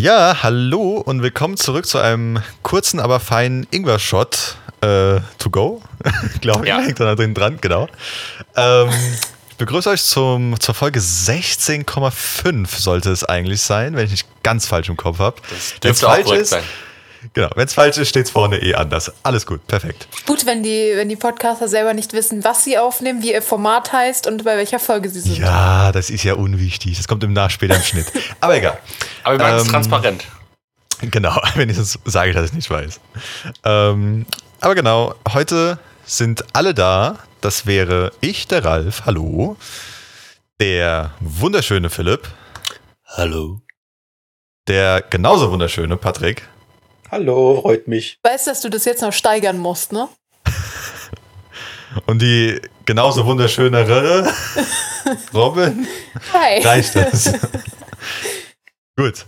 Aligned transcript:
Ja, 0.00 0.38
hallo 0.42 1.02
und 1.04 1.22
willkommen 1.22 1.58
zurück 1.58 1.84
zu 1.84 1.98
einem 1.98 2.42
kurzen, 2.62 3.00
aber 3.00 3.20
feinen 3.20 3.66
Ingwer-Shot 3.70 4.56
äh, 4.80 5.20
to 5.36 5.50
go. 5.50 5.82
Glaube 6.40 6.64
ich, 6.64 6.70
Ja. 6.70 6.80
hängt 6.80 6.98
da 7.00 7.14
drin 7.14 7.34
dran, 7.34 7.58
genau. 7.60 7.86
Ähm, 8.56 8.88
ich 9.50 9.56
begrüße 9.58 9.90
euch 9.90 10.02
zum, 10.02 10.58
zur 10.58 10.74
Folge 10.74 11.00
16,5 11.00 12.80
sollte 12.80 13.10
es 13.10 13.24
eigentlich 13.24 13.60
sein, 13.60 13.94
wenn 13.94 14.06
ich 14.06 14.12
nicht 14.12 14.42
ganz 14.42 14.66
falsch 14.66 14.88
im 14.88 14.96
Kopf 14.96 15.18
habe. 15.18 15.36
Das 15.50 15.78
dürfte 15.80 16.08
auch 16.08 16.12
falsch 16.14 16.30
ist, 16.30 16.48
sein. 16.48 16.62
Genau, 17.34 17.50
wenn 17.54 17.66
es 17.66 17.74
falsch 17.74 17.98
ist, 17.98 18.08
steht 18.08 18.26
es 18.26 18.30
vorne 18.30 18.58
eh 18.58 18.74
anders. 18.74 19.12
Alles 19.22 19.46
gut, 19.46 19.66
perfekt. 19.66 20.08
Gut, 20.26 20.46
wenn 20.46 20.62
die, 20.62 20.92
wenn 20.94 21.08
die 21.08 21.16
Podcaster 21.16 21.68
selber 21.68 21.94
nicht 21.94 22.12
wissen, 22.12 22.44
was 22.44 22.64
sie 22.64 22.78
aufnehmen, 22.78 23.22
wie 23.22 23.32
ihr 23.32 23.42
Format 23.42 23.92
heißt 23.92 24.26
und 24.26 24.44
bei 24.44 24.56
welcher 24.56 24.78
Folge 24.78 25.08
sie 25.08 25.20
sind. 25.20 25.38
Ja, 25.38 25.92
das 25.92 26.10
ist 26.10 26.24
ja 26.24 26.34
unwichtig. 26.34 26.96
Das 26.96 27.08
kommt 27.08 27.22
im 27.24 27.32
Nach 27.32 27.50
später 27.50 27.76
im 27.76 27.82
Schnitt. 27.82 28.06
Aber 28.40 28.56
egal. 28.56 28.78
Aber 29.22 29.38
wir 29.38 29.44
machen 29.44 29.56
es 29.56 29.62
Ähm, 29.64 29.68
transparent. 29.70 30.24
Genau, 31.02 31.40
wenigstens 31.54 31.98
sage 32.04 32.30
ich, 32.30 32.36
dass 32.36 32.46
ich 32.50 32.52
nicht 32.52 32.68
weiß. 32.68 33.00
Ähm, 33.64 34.26
aber 34.60 34.74
genau, 34.74 35.14
heute 35.32 35.78
sind 36.04 36.44
alle 36.54 36.74
da. 36.74 37.18
Das 37.40 37.64
wäre 37.64 38.12
ich, 38.20 38.46
der 38.48 38.64
Ralf, 38.66 39.02
hallo. 39.06 39.56
Der 40.60 41.12
wunderschöne 41.20 41.88
Philipp. 41.88 42.28
Hallo. 43.06 43.62
Der 44.68 45.00
genauso 45.08 45.50
wunderschöne 45.50 45.96
Patrick. 45.96 46.42
Hallo, 47.10 47.60
freut 47.60 47.88
mich. 47.88 48.18
Ich 48.22 48.30
weiß, 48.30 48.44
dass 48.44 48.60
du 48.60 48.68
das 48.68 48.84
jetzt 48.84 49.02
noch 49.02 49.12
steigern 49.12 49.58
musst, 49.58 49.92
ne? 49.92 50.08
Und 52.06 52.22
die 52.22 52.60
genauso 52.84 53.26
wunderschönere 53.26 54.32
Robin. 55.34 55.88
Hi. 56.32 56.62
Reicht 56.62 56.94
das? 56.94 57.32
Gut. 58.96 59.26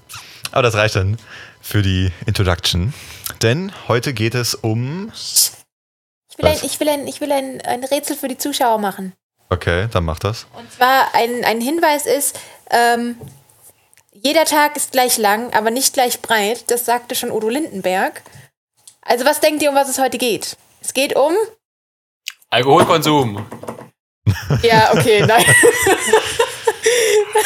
Aber 0.53 0.63
das 0.63 0.75
reicht 0.75 0.95
dann 0.95 1.17
für 1.61 1.83
die 1.83 2.13
Introduction. 2.25 2.95
Denn 3.43 3.73
heute 3.89 4.13
geht 4.15 4.37
es 4.37 4.55
um. 4.55 5.11
Ich 5.13 6.39
will, 6.39 6.47
ein, 6.47 6.59
ich 6.63 6.79
will, 6.79 6.89
ein, 6.89 7.09
ich 7.09 7.21
will 7.21 7.33
ein, 7.33 7.61
ein 7.63 7.83
Rätsel 7.83 8.17
für 8.17 8.29
die 8.29 8.39
Zuschauer 8.39 8.79
machen. 8.79 9.13
Okay, 9.51 9.89
dann 9.91 10.05
mach 10.05 10.21
das. 10.21 10.47
Und 10.57 10.71
zwar 10.73 11.15
ein, 11.15 11.45
ein 11.45 11.61
Hinweis 11.61 12.07
ist, 12.07 12.39
ähm, 12.71 13.17
jeder 14.23 14.45
Tag 14.45 14.77
ist 14.77 14.93
gleich 14.93 15.19
lang, 15.19 15.53
aber 15.53 15.71
nicht 15.71 15.95
gleich 15.95 16.23
breit. 16.23 16.65
Das 16.69 16.85
sagte 16.85 17.17
schon 17.17 17.33
Udo 17.33 17.49
Lindenberg. 17.49 18.23
Also 19.03 19.25
was 19.25 19.41
denkt 19.41 19.63
ihr, 19.63 19.71
um 19.71 19.75
was 19.75 19.89
es 19.89 19.99
heute 19.99 20.17
geht? 20.17 20.57
Es 20.81 20.95
geht 20.95 21.17
um... 21.17 21.33
Alkoholkonsum. 22.51 23.45
Ja, 24.63 24.93
okay, 24.93 25.23
nein. 25.27 25.45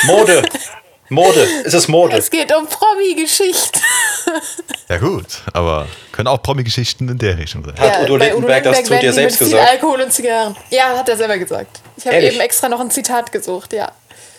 Mode. 0.03 0.43
Mode. 1.09 1.49
Es 1.65 1.73
ist 1.73 1.89
Mode. 1.89 2.17
es 2.17 2.31
geht 2.31 2.55
um 2.55 2.67
Promi-Geschichte. 2.67 3.81
Ja, 4.89 4.99
gut. 4.99 5.43
Aber 5.55 5.89
können 6.13 6.29
auch 6.29 6.43
Promi-Geschichten 6.43 7.09
in 7.09 7.17
der 7.17 7.39
Richtung 7.39 7.65
sein. 7.65 7.79
Hat 7.79 8.03
Udo 8.03 8.19
bei 8.19 8.27
Lindenberg 8.27 8.65
das 8.65 8.85
zu 8.85 8.99
dir 8.99 9.13
selbst 9.15 9.41
mit 9.41 9.49
viel 9.49 9.57
gesagt? 9.57 9.73
Alkohol 9.73 10.03
und 10.03 10.13
Zigarren. 10.13 10.55
Ja, 10.69 10.99
hat 10.99 11.09
er 11.09 11.17
selber 11.17 11.39
gesagt. 11.39 11.81
Ich 11.97 12.07
habe 12.07 12.21
eben 12.21 12.41
extra 12.41 12.69
noch 12.69 12.81
ein 12.81 12.91
Zitat 12.91 13.33
gesucht, 13.33 13.73
ja. 13.73 13.93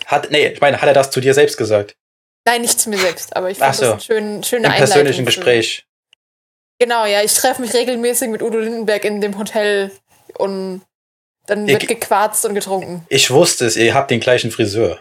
Hat, 0.06 0.30
nee, 0.30 0.46
ich 0.48 0.60
meine, 0.60 0.80
hat 0.80 0.86
er 0.86 0.94
das 0.94 1.10
zu 1.10 1.20
dir 1.20 1.34
selbst 1.34 1.56
gesagt? 1.56 1.96
Nein, 2.48 2.62
nicht 2.62 2.80
zu 2.80 2.88
mir 2.88 2.96
selbst, 2.98 3.36
aber 3.36 3.50
ich 3.50 3.58
fand 3.58 3.74
so. 3.74 3.82
das 3.82 3.92
eine 3.92 4.00
schön, 4.00 4.42
schöne 4.42 4.66
Im 4.66 4.72
Einleitung 4.72 4.86
persönlichen 4.88 5.26
Gespräch. 5.26 5.84
Genau, 6.78 7.04
ja, 7.04 7.22
ich 7.22 7.34
treffe 7.34 7.60
mich 7.60 7.74
regelmäßig 7.74 8.28
mit 8.30 8.40
Udo 8.40 8.58
Lindenberg 8.58 9.04
in 9.04 9.20
dem 9.20 9.36
Hotel 9.38 9.90
und 10.38 10.80
dann 11.46 11.66
Ihr 11.68 11.74
wird 11.74 11.86
ge- 11.88 11.94
gequarzt 11.96 12.46
und 12.46 12.54
getrunken. 12.54 13.04
Ich 13.10 13.30
wusste 13.30 13.66
es, 13.66 13.76
ihr 13.76 13.92
habt 13.92 14.10
den 14.10 14.20
gleichen 14.20 14.50
Friseur. 14.50 14.98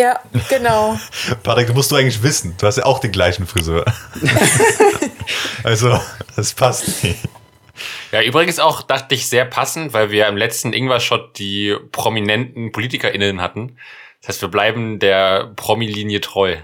Ja, 0.00 0.20
genau. 0.48 0.98
Patrick, 1.44 1.72
musst 1.72 1.92
du 1.92 1.96
eigentlich 1.96 2.22
wissen. 2.24 2.56
Du 2.58 2.66
hast 2.66 2.78
ja 2.78 2.84
auch 2.84 2.98
den 2.98 3.12
gleichen 3.12 3.46
Friseur. 3.46 3.84
also, 5.62 6.00
das 6.34 6.52
passt 6.52 7.04
nicht. 7.04 7.18
Ja, 8.10 8.22
übrigens 8.22 8.58
auch, 8.58 8.82
dachte 8.82 9.14
ich, 9.14 9.28
sehr 9.28 9.44
passend, 9.44 9.92
weil 9.92 10.10
wir 10.10 10.26
im 10.26 10.36
letzten 10.36 10.72
Ingwer-Shot 10.72 11.38
die 11.38 11.76
prominenten 11.92 12.72
PolitikerInnen 12.72 13.40
hatten. 13.40 13.78
Das 14.20 14.28
heißt, 14.28 14.42
wir 14.42 14.48
bleiben 14.48 14.98
der 14.98 15.52
Promi-Linie 15.56 16.20
treu. 16.20 16.56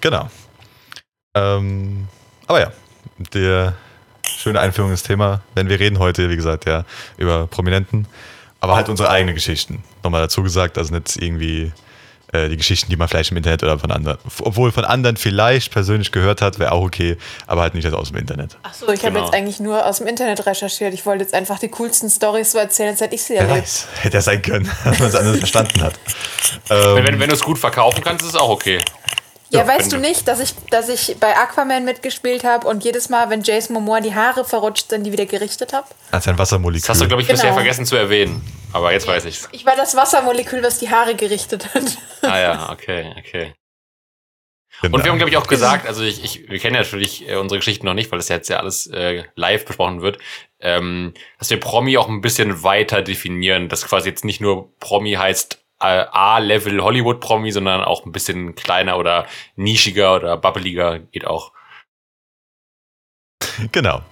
Genau. 0.00 0.30
Ähm, 1.34 2.08
aber 2.46 2.60
ja, 2.60 2.72
der 3.32 3.74
schöne 4.26 4.60
Einführung 4.60 4.90
ins 4.90 5.02
Thema. 5.02 5.42
Denn 5.56 5.68
wir 5.68 5.80
reden 5.80 5.98
heute, 5.98 6.30
wie 6.30 6.36
gesagt, 6.36 6.66
ja, 6.66 6.84
über 7.16 7.46
Prominenten, 7.46 8.06
aber 8.60 8.76
halt 8.76 8.88
unsere 8.88 9.10
eigenen 9.10 9.34
Geschichten. 9.34 9.82
Nochmal 10.02 10.22
dazu 10.22 10.42
gesagt, 10.42 10.78
also 10.78 10.94
nicht 10.94 11.16
irgendwie 11.16 11.72
äh, 12.36 12.48
die 12.48 12.56
Geschichten, 12.56 12.90
die 12.90 12.96
man 12.96 13.08
vielleicht 13.08 13.30
im 13.30 13.36
Internet 13.36 13.62
oder 13.62 13.78
von 13.78 13.90
anderen, 13.90 14.18
obwohl 14.42 14.70
von 14.72 14.84
anderen 14.84 15.16
vielleicht 15.16 15.72
persönlich 15.72 16.12
gehört 16.12 16.42
hat, 16.42 16.58
wäre 16.58 16.72
auch 16.72 16.84
okay, 16.84 17.16
aber 17.46 17.62
halt 17.62 17.74
nicht 17.74 17.86
aus 17.92 18.08
dem 18.08 18.18
Internet. 18.18 18.56
Achso, 18.62 18.88
ich 18.92 19.00
habe 19.04 19.12
Genau. 19.14 19.24
jetzt 19.26 19.34
eigentlich 19.34 19.60
nur 19.60 19.84
aus 19.86 19.98
dem 19.98 20.06
Internet 20.06 20.44
recherchiert. 20.46 20.92
Ich 20.94 21.06
wollte 21.06 21.24
jetzt 21.24 21.34
einfach 21.34 21.58
die 21.58 21.68
coolsten 21.68 22.10
Stories 22.10 22.52
so 22.52 22.58
erzählen, 22.58 22.96
seit 22.96 23.12
ich 23.12 23.22
sie 23.22 23.34
Wer 23.34 23.42
erlebt. 23.42 23.62
weiß, 23.62 23.86
hätte 24.02 24.16
er 24.18 24.22
sein 24.22 24.42
können, 24.42 24.70
dass 24.84 24.98
man 24.98 25.08
es 25.08 25.14
anders 25.14 25.38
verstanden 25.38 25.80
hat. 25.82 25.94
Ähm, 26.70 26.96
Wenn, 26.96 27.06
wenn, 27.06 27.20
wenn 27.20 27.28
du 27.28 27.34
es 27.34 27.42
gut 27.42 27.58
verkaufen 27.58 28.02
kannst, 28.04 28.22
ist 28.24 28.30
es 28.30 28.36
auch 28.36 28.48
okay. 28.50 28.78
Ja, 29.50 29.60
Ja, 29.60 29.68
weißt 29.68 29.92
du 29.92 29.98
nicht, 29.98 30.26
dass 30.28 30.40
ich, 30.40 30.54
dass 30.70 30.88
ich 30.88 31.16
bei 31.20 31.36
Aquaman 31.36 31.84
mitgespielt 31.84 32.42
habe 32.44 32.66
und 32.66 32.82
jedes 32.84 33.08
Mal, 33.08 33.30
wenn 33.30 33.42
Jason 33.42 33.74
Momoa 33.74 34.00
die 34.00 34.14
Haare 34.14 34.44
verrutscht 34.44 34.90
sind, 34.90 35.04
die 35.04 35.12
wieder 35.12 35.26
gerichtet 35.26 35.72
habe? 35.72 35.86
als 36.10 36.26
ein 36.26 36.36
Wassermolekül. 36.38 36.80
Das 36.80 36.88
hast 36.90 37.00
du, 37.02 37.06
glaube 37.08 37.22
ich, 37.22 37.28
Genau. 37.28 37.38
bisher 37.40 37.54
vergessen 37.54 37.86
zu 37.86 37.96
erwähnen. 37.96 38.42
Aber 38.72 38.92
jetzt 38.92 39.06
weiß 39.06 39.24
ich's. 39.24 39.48
Ich 39.52 39.64
war 39.64 39.76
das 39.76 39.94
Wassermolekül, 39.96 40.62
was 40.62 40.78
die 40.78 40.90
Haare 40.90 41.14
gerichtet 41.14 41.72
hat. 41.74 41.82
Ah 42.22 42.38
ja, 42.40 42.70
okay, 42.72 43.14
okay. 43.18 43.52
Genau. 44.82 44.96
Und 44.96 45.04
wir 45.04 45.10
haben, 45.10 45.16
glaube 45.18 45.30
ich, 45.30 45.36
auch 45.38 45.46
gesagt, 45.46 45.86
also 45.86 46.02
ich, 46.02 46.22
ich, 46.22 46.50
wir 46.50 46.58
kennen 46.58 46.74
ja 46.74 46.82
natürlich 46.82 47.26
äh, 47.26 47.36
unsere 47.36 47.58
Geschichten 47.60 47.86
noch 47.86 47.94
nicht, 47.94 48.10
weil 48.10 48.18
das 48.18 48.28
jetzt 48.28 48.48
ja 48.50 48.58
alles 48.58 48.86
äh, 48.88 49.24
live 49.34 49.64
besprochen 49.64 50.02
wird, 50.02 50.18
ähm, 50.60 51.14
dass 51.38 51.48
wir 51.48 51.58
Promi 51.58 51.96
auch 51.96 52.08
ein 52.08 52.20
bisschen 52.20 52.62
weiter 52.62 53.00
definieren, 53.00 53.70
dass 53.70 53.86
quasi 53.86 54.10
jetzt 54.10 54.24
nicht 54.26 54.42
nur 54.42 54.76
Promi 54.78 55.12
heißt 55.14 55.64
A-Level 55.78 56.82
Hollywood-Promi, 56.82 57.52
sondern 57.52 57.82
auch 57.82 58.06
ein 58.06 58.12
bisschen 58.12 58.54
kleiner 58.54 58.98
oder 58.98 59.26
nischiger 59.56 60.16
oder 60.16 60.36
bubbeliger 60.36 60.98
geht 60.98 61.26
auch. 61.26 61.52
Genau. 63.72 64.02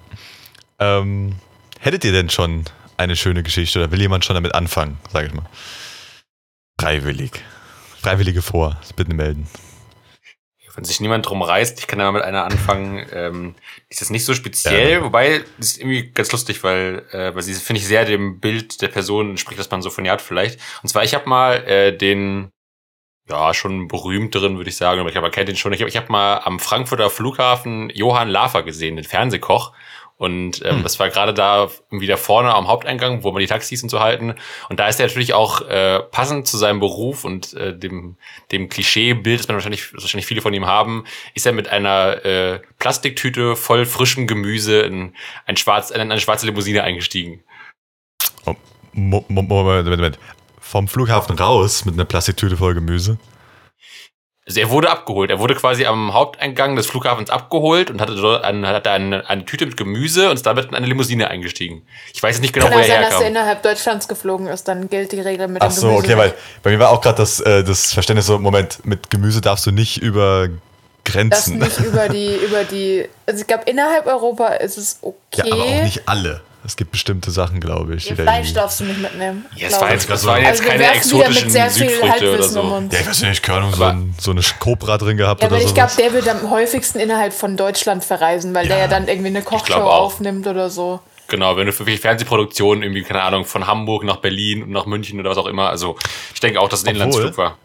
Ähm, 0.78 1.36
hättet 1.78 2.04
ihr 2.04 2.12
denn 2.12 2.30
schon 2.30 2.64
eine 2.96 3.14
schöne 3.14 3.42
Geschichte 3.42 3.78
oder 3.78 3.92
will 3.92 4.00
jemand 4.00 4.24
schon 4.24 4.34
damit 4.34 4.54
anfangen, 4.54 4.98
sage 5.10 5.26
ich 5.26 5.34
mal? 5.34 5.44
Freiwillig. 6.80 7.32
Freiwillige 8.00 8.42
vor, 8.42 8.80
bitte 8.96 9.14
melden. 9.14 9.48
Wenn 10.74 10.84
sich 10.84 11.00
niemand 11.00 11.26
drum 11.26 11.42
reißt, 11.42 11.78
ich 11.78 11.86
kann 11.86 12.00
ja 12.00 12.06
mal 12.06 12.18
mit 12.18 12.22
einer 12.22 12.44
anfangen, 12.44 13.06
ähm, 13.12 13.54
ist 13.88 14.00
jetzt 14.00 14.10
nicht 14.10 14.24
so 14.24 14.34
speziell, 14.34 15.02
wobei, 15.04 15.44
das 15.56 15.68
ist 15.68 15.78
irgendwie 15.78 16.10
ganz 16.10 16.32
lustig, 16.32 16.64
weil, 16.64 17.04
äh, 17.12 17.34
weil 17.34 17.42
sie, 17.42 17.54
finde 17.54 17.80
ich, 17.80 17.86
sehr 17.86 18.04
dem 18.04 18.40
Bild 18.40 18.82
der 18.82 18.88
Person 18.88 19.30
entspricht, 19.30 19.60
was 19.60 19.70
man 19.70 19.82
so 19.82 19.90
von 19.90 20.04
ihr 20.04 20.12
hat 20.12 20.22
vielleicht. 20.22 20.58
Und 20.82 20.88
zwar, 20.88 21.04
ich 21.04 21.14
habe 21.14 21.28
mal 21.28 21.64
äh, 21.64 21.96
den, 21.96 22.50
ja, 23.28 23.54
schon 23.54 23.88
berühmteren, 23.88 24.56
würde 24.56 24.70
ich 24.70 24.76
sagen, 24.76 25.00
aber 25.00 25.10
ich 25.10 25.16
aber 25.16 25.30
kennt 25.30 25.48
den 25.48 25.56
schon. 25.56 25.72
Ich 25.72 25.80
habe 25.80 25.88
ich 25.88 25.96
hab 25.96 26.10
mal 26.10 26.38
am 26.38 26.58
Frankfurter 26.58 27.08
Flughafen 27.08 27.90
Johann 27.90 28.28
Lafer 28.28 28.62
gesehen, 28.62 28.96
den 28.96 29.04
Fernsehkoch. 29.04 29.72
Und 30.16 30.64
ähm, 30.64 30.76
Hm. 30.76 30.82
das 30.84 31.00
war 31.00 31.10
gerade 31.10 31.34
da 31.34 31.68
wieder 31.90 32.16
vorne 32.16 32.54
am 32.54 32.68
Haupteingang, 32.68 33.24
wo 33.24 33.32
man 33.32 33.40
die 33.40 33.48
Taxis 33.48 33.82
und 33.82 33.88
so 33.88 33.98
halten. 33.98 34.36
Und 34.68 34.78
da 34.78 34.86
ist 34.88 35.00
er 35.00 35.08
natürlich 35.08 35.34
auch 35.34 35.60
äh, 35.62 36.00
passend 36.00 36.46
zu 36.46 36.56
seinem 36.56 36.78
Beruf 36.78 37.24
und 37.24 37.52
äh, 37.54 37.76
dem, 37.76 38.16
dem 38.52 38.68
Klischeebild, 38.68 39.40
das 39.40 39.48
man 39.48 39.56
wahrscheinlich, 39.56 39.90
das 39.92 40.04
wahrscheinlich 40.04 40.26
viele 40.26 40.40
von 40.40 40.54
ihm 40.54 40.66
haben, 40.66 41.04
ist 41.34 41.46
er 41.46 41.52
mit 41.52 41.68
einer 41.68 42.24
äh, 42.24 42.60
Plastiktüte 42.78 43.56
voll 43.56 43.86
frischem 43.86 44.28
Gemüse 44.28 44.82
in, 44.82 45.14
ein 45.46 45.56
schwarz, 45.56 45.90
in 45.90 46.00
eine 46.00 46.20
schwarze 46.20 46.46
Limousine 46.46 46.84
eingestiegen. 46.84 47.42
Oh, 48.46 48.54
Mo- 48.92 49.24
Mo- 49.28 49.42
Moment, 49.42 49.84
Moment, 49.84 49.96
Moment. 49.98 50.18
Vom 50.60 50.86
Flughafen 50.88 51.36
raus 51.36 51.84
mit 51.84 51.94
einer 51.94 52.04
Plastiktüte 52.04 52.56
voll 52.56 52.74
Gemüse. 52.74 53.18
Also 54.46 54.60
er 54.60 54.68
wurde 54.68 54.90
abgeholt. 54.90 55.30
Er 55.30 55.38
wurde 55.38 55.54
quasi 55.54 55.86
am 55.86 56.12
Haupteingang 56.12 56.76
des 56.76 56.86
Flughafens 56.86 57.30
abgeholt 57.30 57.90
und 57.90 58.00
hatte 58.02 58.14
dort 58.14 58.44
eine, 58.44 58.68
hatte 58.68 58.90
eine, 58.90 59.28
eine 59.28 59.46
Tüte 59.46 59.64
mit 59.64 59.78
Gemüse 59.78 60.28
und 60.28 60.34
ist 60.34 60.44
damit 60.44 60.66
in 60.66 60.74
eine 60.74 60.86
Limousine 60.86 61.28
eingestiegen. 61.28 61.86
Ich 62.12 62.22
weiß 62.22 62.34
jetzt 62.36 62.42
nicht 62.42 62.52
genau, 62.52 62.66
Kann 62.66 62.74
wo 62.74 62.78
auch 62.78 62.82
er 62.82 62.88
sein, 62.88 63.00
dass 63.02 63.10
er 63.12 63.18
herkam. 63.20 63.32
innerhalb 63.32 63.62
Deutschlands 63.62 64.06
geflogen 64.06 64.46
ist, 64.48 64.68
dann 64.68 64.90
gilt 64.90 65.12
die 65.12 65.20
Regel 65.20 65.48
mit 65.48 65.62
Ach 65.62 65.68
dem 65.68 65.72
so, 65.72 65.86
Gemüse 65.88 66.04
okay, 66.04 66.16
weil 66.18 66.34
bei 66.62 66.70
mir 66.72 66.78
war 66.78 66.90
auch 66.90 67.00
gerade 67.00 67.16
das, 67.16 67.40
äh, 67.40 67.64
das 67.64 67.94
Verständnis 67.94 68.26
so, 68.26 68.38
Moment, 68.38 68.84
mit 68.84 69.08
Gemüse 69.08 69.40
darfst 69.40 69.64
du 69.64 69.70
nicht 69.70 69.96
über 70.02 70.48
Das 70.48 71.12
Grenzen. 71.14 71.58
nicht 71.58 71.80
über 71.80 72.10
die, 72.10 72.34
über 72.46 72.64
die, 72.64 73.08
also 73.26 73.40
ich 73.40 73.46
glaube, 73.46 73.62
innerhalb 73.64 74.06
Europa 74.06 74.48
ist 74.48 74.76
es 74.76 74.98
okay. 75.00 75.42
Ja, 75.48 75.54
aber 75.54 75.62
auch 75.64 75.82
nicht 75.84 76.02
alle. 76.06 76.42
Es 76.66 76.76
gibt 76.76 76.92
bestimmte 76.92 77.30
Sachen, 77.30 77.60
glaube 77.60 77.94
ich. 77.94 78.08
Da 78.08 78.14
Fleisch 78.14 78.52
darfst 78.54 78.80
du 78.80 78.84
nicht 78.84 79.00
mitnehmen. 79.00 79.44
Ja, 79.54 79.66
es 79.66 79.72
glaub 79.72 79.82
war 79.82 79.92
jetzt, 79.92 80.08
das 80.08 80.24
waren 80.24 80.40
jetzt 80.40 80.48
Also 80.48 80.62
wir 80.64 80.70
keine 80.70 80.82
werfen 80.84 81.10
wieder 81.10 81.18
mit 81.18 81.26
exotischen 81.28 81.50
sehr 81.50 81.70
viel 81.70 81.88
Südfrüchte 81.90 82.06
oder 82.06 82.30
Halbwissen 82.32 82.58
um 82.60 82.68
so. 82.70 82.74
uns. 82.76 82.94
Ja, 82.94 83.00
ich 83.00 83.06
weiß 83.06 83.22
nicht, 83.22 83.42
keine 83.42 83.58
Ahnung, 83.58 83.74
so, 83.74 83.84
ein, 83.84 84.14
so 84.18 84.30
eine 84.30 84.40
Cobra 84.60 84.96
drin 84.98 85.16
gehabt 85.18 85.42
Ja, 85.42 85.48
oder 85.48 85.56
aber 85.56 85.62
so. 85.62 85.68
ich 85.68 85.74
glaube, 85.74 85.92
der 85.98 86.12
wird 86.14 86.28
am 86.28 86.50
häufigsten 86.50 86.98
innerhalb 87.00 87.34
von 87.34 87.56
Deutschland 87.58 88.02
verreisen, 88.04 88.54
weil 88.54 88.66
der 88.66 88.76
Ja. 88.78 88.82
ja 88.84 88.88
dann 88.88 89.08
irgendwie 89.08 89.28
eine 89.28 89.42
Kochshow 89.42 89.74
aufnimmt 89.74 90.46
oder 90.46 90.70
so. 90.70 91.00
Genau, 91.28 91.56
wenn 91.56 91.66
du 91.66 91.72
für 91.72 91.80
wirklich 91.86 92.00
Fernsehproduktionen 92.00 92.82
irgendwie, 92.82 93.02
keine 93.02 93.22
Ahnung, 93.22 93.44
von 93.44 93.66
Hamburg 93.66 94.04
nach 94.04 94.16
Berlin 94.16 94.62
und 94.62 94.70
nach 94.70 94.86
München 94.86 95.20
oder 95.20 95.30
was 95.30 95.38
auch 95.38 95.46
immer. 95.46 95.68
Also 95.68 95.96
ich 96.32 96.40
denke 96.40 96.60
auch, 96.60 96.68
dass 96.68 96.80
es 96.80 96.86
ein 96.86 96.96
Obwohl- 96.96 97.04
Inlandsflug 97.08 97.38
war. 97.38 97.58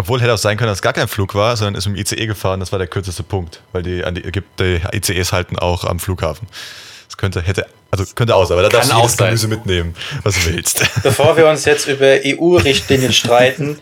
Obwohl 0.00 0.20
hätte 0.20 0.32
auch 0.32 0.38
sein 0.38 0.56
können, 0.56 0.68
dass 0.68 0.78
es 0.78 0.82
gar 0.82 0.92
kein 0.92 1.08
Flug 1.08 1.34
war, 1.34 1.56
sondern 1.56 1.74
ist 1.74 1.86
mit 1.88 1.96
dem 1.96 2.00
ICE 2.18 2.26
gefahren. 2.26 2.60
Das 2.60 2.70
war 2.70 2.78
der 2.78 2.86
kürzeste 2.86 3.24
Punkt, 3.24 3.62
weil 3.72 3.82
die, 3.82 4.04
an 4.04 4.14
die, 4.14 4.22
die 4.60 4.80
ICEs 4.92 5.32
halten 5.32 5.58
auch 5.58 5.82
am 5.84 5.98
Flughafen. 5.98 6.46
Könnte, 7.18 7.42
hätte, 7.42 7.66
also 7.90 8.04
könnte 8.14 8.32
sein, 8.32 8.52
aber 8.52 8.62
da 8.62 8.68
darfst 8.68 8.92
du 8.92 8.94
auch 8.94 9.00
jedes 9.00 9.16
sein. 9.16 9.26
Gemüse 9.26 9.48
mitnehmen, 9.48 9.96
was 10.22 10.36
du 10.36 10.52
willst. 10.52 10.86
Bevor 11.02 11.36
wir 11.36 11.48
uns 11.48 11.64
jetzt 11.64 11.88
über 11.88 12.20
EU-Richtlinien 12.24 13.12
streiten, 13.12 13.80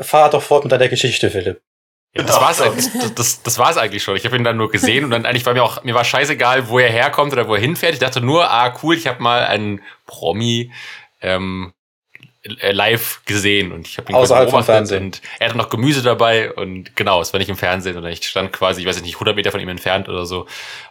fahr 0.00 0.30
doch 0.30 0.42
fort 0.42 0.64
mit 0.64 0.72
deiner 0.72 0.88
Geschichte, 0.88 1.30
Philipp. 1.30 1.62
Ja, 2.16 2.24
das 2.24 2.40
war's 2.40 2.60
eigentlich, 2.60 2.86
das, 2.92 3.14
das, 3.14 3.42
das 3.42 3.58
war's 3.58 3.76
eigentlich 3.76 4.02
schon. 4.02 4.16
Ich 4.16 4.24
habe 4.24 4.36
ihn 4.36 4.42
dann 4.42 4.56
nur 4.56 4.70
gesehen 4.70 5.04
und 5.04 5.10
dann 5.10 5.26
eigentlich 5.26 5.46
war 5.46 5.52
mir 5.52 5.62
auch, 5.62 5.84
mir 5.84 5.94
war 5.94 6.04
scheißegal, 6.04 6.68
wo 6.68 6.80
er 6.80 6.90
herkommt 6.90 7.32
oder 7.32 7.46
wo 7.46 7.54
er 7.54 7.60
hinfährt. 7.60 7.92
Ich 7.92 8.00
dachte 8.00 8.20
nur, 8.20 8.50
ah, 8.50 8.74
cool, 8.82 8.96
ich 8.96 9.06
habe 9.06 9.22
mal 9.22 9.44
einen 9.44 9.80
Promi 10.06 10.72
ähm, 11.20 11.72
äh, 11.72 11.75
live 12.72 13.20
gesehen 13.24 13.72
und 13.72 13.86
ich 13.86 13.98
habe 13.98 14.10
ihn 14.12 14.16
Außerhalb 14.16 14.44
vom 14.50 14.60
beobachtet 14.60 14.74
Fernsehen. 14.74 15.04
und 15.04 15.20
er 15.38 15.48
hatte 15.48 15.58
noch 15.58 15.68
Gemüse 15.68 16.02
dabei 16.02 16.52
und 16.52 16.94
genau, 16.96 17.20
es 17.20 17.32
war 17.32 17.38
nicht 17.38 17.48
im 17.48 17.56
Fernsehen, 17.56 17.94
sondern 17.94 18.12
ich 18.12 18.26
stand 18.26 18.52
quasi, 18.52 18.80
ich 18.82 18.86
weiß 18.86 19.00
nicht, 19.02 19.14
100 19.14 19.34
Meter 19.36 19.50
von 19.50 19.60
ihm 19.60 19.68
entfernt 19.68 20.08
oder 20.08 20.26
so. 20.26 20.46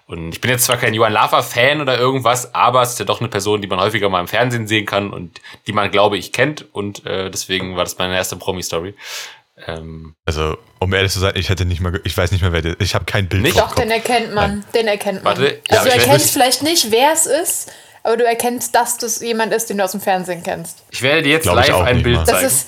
Und 0.08 0.34
ich 0.34 0.42
bin 0.42 0.52
jetzt 0.52 0.66
zwar 0.66 0.78
kein 0.78 0.94
Johann 0.94 1.14
Lafer-Fan 1.14 1.82
oder 1.82 1.98
irgendwas, 1.98 2.54
aber 2.54 2.82
es 2.84 2.92
ist 2.92 3.00
ja 3.00 3.06
doch 3.06 3.20
eine 3.22 3.30
Person, 3.30 3.62
die 3.62 3.68
man 3.68 3.80
häufiger 3.80 4.10
mal 4.10 4.20
im 4.20 4.28
Fernsehen 4.28 4.68
sehen 4.68 4.86
kann 4.86 5.12
und 5.12 5.42
die 5.68 5.74
man, 5.74 5.90
glaube 5.92 6.18
ich, 6.18 6.32
kennt 6.32 6.66
und 6.74 7.06
äh, 7.06 7.32
deswegen 7.32 7.76
war 7.76 7.84
das 7.84 7.98
meine 7.98 8.16
erste 8.16 8.36
Promi-Story. 8.36 8.94
Ähm, 9.68 10.16
Also, 10.26 10.58
um 10.80 10.94
ehrlich 10.94 11.12
zu 11.14 11.20
sein, 11.20 11.34
ich 11.36 11.48
hätte 11.50 11.66
nicht 11.66 11.80
mal, 11.80 12.00
ich 12.04 12.16
weiß 12.18 12.32
nicht 12.34 12.42
mehr, 12.42 12.52
wer 12.52 12.62
der, 12.62 12.76
ich 12.82 12.94
habe 12.94 13.06
kein 13.06 13.30
Bild 13.30 13.44
Nicht? 13.44 13.58
vom 13.58 13.70
Doch, 13.70 13.76
den 13.76 13.90
erkennt 13.90 14.34
man. 14.34 14.66
Den 14.76 14.88
erkennt 14.88 15.24
man. 15.24 15.38
Warte, 15.38 15.62
ja, 15.70 15.78
also 15.80 15.90
weiß 15.90 15.94
erkennst 15.98 16.26
nicht- 16.26 16.34
vielleicht 16.34 16.62
nicht, 16.64 16.92
wer 16.92 17.14
es 17.14 17.26
ist, 17.26 17.72
aber 18.06 18.18
du 18.18 18.24
erkennst, 18.26 18.74
dass 18.76 18.98
das 18.98 19.20
jemand 19.20 19.52
ist, 19.54 19.70
den 19.70 19.78
du 19.80 19.84
aus 19.84 19.92
dem 19.92 20.00
Fernsehen 20.02 20.44
kennst. 20.44 20.84
ich 20.92 21.02
werde 21.02 21.24
dir 21.24 21.32
jetzt 21.34 21.46
ich 21.48 21.52
live 21.54 21.74
auch 21.74 21.82
ein 21.84 22.04
Bild 22.04 22.16
mal. 22.18 22.24
Das 22.26 22.36
zeigen. 22.36 22.48
ist, 22.48 22.68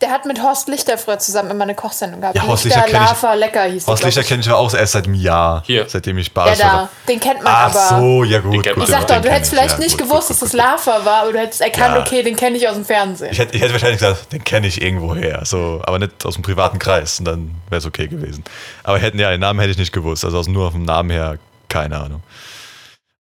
der 0.00 0.10
hat 0.10 0.26
mit 0.26 0.40
Horst 0.40 0.68
Lichter 0.68 0.96
früher 0.96 1.18
zusammen 1.18 1.50
immer 1.50 1.64
eine 1.64 1.74
Kochsendung 1.74 2.20
gehabt. 2.20 2.36
Ja, 2.36 2.46
Horst 2.46 2.64
Lichter 2.64 2.82
kenn 2.82 3.02
ich. 3.02 3.08
Lava 3.10 3.34
Lecker 3.34 3.64
hieß 3.64 3.86
Horst 3.88 4.04
Lichter 4.04 4.20
ich. 4.20 4.28
kenne 4.28 4.40
ich 4.42 4.48
aber 4.48 4.58
auch 4.58 4.72
erst 4.72 4.92
seit 4.92 5.04
einem 5.06 5.14
Jahr, 5.14 5.62
Hier. 5.66 5.88
seidem 5.88 6.18
ich 6.18 6.28
Ja, 6.28 6.32
Bares 6.34 6.58
da. 6.58 6.88
Den 7.08 7.18
kennt 7.18 7.42
man 7.42 7.52
Ach 7.54 7.74
aber. 7.74 8.00
so, 8.00 8.22
ja 8.24 8.38
gut. 8.38 8.64
Gut. 8.64 8.66
Ich 8.84 8.86
sag 8.88 9.06
doch, 9.08 9.20
du 9.20 9.28
hättest 9.28 9.52
ich, 9.52 9.58
vielleicht 9.58 9.74
ja, 9.78 9.84
nicht 9.84 9.98
gut, 9.98 10.08
gewusst, 10.08 10.28
gut, 10.28 10.40
dass 10.40 10.50
das. 10.50 10.52
Lava 10.52 11.04
war, 11.04 11.22
aber 11.22 11.32
du 11.32 11.38
hättest 11.40 11.60
erkannt, 11.60 11.96
Ja. 11.96 12.00
okay, 12.00 12.22
den 12.22 12.36
kenne 12.36 12.56
ich 12.56 12.68
aus 12.68 12.74
dem 12.76 12.84
Fernsehen. 12.84 13.32
Ich 13.32 13.38
hätte, 13.40 13.56
ich 13.56 13.60
hätte 13.60 13.72
wahrscheinlich 13.72 13.98
gesagt, 13.98 14.32
den 14.32 14.44
kenne 14.44 14.68
ich 14.68 14.80
irgendwo 14.80 15.14
her, 15.16 15.40
so, 15.44 15.80
aber 15.84 15.98
nicht 15.98 16.24
aus 16.24 16.34
dem 16.34 16.42
privaten 16.42 16.78
Kreis. 16.78 17.18
Und 17.18 17.24
dann 17.24 17.56
wäre 17.68 17.78
es 17.80 17.84
okay 17.86 18.06
gewesen. 18.06 18.44
Aber 18.84 18.98
hätten 19.00 19.18
ja, 19.18 19.30
den 19.30 19.40
Namen 19.40 19.58
hätte 19.58 19.72
ich 19.72 19.78
nicht 19.78 19.92
gewusst. 19.92 20.24
Also 20.24 20.38
aus, 20.38 20.46
nur 20.46 20.70
vom 20.70 20.84
Namen 20.84 21.10
her, 21.10 21.38
keine 21.68 21.98
Ahnung. 21.98 22.22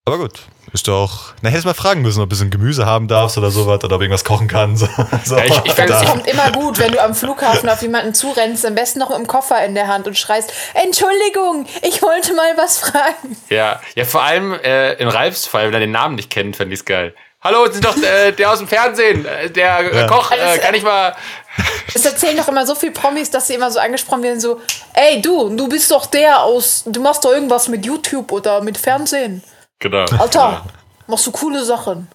Aber 0.07 0.17
gut, 0.19 0.39
ist 0.73 0.87
doch. 0.87 1.33
Na, 1.41 1.49
hättest 1.49 1.65
mal 1.65 1.73
fragen 1.73 2.01
müssen, 2.01 2.21
ob 2.21 2.23
du 2.23 2.27
ein 2.27 2.29
bisschen 2.29 2.49
Gemüse 2.49 2.85
haben 2.85 3.07
darfst 3.07 3.37
oder 3.37 3.51
sowas 3.51 3.83
oder 3.83 3.95
ob 3.95 4.01
irgendwas 4.01 4.23
kochen 4.23 4.47
kann. 4.47 4.75
So, 4.77 4.87
so. 5.25 5.35
Ja, 5.35 5.43
ich- 5.43 5.65
ich 5.65 5.73
Das 5.73 6.01
Da. 6.01 6.05
kommt 6.09 6.25
immer 6.27 6.51
gut, 6.51 6.79
wenn 6.79 6.91
du 6.93 7.01
am 7.03 7.13
Flughafen 7.13 7.67
auf 7.69 7.81
jemanden 7.81 8.13
zurennst, 8.13 8.65
am 8.65 8.73
besten 8.73 8.99
noch 8.99 9.09
mit 9.09 9.17
dem 9.17 9.27
Koffer 9.27 9.63
in 9.65 9.75
der 9.75 9.87
Hand 9.87 10.07
und 10.07 10.17
schreist, 10.17 10.51
Entschuldigung, 10.73 11.65
ich 11.81 12.01
wollte 12.01 12.33
mal 12.33 12.53
was 12.55 12.79
fragen. 12.79 13.35
Ja, 13.49 13.79
ja, 13.95 14.05
vor 14.05 14.23
allem 14.23 14.53
äh, 14.53 14.93
in 14.93 15.07
Ralfs 15.09 15.45
Fall, 15.45 15.67
wenn 15.67 15.73
er 15.73 15.79
den 15.81 15.91
Namen 15.91 16.15
nicht 16.15 16.29
kennt, 16.29 16.55
fände 16.55 16.73
ich 16.73 16.85
geil. 16.85 17.13
Hallo, 17.43 17.65
Sie 17.67 17.73
sind 17.73 17.85
doch 17.85 17.95
äh, 17.97 18.31
der 18.31 18.51
aus 18.51 18.57
dem 18.59 18.67
Fernsehen, 18.67 19.25
äh, 19.25 19.49
der 19.49 19.79
äh, 19.79 19.95
Ja. 20.01 20.07
Koch, 20.07 20.31
äh, 20.31 20.35
Alles- 20.39 20.61
kann 20.61 20.73
ich 20.73 20.83
mal. 20.83 21.15
Es 21.93 22.05
erzählen 22.05 22.35
doch 22.37 22.47
immer 22.49 22.65
so 22.65 22.75
viele 22.75 22.91
Promis, 22.91 23.31
dass 23.31 23.47
sie 23.47 23.55
immer 23.55 23.71
so 23.71 23.79
angesprochen 23.79 24.21
werden, 24.23 24.39
so, 24.39 24.59
ey 24.93 25.21
du, 25.21 25.49
du 25.55 25.67
bist 25.67 25.89
doch 25.91 26.05
der 26.05 26.41
aus, 26.43 26.83
du 26.85 27.01
machst 27.01 27.25
doch 27.25 27.31
irgendwas 27.31 27.67
mit 27.67 27.85
YouTube 27.85 28.31
oder 28.31 28.61
mit 28.61 28.77
Fernsehen. 28.77 29.43
Genau. 29.79 30.05
Alter, 30.17 30.65
machst 31.07 31.27
du 31.27 31.31
coole 31.31 31.63
Sachen. 31.63 32.07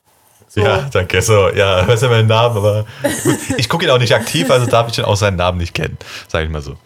Ja, 0.54 0.82
danke. 0.92 1.22
So, 1.22 1.48
ja, 1.50 1.86
weiß 1.88 2.02
ja 2.02 2.08
meinen 2.08 2.28
Namen, 2.28 2.56
aber 2.56 2.86
gut. 3.22 3.38
ich 3.56 3.68
gucke 3.68 3.84
ihn 3.84 3.90
auch 3.90 3.98
nicht 3.98 4.14
aktiv, 4.14 4.50
also 4.50 4.66
darf 4.66 4.88
ich 4.88 4.98
ihn 4.98 5.04
auch 5.04 5.16
seinen 5.16 5.36
Namen 5.36 5.58
nicht 5.58 5.74
kennen. 5.74 5.96
Sag 6.28 6.44
ich 6.44 6.50
mal 6.50 6.60
so. 6.60 6.76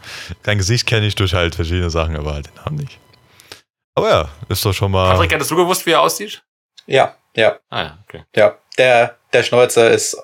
Sein 0.45 0.59
Gesicht 0.59 0.87
kenne 0.87 1.07
ich 1.07 1.15
durch 1.17 1.35
halt 1.35 1.55
verschiedene 1.55 1.91
Sachen, 1.91 2.17
aber 2.17 2.35
halt 2.35 2.47
den 2.47 2.55
Namen 2.65 2.77
nicht. 2.77 2.99
Aber 3.95 4.09
ja, 4.09 4.29
ist 4.49 4.65
doch 4.65 4.73
schon 4.73 4.93
mal. 4.93 5.11
Patrick, 5.13 5.35
hattest 5.35 5.51
du 5.51 5.57
gewusst, 5.57 5.85
wie 5.87 5.93
er 5.93 6.03
aussieht? 6.03 6.43
Ja, 6.87 7.17
ja, 7.35 7.57
Ah 7.71 7.83
ja, 7.83 7.99
okay. 8.07 8.25
ja. 8.37 8.55
Der, 8.79 9.17
der 9.33 9.43
Schnäuzer 9.43 9.91
ist 9.91 10.17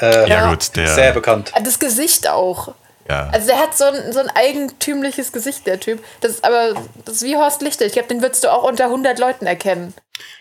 äh, 0.00 0.28
ja, 0.28 0.50
gut, 0.50 0.74
der. 0.76 0.88
sehr 0.88 1.12
bekannt. 1.12 1.52
Das 1.62 1.78
Gesicht 1.78 2.28
auch. 2.28 2.74
Ja. 3.08 3.28
Also 3.32 3.48
der 3.48 3.58
hat 3.58 3.76
so 3.76 3.84
ein, 3.84 4.12
so 4.12 4.20
ein 4.20 4.30
eigentümliches 4.30 5.32
Gesicht, 5.32 5.66
der 5.66 5.80
Typ. 5.80 6.02
Das 6.20 6.32
ist 6.32 6.44
aber, 6.44 6.74
das 7.04 7.16
ist 7.16 7.22
wie 7.24 7.36
Horst 7.36 7.62
Lichter. 7.62 7.86
Ich 7.86 7.92
glaube, 7.92 8.08
den 8.08 8.22
würdest 8.22 8.44
du 8.44 8.52
auch 8.52 8.62
unter 8.62 8.84
100 8.84 9.18
Leuten 9.18 9.46
erkennen. 9.46 9.94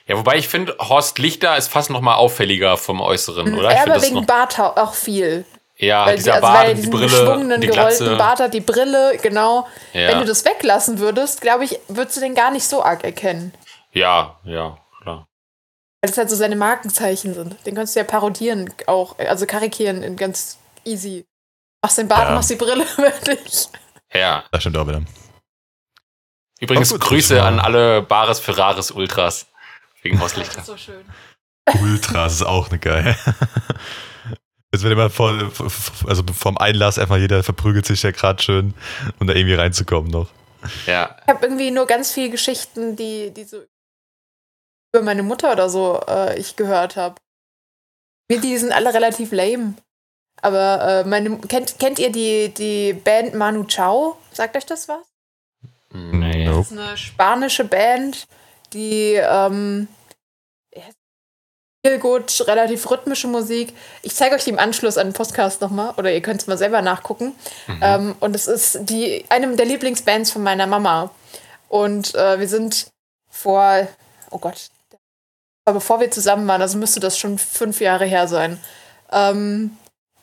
Ja, 0.07 0.17
wobei 0.17 0.37
ich 0.37 0.47
finde, 0.47 0.75
Horst 0.79 1.17
Lichter 1.19 1.57
ist 1.57 1.69
fast 1.69 1.89
noch 1.89 2.01
mal 2.01 2.15
auffälliger 2.15 2.77
vom 2.77 3.01
Äußeren, 3.01 3.57
oder? 3.57 3.69
Ich 3.71 3.77
ja, 3.77 3.83
aber 3.83 4.01
wegen 4.01 4.25
Bart 4.25 4.59
auch 4.59 4.93
viel. 4.93 5.45
ja, 5.77 6.05
Weil, 6.05 6.17
die, 6.17 6.23
dieser 6.23 6.35
also 6.35 6.47
Bart, 6.47 6.57
weil 6.59 6.69
die 6.69 6.75
diesen 6.75 6.91
Brille, 6.91 7.05
geschwungenen, 7.07 7.61
die 7.61 7.67
gerollten 7.67 7.97
Glatze. 7.97 8.17
Bart 8.17 8.39
hat, 8.39 8.53
die 8.53 8.61
Brille, 8.61 9.17
genau. 9.21 9.67
Ja. 9.93 10.09
Wenn 10.09 10.19
du 10.19 10.25
das 10.25 10.45
weglassen 10.45 10.99
würdest, 10.99 11.41
glaube 11.41 11.63
ich, 11.63 11.79
würdest 11.87 12.17
du 12.17 12.21
den 12.21 12.35
gar 12.35 12.51
nicht 12.51 12.67
so 12.67 12.83
arg 12.83 13.03
erkennen. 13.03 13.53
Ja, 13.93 14.39
ja, 14.43 14.77
klar. 15.01 15.27
Weil 16.01 16.09
das 16.09 16.17
halt 16.17 16.29
so 16.29 16.35
seine 16.35 16.55
Markenzeichen 16.55 17.33
sind. 17.33 17.55
Den 17.65 17.75
kannst 17.75 17.95
du 17.95 17.99
ja 17.99 18.05
parodieren 18.05 18.71
auch, 18.87 19.17
also 19.17 19.45
karikieren 19.45 20.03
in 20.03 20.15
ganz 20.15 20.57
easy. 20.85 21.25
Machst 21.81 21.97
den 21.97 22.07
Bart, 22.07 22.29
Ja. 22.29 22.35
machst 22.35 22.49
die 22.49 22.55
Brille, 22.55 22.85
wirklich. 22.97 23.67
Ja. 24.13 24.43
Das 24.51 24.61
stimmt 24.61 24.77
auch 24.77 24.87
wieder. 24.87 25.01
Übrigens 26.59 26.91
gut, 26.91 27.01
Grüße 27.01 27.41
an 27.41 27.59
alle 27.59 28.01
Bares 28.03 28.39
Ferraris 28.39 28.91
Ultras. 28.91 29.47
Wegen 30.03 30.19
Horst 30.19 30.37
Lichter. 30.37 30.61
so 30.63 30.77
schön. 30.77 31.03
Ultras 31.81 32.33
ist 32.33 32.43
auch 32.43 32.69
eine 32.69 32.79
geil. 32.79 33.15
Jetzt 34.73 34.83
wird 34.83 34.93
immer 34.93 35.09
vor, 35.09 35.51
also 36.07 36.23
vom 36.33 36.57
Einlass 36.57 36.97
einfach 36.97 37.17
jeder 37.17 37.43
verprügelt 37.43 37.85
sich 37.85 38.03
ja 38.03 38.11
gerade 38.11 38.41
schön, 38.41 38.73
um 39.19 39.27
da 39.27 39.33
irgendwie 39.33 39.55
reinzukommen 39.55 40.09
noch. 40.11 40.29
Ja. 40.85 41.17
Ich 41.23 41.27
habe 41.27 41.45
irgendwie 41.45 41.71
nur 41.71 41.87
ganz 41.87 42.11
viele 42.13 42.29
Geschichten, 42.29 42.95
die, 42.95 43.31
die 43.33 43.43
so 43.43 43.63
über 44.93 45.03
meine 45.03 45.23
Mutter 45.23 45.51
oder 45.51 45.69
so 45.69 46.01
äh, 46.07 46.39
ich 46.39 46.55
gehört 46.55 46.95
habe. 46.95 47.15
Die 48.31 48.57
sind 48.57 48.71
alle 48.71 48.93
relativ 48.93 49.31
lame. 49.31 49.75
Aber 50.41 51.03
äh, 51.05 51.07
meine, 51.07 51.37
kennt, 51.39 51.79
kennt 51.79 51.99
ihr 51.99 52.11
die, 52.11 52.49
die 52.49 52.93
Band 52.93 53.33
Manu 53.33 53.63
Chao? 53.65 54.17
Sagt 54.31 54.55
euch 54.55 54.65
das 54.65 54.87
was? 54.87 55.05
Nee. 55.93 56.45
Das 56.45 56.71
ist 56.71 56.77
eine 56.77 56.97
spanische 56.97 57.65
Band, 57.65 58.27
die 58.73 59.13
ähm, 59.15 59.87
viel 61.85 61.97
gut, 61.97 62.47
relativ 62.47 62.89
rhythmische 62.89 63.27
Musik. 63.27 63.75
Ich 64.03 64.15
zeige 64.15 64.35
euch 64.35 64.43
die 64.43 64.51
im 64.51 64.59
Anschluss 64.59 64.97
an 64.97 65.07
den 65.07 65.13
Podcast 65.13 65.61
nochmal, 65.61 65.93
oder 65.97 66.11
ihr 66.11 66.21
könnt 66.21 66.41
es 66.41 66.47
mal 66.47 66.57
selber 66.57 66.81
nachgucken. 66.81 67.33
Ähm, 67.81 68.15
und 68.19 68.35
es 68.35 68.47
ist 68.47 68.79
die, 68.81 69.25
eine 69.29 69.55
der 69.55 69.65
Lieblingsbands 69.65 70.31
von 70.31 70.43
meiner 70.43 70.67
Mama. 70.67 71.09
Und 71.69 72.13
äh, 72.15 72.39
wir 72.39 72.47
sind 72.47 72.87
vor, 73.29 73.87
oh 74.29 74.37
Gott, 74.37 74.67
aber 75.65 75.75
bevor 75.75 75.99
wir 75.99 76.11
zusammen 76.11 76.47
waren, 76.47 76.61
also 76.61 76.77
müsste 76.77 76.99
das 76.99 77.17
schon 77.17 77.37
fünf 77.37 77.81
Jahre 77.81 78.05
her 78.05 78.27
sein, 78.27 78.59
ähm, 79.11 79.77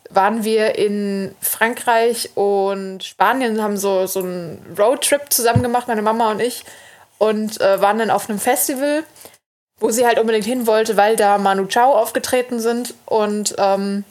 waren 0.09 0.43
wir 0.43 0.77
in 0.77 1.35
Frankreich 1.41 2.31
und 2.35 3.03
Spanien, 3.03 3.61
haben 3.61 3.77
so, 3.77 4.07
so 4.07 4.19
einen 4.21 4.75
Roadtrip 4.77 5.31
zusammen 5.31 5.63
gemacht, 5.63 5.87
meine 5.87 6.01
Mama 6.01 6.31
und 6.31 6.41
ich, 6.41 6.65
und 7.17 7.61
äh, 7.61 7.81
waren 7.81 7.99
dann 7.99 8.09
auf 8.09 8.29
einem 8.29 8.39
Festival, 8.39 9.03
wo 9.79 9.91
sie 9.91 10.05
halt 10.05 10.19
unbedingt 10.19 10.45
hin 10.45 10.67
wollte, 10.67 10.97
weil 10.97 11.15
da 11.15 11.37
Manu 11.37 11.65
Chao 11.67 11.93
aufgetreten 11.93 12.59
sind 12.59 12.93
und 13.05 13.55
ähm, 13.57 14.03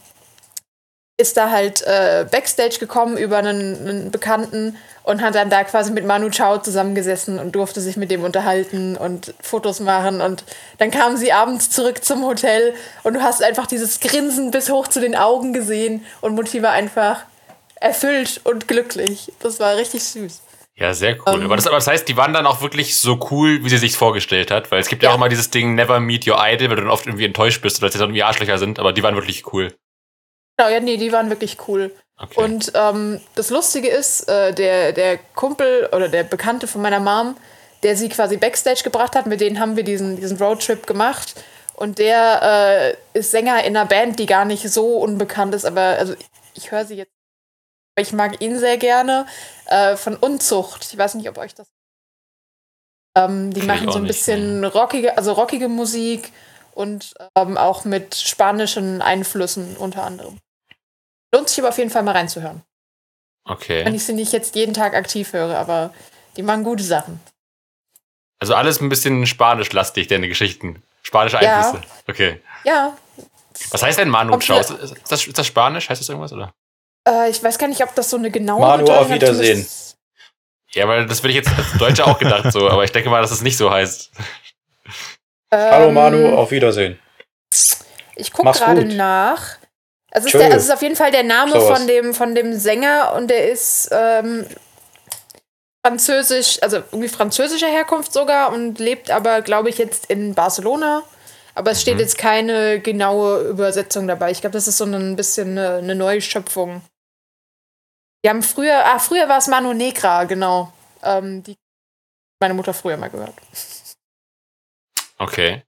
ist 1.19 1.37
da 1.37 1.51
halt 1.51 1.83
äh, 1.83 2.25
Backstage 2.31 2.79
gekommen 2.79 3.17
über 3.19 3.39
einen, 3.39 3.89
einen 3.89 4.11
Bekannten 4.11 4.77
und 5.03 5.21
hat 5.21 5.35
dann 5.35 5.51
da 5.51 5.65
quasi 5.65 5.91
mit 5.91 6.07
Manu 6.07 6.31
Chao 6.31 6.59
zusammengesessen 6.59 7.39
und 7.41 7.53
durfte 7.53 7.81
sich 7.81 7.97
mit 7.97 8.11
dem 8.11 8.23
unterhalten 8.23 8.97
und 8.97 9.35
Fotos 9.41 9.81
machen. 9.81 10.21
Und 10.21 10.45
dann 10.79 10.91
kamen 10.91 11.17
sie 11.17 11.33
abends 11.33 11.71
zurück 11.71 12.05
zum 12.05 12.25
Hotel 12.25 12.73
und 13.03 13.15
du 13.15 13.23
hast 13.23 13.43
einfach 13.43 13.67
dieses 13.67 14.01
Grinsen 14.01 14.51
bis 14.53 14.71
hoch 14.71 14.87
zu 14.87 15.01
den 15.01 15.17
Augen 15.17 15.53
gesehen 15.53 16.05
und 16.21 16.35
Mutti 16.35 16.63
war 16.63 16.71
einfach, 16.71 17.23
erfüllt 17.81 18.41
und 18.45 18.69
glücklich. 18.69 19.33
Das 19.41 19.61
war 19.61 19.77
richtig 19.77 20.05
süß. 20.05 20.43
Ja, 20.77 20.95
sehr 20.95 21.17
cool. 21.27 21.41
Ähm. 21.41 21.43
aber, 21.47 21.57
das, 21.57 21.67
aber 21.67 21.77
das 21.77 21.87
heißt, 21.89 22.07
die 22.09 22.17
waren 22.17 22.33
dann 22.33 22.47
auch 22.47 22.61
wirklich 22.61 22.97
so 22.99 23.19
cool, 23.31 23.65
wie 23.65 23.69
sie 23.69 23.79
sich 23.79 23.97
vorgestellt 23.97 24.51
hat. 24.53 24.71
Weil 24.71 24.81
es 24.81 24.89
gibt 24.89 25.03
ja, 25.03 25.09
Ja. 25.09 25.13
auch 25.13 25.19
immer 25.19 25.29
dieses 25.29 25.51
Ding, 25.51 25.75
never 25.75 25.99
meet 25.99 26.29
your 26.29 26.37
idol, 26.41 26.69
weil 26.71 26.77
du 26.77 26.83
dann 26.83 26.91
oft 26.91 27.07
irgendwie 27.07 27.25
enttäuscht 27.25 27.63
bist 27.63 27.79
oder 27.79 27.87
dass 27.87 27.95
sie 27.95 27.99
dann 27.99 28.11
irgendwie 28.11 28.23
Arschlöcher 28.23 28.59
sind. 28.59 28.79
Aber 28.79 28.93
die 28.93 29.03
waren 29.03 29.17
wirklich 29.17 29.53
cool. 29.53 29.75
Genau, 30.59 30.71
ja, 30.71 30.81
nee, 30.81 30.97
die 30.97 31.12
waren 31.12 31.31
wirklich 31.31 31.57
cool. 31.69 31.95
Okay. 32.17 32.43
Und 32.43 32.73
ähm, 32.75 33.21
das 33.37 33.50
Lustige 33.50 33.88
ist, 33.88 34.29
äh, 34.29 34.53
der, 34.53 34.93
der 34.93 35.19
Kumpel 35.37 35.88
oder 35.93 36.09
der 36.09 36.25
Bekannte 36.25 36.67
von 36.67 36.83
meiner 36.83 36.99
Mom, 36.99 37.37
der 37.85 37.97
sie 37.97 38.09
quasi 38.09 38.37
Backstage 38.37 38.83
gebracht 38.83 39.15
hat, 39.15 39.27
mit 39.27 39.41
denen 39.41 39.61
haben 39.61 39.77
wir 39.77 39.85
diesen, 39.85 40.17
diesen 40.17 40.37
Roadtrip 40.38 40.85
gemacht. 40.87 41.35
Und 41.75 42.00
der 42.00 42.97
äh, 43.15 43.19
ist 43.19 43.31
Sänger 43.31 43.62
in 43.62 43.77
einer 43.77 43.87
Band, 43.87 44.19
die 44.19 44.27
gar 44.27 44.45
nicht 44.45 44.69
so 44.69 44.97
unbekannt 44.97 45.55
ist, 45.55 45.65
aber 45.65 45.81
also 45.81 46.15
ich 46.55 46.73
höre 46.73 46.85
sie 46.85 46.97
jetzt. 46.97 47.12
Ich 47.97 48.12
mag 48.12 48.41
ihn 48.41 48.59
sehr 48.59 48.79
gerne. 48.79 49.27
Äh, 49.67 49.97
von 49.97 50.17
Unzucht. 50.17 50.88
Ich 50.91 50.99
weiß 50.99 51.15
nicht, 51.15 51.29
ob 51.29 51.38
euch 51.38 51.55
das. 51.55 51.69
Ähm, 53.17 53.53
die 53.53 53.61
ich 53.61 53.67
machen 53.67 53.93
so 53.93 53.99
ein 53.99 54.03
nicht, 54.03 54.09
bisschen 54.09 54.65
rockige, 54.65 55.17
also 55.17 55.33
rockige 55.33 55.69
Musik 55.69 56.33
und 56.75 57.15
ähm, 57.37 57.57
auch 57.57 57.85
mit 57.85 58.17
spanischen 58.17 59.03
Einflüssen 59.03 59.77
unter 59.77 60.03
anderem. 60.03 60.38
Lohnt 61.32 61.49
sich 61.49 61.58
aber 61.58 61.68
auf 61.68 61.78
jeden 61.78 61.90
Fall 61.90 62.02
mal 62.02 62.12
reinzuhören. 62.12 62.62
Wenn 63.44 63.54
okay. 63.56 63.94
ich 63.94 64.04
sie 64.04 64.12
nicht 64.12 64.32
jetzt 64.32 64.54
jeden 64.54 64.75
Tag 64.75 64.94
aktiv 64.94 65.32
höre, 65.32 65.56
aber 65.56 65.92
die 66.37 66.42
machen 66.42 66.64
gute 66.64 66.82
Sachen. 66.82 67.20
Also 68.40 68.54
alles 68.54 68.80
ein 68.80 68.88
bisschen 68.88 69.26
spanisch-lastig, 69.26 70.06
deine 70.06 70.28
Geschichten. 70.28 70.82
Spanische 71.02 71.38
Ja. 71.42 71.61
Einflüsse. 71.61 71.85
Okay. 72.06 72.40
Ja, 72.64 72.97
Was 73.70 73.82
heißt 73.82 73.99
denn 73.99 74.11
Manu 74.11 74.38
hier- 74.40 74.61
Ist, 74.61 74.70
ist, 74.70 74.94
das, 75.11 75.26
ist 75.26 75.38
das 75.38 75.47
Spanisch? 75.47 75.88
Heißt 75.88 76.00
das 76.00 76.08
irgendwas? 76.08 76.32
Oder? 76.32 76.52
äh, 77.08 77.30
ich 77.30 77.42
weiß 77.42 77.58
gar 77.58 77.68
nicht, 77.68 77.82
ob 77.82 77.94
das 77.94 78.11
so 78.11 78.16
eine 78.18 78.30
genaue 78.30 78.61
Manu, 78.61 78.85
Bedeutung 78.85 79.02
auf 79.04 79.08
hat. 79.08 79.14
Wiedersehen. 79.14 79.66
Ich 80.68 80.75
Ja, 80.76 80.87
weil 80.87 81.06
das 81.06 81.23
würde 81.23 81.30
ich 81.30 81.37
jetzt 81.37 81.49
als 81.56 81.73
Deutscher 81.78 82.06
auch 82.06 82.18
gedacht 82.18 82.52
so, 82.52 82.68
aber 82.68 82.85
ich 82.85 82.92
denke 82.92 83.08
mal, 83.11 83.23
dass 83.23 83.30
es 83.30 83.40
nicht 83.42 83.56
so 83.56 83.70
heißt. 83.70 84.11
Ähm, 85.50 85.70
Hallo 85.73 85.90
Manu, 85.90 86.37
auf 86.37 86.50
Wiedersehen. 86.50 86.99
Ich 88.16 88.32
gucke 88.32 88.52
gerade 88.52 88.85
nach. 88.85 89.56
Es 90.11 90.25
ist, 90.25 90.35
der, 90.35 90.45
also 90.45 90.57
es 90.57 90.65
ist 90.65 90.71
auf 90.71 90.83
jeden 90.83 90.97
Fall 90.97 91.11
der 91.11 91.23
Name 91.23 91.53
So 91.53 91.61
von 91.61 91.87
dem, 91.87 92.15
von 92.15 92.35
dem 92.35 92.59
Sänger 92.59 93.12
und 93.15 93.29
der 93.29 93.50
ist 93.50 93.91
ähm, 93.93 94.47
französisch, 95.85 96.62
also 96.62 96.79
irgendwie 96.79 97.09
französischer 97.09 97.69
Herkunft 97.69 98.12
sogar 98.12 98.53
und 98.53 98.79
lebt 98.79 99.11
aber, 99.11 99.43
glaube 99.43 99.69
ich, 99.69 99.79
jetzt 99.79 100.07
in 100.07 100.35
Barcelona. 100.35 101.03
Aber 101.55 101.73
es 101.73 101.83
steht 101.83 101.95
Mhm. 101.95 102.00
jetzt 102.00 102.19
keine 102.19 102.81
genaue 102.81 103.41
Übersetzung 103.49 104.07
dabei. 104.07 104.31
Ich 104.31 104.41
glaube, 104.41 104.53
das 104.55 104.69
ist 104.69 104.79
so 104.79 104.85
ein 104.85 105.17
bisschen 105.17 105.59
eine, 105.59 105.79
eine 105.79 105.95
Neuschöpfung. 105.95 106.83
Die 108.25 108.29
haben 108.29 108.43
früher, 108.43 108.85
ah, 108.87 108.99
früher 108.99 109.29
war 109.29 109.38
es 109.38 109.47
Manu 109.49 109.73
Negra, 109.73 110.25
genau. 110.25 110.73
Ähm, 111.03 111.43
die 111.43 111.57
meine 112.41 112.55
Mutter 112.55 112.73
früher 112.75 112.97
mal 112.97 113.11
gehört. 113.11 113.35
Okay. 115.19 115.62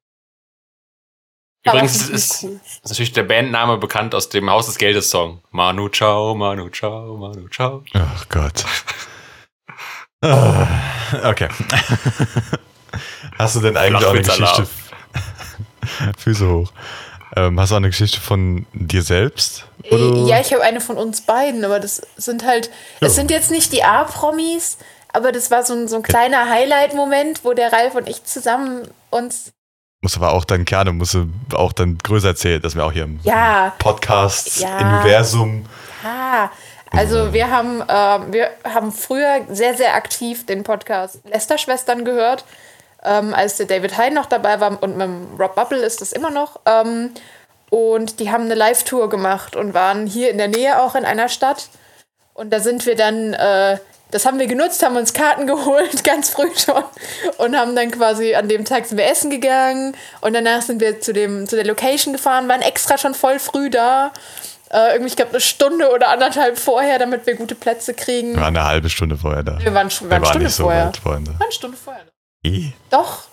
Aber 1.66 1.78
Übrigens 1.78 1.98
das 1.98 2.08
ist, 2.08 2.32
ziemlich 2.40 2.60
ist, 2.64 2.88
natürlich 2.88 3.12
der 3.12 3.22
Bandname 3.24 3.76
bekannt 3.76 4.14
aus 4.14 4.28
dem 4.30 4.48
Haus 4.50 4.66
des 4.66 4.78
Geldes 4.78 5.10
Song. 5.10 5.42
Manu 5.50 5.88
Chao, 5.90 6.34
Manu 6.34 6.70
Chao, 6.70 7.16
Manu 7.18 7.48
Chao. 7.48 7.82
Ach 7.94 8.28
Gott. 8.28 8.64
Ah, 10.22 10.66
okay. 11.30 11.48
Hast 13.38 13.56
du 13.56 13.60
denn 13.60 13.74
eigentlich 13.78 14.04
auch 14.04 14.10
eine. 14.10 14.20
Geschichte? 14.20 14.66
Füße 16.18 16.46
hoch. 16.46 16.70
Ähm, 17.36 17.58
hast 17.58 17.70
du 17.70 17.74
auch 17.74 17.78
eine 17.78 17.88
Geschichte 17.88 18.20
von 18.20 18.66
dir 18.74 19.02
selbst? 19.02 19.64
du- 19.88 20.26
Äh, 20.26 20.28
Ja, 20.28 20.38
ich 20.40 20.52
habe 20.52 20.62
eine 20.62 20.82
von 20.82 20.98
uns 20.98 21.22
beiden, 21.22 21.64
aber 21.64 21.80
das 21.80 22.02
sind 22.18 22.44
halt, 22.44 22.68
Ja. 23.00 23.06
es 23.06 23.14
sind 23.14 23.30
jetzt 23.30 23.50
nicht 23.50 23.72
die 23.72 23.82
A-Promis, 23.82 24.76
aber 25.12 25.32
das 25.32 25.50
war 25.50 25.64
so 25.64 25.72
ein, 25.72 25.88
so 25.88 25.96
ein 25.96 26.02
kleiner 26.02 26.50
Highlight-Moment, 26.50 27.42
wo 27.44 27.54
der 27.54 27.72
Ralf 27.72 27.94
und 27.94 28.06
ich 28.06 28.22
zusammen 28.24 28.88
uns, 29.08 29.52
Muss 30.02 30.16
aber 30.16 30.32
auch 30.32 30.46
dann 30.46 30.64
gerne, 30.64 30.92
musst 30.92 31.12
du 31.12 31.26
auch 31.52 31.72
dann 31.72 31.98
größer 31.98 32.28
erzählen, 32.28 32.62
dass 32.62 32.74
wir 32.74 32.86
auch 32.86 32.92
hier 32.92 33.04
im 33.04 33.20
ja, 33.22 33.74
Podcast, 33.78 34.60
Ja. 34.60 34.78
Universum. 34.78 35.66
ah, 36.02 36.48
also 36.90 37.34
wir 37.34 37.50
haben, 37.50 37.82
ähm, 37.86 38.32
wir 38.32 38.50
haben 38.64 38.92
früher 38.92 39.42
sehr, 39.50 39.76
sehr 39.76 39.94
aktiv 39.94 40.46
den 40.46 40.62
Podcast 40.62 41.20
Lester-Schwestern 41.28 42.06
gehört, 42.06 42.46
ähm, 43.04 43.34
als 43.34 43.58
der 43.58 43.66
David 43.66 43.98
Hein 43.98 44.14
noch 44.14 44.24
dabei 44.26 44.58
war 44.58 44.82
und 44.82 44.96
mit 44.96 45.06
dem 45.06 45.26
Rob 45.38 45.54
Bubble 45.54 45.82
ist 45.82 46.00
das 46.00 46.12
immer 46.12 46.30
noch. 46.30 46.60
Ähm, 46.64 47.10
und 47.68 48.20
die 48.20 48.30
haben 48.32 48.44
eine 48.44 48.54
Live-Tour 48.54 49.10
gemacht 49.10 49.54
und 49.54 49.74
waren 49.74 50.06
hier 50.06 50.30
in 50.30 50.38
der 50.38 50.48
Nähe 50.48 50.80
auch 50.82 50.94
in 50.94 51.04
einer 51.04 51.28
Stadt. 51.28 51.68
Und 52.32 52.50
da 52.54 52.60
sind 52.60 52.86
wir 52.86 52.96
dann, 52.96 53.34
äh, 53.34 53.78
das 54.10 54.26
haben 54.26 54.38
wir 54.38 54.46
genutzt, 54.46 54.82
haben 54.84 54.96
uns 54.96 55.12
Karten 55.12 55.46
geholt, 55.48 56.02
ganz 56.04 56.30
früh 56.30 56.50
schon. 56.56 56.82
Und 57.38 57.56
haben 57.56 57.74
dann 57.76 57.90
quasi 57.90 58.34
an 58.34 58.48
dem 58.48 58.64
Tag 58.64 58.86
sind 58.86 58.98
wir 58.98 59.06
essen 59.10 59.30
gegangen. 59.30 59.96
Und 60.20 60.32
danach 60.34 60.62
sind 60.62 60.80
wir 60.80 61.00
zu, 61.00 61.12
dem, 61.12 61.46
zu 61.48 61.56
der 61.56 61.64
Location 61.66 62.12
gefahren, 62.12 62.48
waren 62.48 62.62
extra 62.62 62.98
schon 62.98 63.14
voll 63.14 63.38
früh 63.38 63.70
da. 63.70 64.12
Äh, 64.72 64.92
irgendwie, 64.92 65.08
ich 65.08 65.16
glaube, 65.16 65.32
eine 65.32 65.40
Stunde 65.40 65.90
oder 65.92 66.08
anderthalb 66.10 66.56
vorher, 66.58 66.98
damit 67.00 67.26
wir 67.26 67.34
gute 67.34 67.54
Plätze 67.56 67.92
kriegen. 67.92 68.34
Wir 68.34 68.40
waren 68.42 68.56
eine 68.56 68.66
halbe 68.66 68.88
Stunde 68.88 69.16
vorher 69.16 69.42
da. 69.42 69.58
Wir 69.58 69.74
waren, 69.74 69.90
schon- 69.90 70.08
wir 70.08 70.16
Wir 70.16 70.22
waren 70.22 70.22
eine 70.22 70.22
waren 70.22 70.26
Stunde 70.30 70.46
nicht 70.46 70.54
so 70.56 70.62
vorher. 70.64 70.86
weit, 70.86 70.96
Freunde. 70.96 71.30
Wir 71.32 71.34
waren 71.40 71.42
eine 71.46 71.52
Stunde 71.52 71.76
vorher. 71.76 72.02
Eh. 72.44 72.72
Doch. 72.90 73.24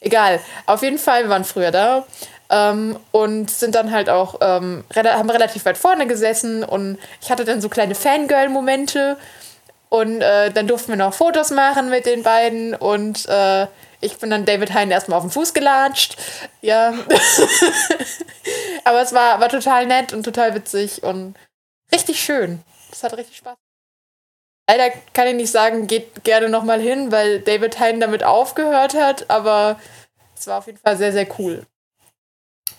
Egal. 0.00 0.40
Auf 0.66 0.82
jeden 0.82 0.98
Fall, 0.98 1.22
wir 1.24 1.30
waren 1.30 1.44
früher 1.44 1.70
da. 1.70 2.04
Ähm, 2.50 2.96
und 3.12 3.50
sind 3.50 3.74
dann 3.74 3.90
halt 3.92 4.08
auch, 4.08 4.36
ähm, 4.40 4.84
haben 4.94 5.28
relativ 5.30 5.64
weit 5.66 5.76
vorne 5.76 6.06
gesessen 6.06 6.64
und 6.64 6.98
ich 7.20 7.30
hatte 7.30 7.44
dann 7.44 7.60
so 7.60 7.68
kleine 7.68 7.94
Fangirl-Momente 7.94 9.16
und 9.88 10.20
äh, 10.20 10.50
dann 10.50 10.66
durften 10.66 10.88
wir 10.92 10.96
noch 10.96 11.14
Fotos 11.14 11.50
machen 11.50 11.90
mit 11.90 12.06
den 12.06 12.22
beiden 12.22 12.74
und 12.74 13.26
äh, 13.28 13.66
ich 14.00 14.16
bin 14.18 14.30
dann 14.30 14.44
David 14.44 14.74
Hein 14.74 14.90
erstmal 14.90 15.18
auf 15.18 15.24
den 15.24 15.30
Fuß 15.30 15.54
gelatscht. 15.54 16.16
Ja. 16.60 16.92
Aber 18.84 19.02
es 19.02 19.12
war, 19.12 19.40
war 19.40 19.48
total 19.48 19.86
nett 19.86 20.12
und 20.12 20.22
total 20.22 20.54
witzig 20.54 21.02
und 21.02 21.34
richtig 21.92 22.20
schön. 22.20 22.62
Das 22.90 23.02
hat 23.02 23.16
richtig 23.16 23.36
Spaß. 23.38 23.56
Leider 24.70 24.90
kann 25.14 25.26
ich 25.26 25.34
nicht 25.34 25.50
sagen, 25.50 25.86
geht 25.86 26.24
gerne 26.24 26.48
nochmal 26.48 26.80
hin, 26.80 27.10
weil 27.10 27.40
David 27.40 27.80
Hein 27.80 28.00
damit 28.00 28.22
aufgehört 28.22 28.94
hat, 28.94 29.28
aber 29.30 29.80
es 30.36 30.46
war 30.46 30.58
auf 30.58 30.66
jeden 30.66 30.78
Fall 30.78 30.96
sehr, 30.96 31.12
sehr 31.12 31.26
cool. 31.38 31.64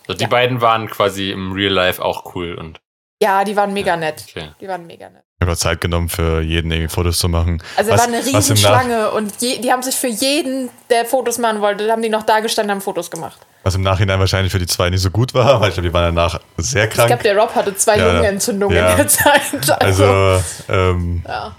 So, 0.06 0.14
die 0.14 0.24
Ja. 0.24 0.30
beiden 0.30 0.62
waren 0.62 0.88
quasi 0.90 1.32
im 1.32 1.52
Real 1.52 1.74
Life 1.74 2.04
auch 2.04 2.36
cool 2.36 2.56
und 2.56 2.80
Ja, 3.22 3.44
die 3.44 3.56
waren 3.56 3.74
mega 3.74 3.96
nett. 3.98 4.24
okay. 4.30 4.50
Die 4.62 4.68
waren 4.68 4.88
mega 4.88 5.10
nett. 5.10 5.24
Ich 5.42 5.48
habe 5.48 5.56
Zeit 5.58 5.80
genommen, 5.82 6.10
für 6.10 6.42
jeden 6.42 6.70
irgendwie 6.72 6.90
Fotos 6.94 7.18
zu 7.20 7.30
machen. 7.30 7.62
Also 7.78 7.92
Was- 7.92 8.00
war 8.02 8.08
eine 8.08 8.26
riesen 8.26 8.58
Schlange 8.58 9.12
und 9.12 9.42
je, 9.42 9.60
die 9.60 9.72
haben 9.72 9.82
sich 9.84 9.96
für 9.96 10.08
jeden, 10.08 10.70
der 10.90 11.06
Fotos 11.06 11.38
machen 11.38 11.62
wollte, 11.62 11.90
haben 11.92 12.02
die 12.02 12.10
noch 12.10 12.24
da 12.24 12.40
gestanden, 12.42 12.72
haben 12.72 12.82
Fotos 12.82 13.10
gemacht. 13.10 13.40
Was 13.64 13.76
im 13.76 13.82
Nachhinein 13.82 14.20
wahrscheinlich 14.20 14.52
für 14.52 14.60
die 14.60 14.68
zwei 14.68 14.90
nicht 14.90 15.02
so 15.02 15.10
gut 15.12 15.34
war, 15.34 15.60
weil 15.62 15.70
ich 15.70 15.76
glaube, 15.76 15.88
die 15.90 15.94
waren 15.94 16.14
danach 16.16 16.40
sehr 16.58 16.86
Ich 16.86 16.90
glaube, 16.92 17.10
krank. 17.10 17.24
der 17.24 17.38
Rob 17.38 17.56
hatte 17.56 17.76
zwei 17.76 17.98
Ja, 17.98 18.08
Lungenentzündungen 18.12 18.76
ja. 18.78 18.92
in 18.92 18.98
der 18.98 19.08
Zeit. 19.08 19.82
Also, 19.82 20.42
ähm, 20.70 21.24
ja. 21.28 21.56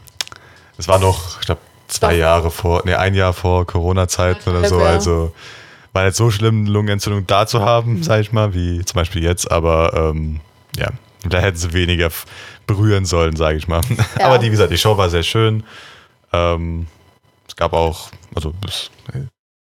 es 0.76 0.88
war 0.88 0.99
noch, 0.99 1.40
ich 1.40 1.47
glaube, 1.47 1.61
zwei 1.88 2.12
Doch. 2.12 2.19
Jahre 2.21 2.50
vor, 2.50 2.83
nee, 2.85 2.95
ein 2.95 3.14
Jahr 3.14 3.33
vor 3.33 3.67
Corona-Zeiten 3.67 4.49
oder 4.50 4.69
so. 4.69 4.79
Ja. 4.81 4.87
Also, 4.87 5.33
war 5.95 6.05
nicht 6.05 6.17
so 6.17 6.31
schlimm, 6.31 6.62
eine 6.64 6.71
Lungenentzündung 6.71 7.26
da 7.26 7.47
zu 7.47 7.61
haben, 7.62 8.02
sag 8.02 8.21
ich 8.21 8.31
mal, 8.33 8.52
wie 8.55 8.85
zum 8.85 8.95
Beispiel 8.97 9.23
jetzt, 9.23 9.50
aber 9.50 9.93
ähm, 10.14 10.40
ja, 10.76 10.88
da 11.26 11.38
hätten 11.40 11.56
sie 11.58 11.72
weniger 11.72 12.10
berühren 12.66 13.04
sollen, 13.04 13.36
sage 13.36 13.58
ich 13.58 13.68
mal. 13.68 13.80
Ja. 14.18 14.26
Aber 14.26 14.38
die, 14.38 14.46
wie 14.46 14.50
gesagt, 14.50 14.72
die 14.72 14.78
Show 14.78 14.96
war 14.96 15.10
sehr 15.10 15.22
schön. 15.22 15.64
Ähm, 16.32 16.86
es 17.48 17.56
gab 17.56 17.72
auch, 17.72 18.10
also, 18.34 18.54
es, 18.66 18.90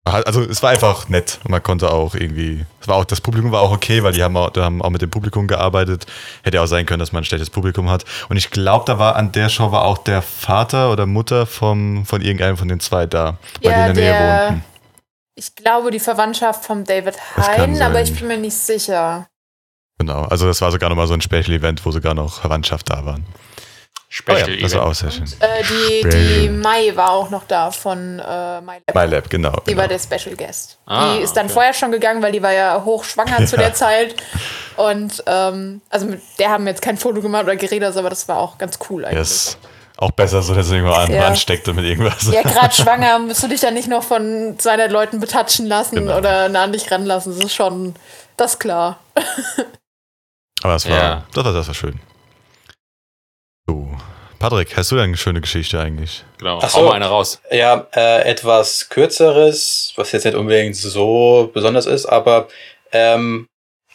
also 0.06 0.42
es 0.42 0.62
war 0.62 0.70
einfach 0.72 1.08
nett 1.10 1.40
und 1.44 1.52
man 1.52 1.64
konnte 1.64 1.90
auch 1.92 2.14
irgendwie, 2.14 2.66
es 2.82 2.88
war 2.88 2.98
auch, 2.98 3.06
das 3.06 3.22
Publikum 3.22 3.52
war 3.52 3.62
auch 3.62 3.72
okay, 3.72 4.04
weil 4.04 4.12
die 4.14 4.22
haben 4.22 4.36
auch, 4.38 4.50
die 4.52 4.60
haben 4.60 4.82
auch 4.82 4.90
mit 4.90 5.02
dem 5.02 5.10
Publikum 5.10 5.48
gearbeitet. 5.48 6.06
Hätte 6.44 6.62
auch 6.62 6.66
sein 6.68 6.86
können, 6.86 7.00
dass 7.00 7.14
man 7.14 7.22
ein 7.24 7.26
schlechtes 7.26 7.50
Publikum 7.50 7.90
hat. 7.90 8.04
Und 8.30 8.38
ich 8.38 8.52
glaube, 8.52 8.84
da 8.86 9.00
war 9.00 9.16
an 9.16 9.32
der 9.32 9.50
Show 9.50 9.72
war 9.72 9.86
auch 9.86 9.98
der 9.98 10.22
Vater 10.22 10.92
oder 10.92 11.06
Mutter 11.06 11.46
vom, 11.46 12.06
von 12.06 12.22
irgendeinem 12.22 12.58
von 12.58 12.68
den 12.68 12.80
zwei 12.80 13.06
da, 13.08 13.38
weil 13.62 13.72
Ja, 13.72 13.84
die 13.86 13.90
in 13.90 13.96
der 13.96 14.04
Nähe 14.04 14.14
der- 14.14 14.48
wohnten. 14.50 14.64
Ich 15.36 15.56
glaube, 15.56 15.90
die 15.90 16.00
Verwandtschaft 16.00 16.64
von 16.64 16.84
David 16.84 17.16
Hein, 17.36 17.82
aber 17.82 18.02
ich 18.02 18.14
bin 18.14 18.28
mir 18.28 18.38
nicht 18.38 18.56
sicher. 18.56 19.26
Genau, 20.00 20.24
also 20.24 20.46
das 20.48 20.60
war 20.62 20.72
sogar 20.72 20.90
nochmal 20.90 21.08
so 21.08 21.14
ein 21.14 21.22
Special-Event, 21.22 21.86
wo 21.86 21.92
sogar 21.92 22.14
noch 22.14 22.42
Verwandtschaft 22.42 22.90
da 22.90 23.06
waren. 23.06 23.26
Oh 23.26 24.16
Special 24.16 24.50
ja, 24.56 24.62
das 24.62 24.74
war 24.76 24.82
Event. 24.82 24.92
auch 24.92 24.94
sehr 24.96 25.12
schön. 25.12 25.26
Äh, 25.40 25.64
die, 25.64 26.10
die 26.44 26.50
Mai 26.50 26.92
war 26.96 27.12
auch 27.12 27.30
noch 27.32 27.46
da 27.48 27.72
von 27.72 28.20
äh, 28.20 28.62
MyLab. 28.62 28.94
MyLab, 28.94 29.30
genau. 29.30 29.52
Die 29.66 29.72
genau. 29.72 29.82
war 29.82 29.88
der 29.88 29.98
Special 29.98 30.36
Guest. 30.36 30.78
Ah, 30.86 31.16
die 31.16 31.22
ist 31.24 31.34
dann 31.34 31.46
okay. 31.46 31.54
vorher 31.54 31.74
schon 31.74 31.92
gegangen, 31.92 32.22
weil 32.22 32.32
die 32.32 32.44
war 32.44 32.54
ja 32.54 32.84
hochschwanger 32.86 33.46
zu 33.48 33.56
Ja. 33.56 33.64
der 33.64 33.74
Zeit. 33.74 34.16
Und 34.78 35.24
ähm, 35.26 35.82
also 35.90 36.06
mit 36.06 36.22
der 36.38 36.50
haben 36.52 36.66
wir 36.66 36.72
jetzt 36.72 36.82
kein 36.84 36.98
Foto 36.98 37.22
gemacht 37.22 37.46
oder 37.46 37.56
geredet, 37.56 37.96
aber 37.98 38.10
das 38.12 38.28
war 38.28 38.38
auch 38.38 38.58
ganz 38.60 38.78
cool 38.90 39.04
eigentlich. 39.06 39.22
Ist 39.22 39.58
auch 39.98 40.12
besser, 40.12 40.42
so 40.44 40.54
dass 40.54 40.68
er 40.70 40.76
irgendwo 40.76 40.94
an, 40.94 41.12
Ja. 41.12 41.26
ansteckt 41.28 41.66
mit 41.68 41.86
irgendwas. 41.86 42.28
Ja, 42.32 42.44
gerade 42.44 42.74
schwanger 42.76 43.18
musst 43.20 43.42
du 43.42 43.48
dich 43.48 43.62
dann 43.62 43.74
nicht 43.74 43.88
noch 43.88 44.04
von 44.04 44.56
200 44.60 44.92
Leuten 44.92 45.22
betatschen 45.22 45.66
lassen 45.66 45.96
Genau. 45.96 46.18
oder 46.18 46.50
nah 46.50 46.64
an 46.66 46.72
dich 46.72 46.92
ranlassen. 46.92 47.34
Das 47.36 47.46
ist 47.46 47.56
schon, 47.56 47.96
das 48.38 48.54
ist 48.54 48.60
klar. 48.60 49.00
Aber 50.64 50.74
das 50.74 50.90
war, 50.90 50.98
Ja. 50.98 51.28
das 51.34 51.46
war, 51.46 51.54
das 51.54 51.68
war 51.68 51.74
schön. 51.74 52.00
So. 53.68 53.90
Patrick, 54.40 54.76
hast 54.76 54.92
du 54.92 54.96
denn 54.96 55.06
eine 55.06 55.18
schöne 55.18 55.40
Geschichte 55.42 55.80
eigentlich? 55.80 56.24
Genau, 56.38 56.60
Ach 56.62 56.74
hau 56.74 56.80
so. 56.82 56.86
mal 56.88 56.94
eine 56.96 57.06
raus. 57.08 57.42
Ja, 57.52 57.88
äh, 57.96 58.24
etwas 58.30 58.90
kürzeres, 58.90 59.94
was 59.96 60.12
jetzt 60.12 60.26
nicht 60.26 60.36
unbedingt 60.36 60.76
so 60.76 61.50
besonders 61.54 61.86
ist, 61.86 62.06
aber 62.06 62.48
ähm, 62.92 63.48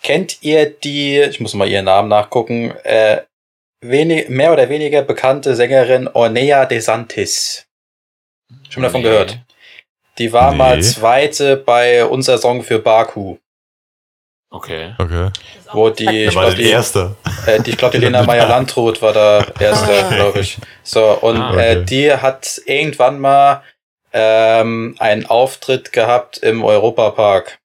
kennt 0.03 0.43
ihr 0.43 0.71
die, 0.71 1.21
ich 1.21 1.41
muss 1.41 1.55
mal 1.55 1.69
ihren 1.69 1.85
Namen 1.85 2.09
nachgucken, 2.09 2.71
äh, 2.85 3.23
wenig, 3.85 4.29
mehr 4.31 4.53
oder 4.53 4.69
weniger 4.71 5.03
bekannte 5.03 5.55
Sängerin 5.55 6.09
Ornea 6.09 6.65
De 6.65 6.81
Santis? 6.81 7.67
Schon 8.71 8.81
mal 8.83 8.89
davon 8.89 9.03
Nee. 9.03 9.09
gehört? 9.09 9.39
Die 10.19 10.33
war 10.33 10.53
Nee. 10.53 10.57
mal 10.59 10.83
zweite 10.83 11.57
bei 11.59 12.05
unser 12.07 12.39
Song 12.39 12.63
für 12.63 12.79
Baku, 12.79 13.37
Okay. 14.51 14.95
Okay. 14.99 15.29
wo 15.75 15.91
die, 15.91 16.25
ich 16.25 16.35
war 16.35 16.45
glaub, 16.47 16.57
der 16.57 16.65
die, 16.65 16.71
Erste? 16.71 17.17
äh, 17.47 17.61
die, 17.61 17.71
ich 17.71 17.77
glaube, 17.77 17.99
die 17.99 18.05
Lena 18.05 18.23
Meyer-Landrut 18.27 19.03
war 19.03 19.13
da 19.13 19.45
erste, 19.61 20.05
Ah. 20.07 20.15
glaube 20.15 20.41
ich. 20.41 20.57
So, 20.83 21.05
und 21.21 21.37
Ah, 21.37 21.51
okay. 21.51 21.73
äh, 21.81 21.85
die 21.85 22.11
hat 22.13 22.59
irgendwann 22.65 23.21
mal 23.21 23.63
ähm, 24.15 24.97
einen 24.99 25.27
Auftritt 25.27 25.93
gehabt 25.93 26.39
im 26.39 26.65
Europapark 26.65 27.59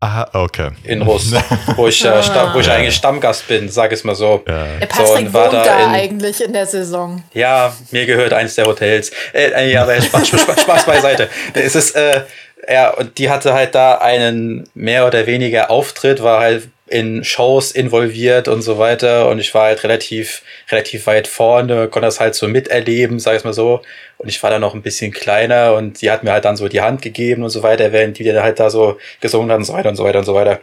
Aha, 0.00 0.28
okay. 0.34 0.72
in 0.82 1.00
Rust, 1.02 1.32
wo 1.76 1.86
ich, 1.86 2.04
äh, 2.04 2.22
sta 2.22 2.52
wo 2.52 2.58
ich 2.58 2.68
Ah. 2.68 2.74
eigentlich 2.74 2.96
Stammgast 2.96 3.46
bin, 3.48 3.68
sag 3.68 3.92
ich 3.92 4.02
mal 4.04 4.14
so. 4.16 4.42
Ja. 4.48 4.64
Der 4.80 4.86
Patrick 4.86 5.16
und 5.26 5.32
war 5.32 5.44
wohnt 5.44 5.54
da 5.54 5.64
da 5.64 5.84
in- 5.84 5.90
eigentlich 5.94 6.40
in 6.44 6.52
der 6.52 6.66
Saison. 6.66 7.22
Ja, 7.32 7.72
mir 7.92 8.04
gehört 8.04 8.32
eins 8.32 8.56
der 8.56 8.66
Hotels. 8.66 9.10
Äh, 9.32 9.50
äh, 9.52 9.72
ja, 9.72 9.84
aber 9.84 10.00
Spaß, 10.02 10.26
Spaß, 10.28 10.60
Spaß 10.62 10.84
beiseite. 10.86 11.30
Es 11.54 11.76
ist, 11.76 11.92
äh, 11.96 12.22
ja, 12.68 12.90
und 12.90 13.18
die 13.18 13.30
hatte 13.30 13.52
halt 13.54 13.74
da 13.74 13.98
einen 13.98 14.68
mehr 14.74 15.06
oder 15.06 15.26
weniger 15.26 15.70
Auftritt, 15.70 16.22
war 16.22 16.40
halt 16.40 16.68
in 16.88 17.24
Shows 17.24 17.72
involviert 17.72 18.48
und 18.48 18.62
so 18.62 18.78
weiter. 18.78 19.28
Und 19.28 19.38
ich 19.38 19.52
war 19.54 19.64
halt 19.64 19.82
relativ, 19.82 20.42
relativ 20.70 21.06
weit 21.06 21.26
vorne, 21.26 21.88
konnte 21.88 22.06
das 22.06 22.20
halt 22.20 22.34
so 22.34 22.46
miterleben, 22.48 23.18
sag 23.18 23.36
ich 23.36 23.44
mal 23.44 23.52
so. 23.52 23.82
Und 24.18 24.28
ich 24.28 24.42
war 24.42 24.50
da 24.50 24.58
noch 24.58 24.74
ein 24.74 24.82
bisschen 24.82 25.12
kleiner 25.12 25.74
und 25.74 26.00
die 26.00 26.10
hat 26.10 26.22
mir 26.22 26.32
halt 26.32 26.44
dann 26.44 26.56
so 26.56 26.68
die 26.68 26.80
Hand 26.80 27.02
gegeben 27.02 27.42
und 27.42 27.50
so 27.50 27.62
weiter, 27.62 27.92
während 27.92 28.18
die 28.18 28.24
dann 28.24 28.42
halt 28.42 28.60
da 28.60 28.70
so 28.70 28.98
gesungen 29.20 29.50
hat 29.50 29.58
und 29.58 29.64
so 29.64 29.74
weiter 29.74 29.88
und 29.88 29.96
so 29.96 30.04
weiter 30.04 30.20
und 30.20 30.24
so 30.24 30.34
weiter. 30.34 30.60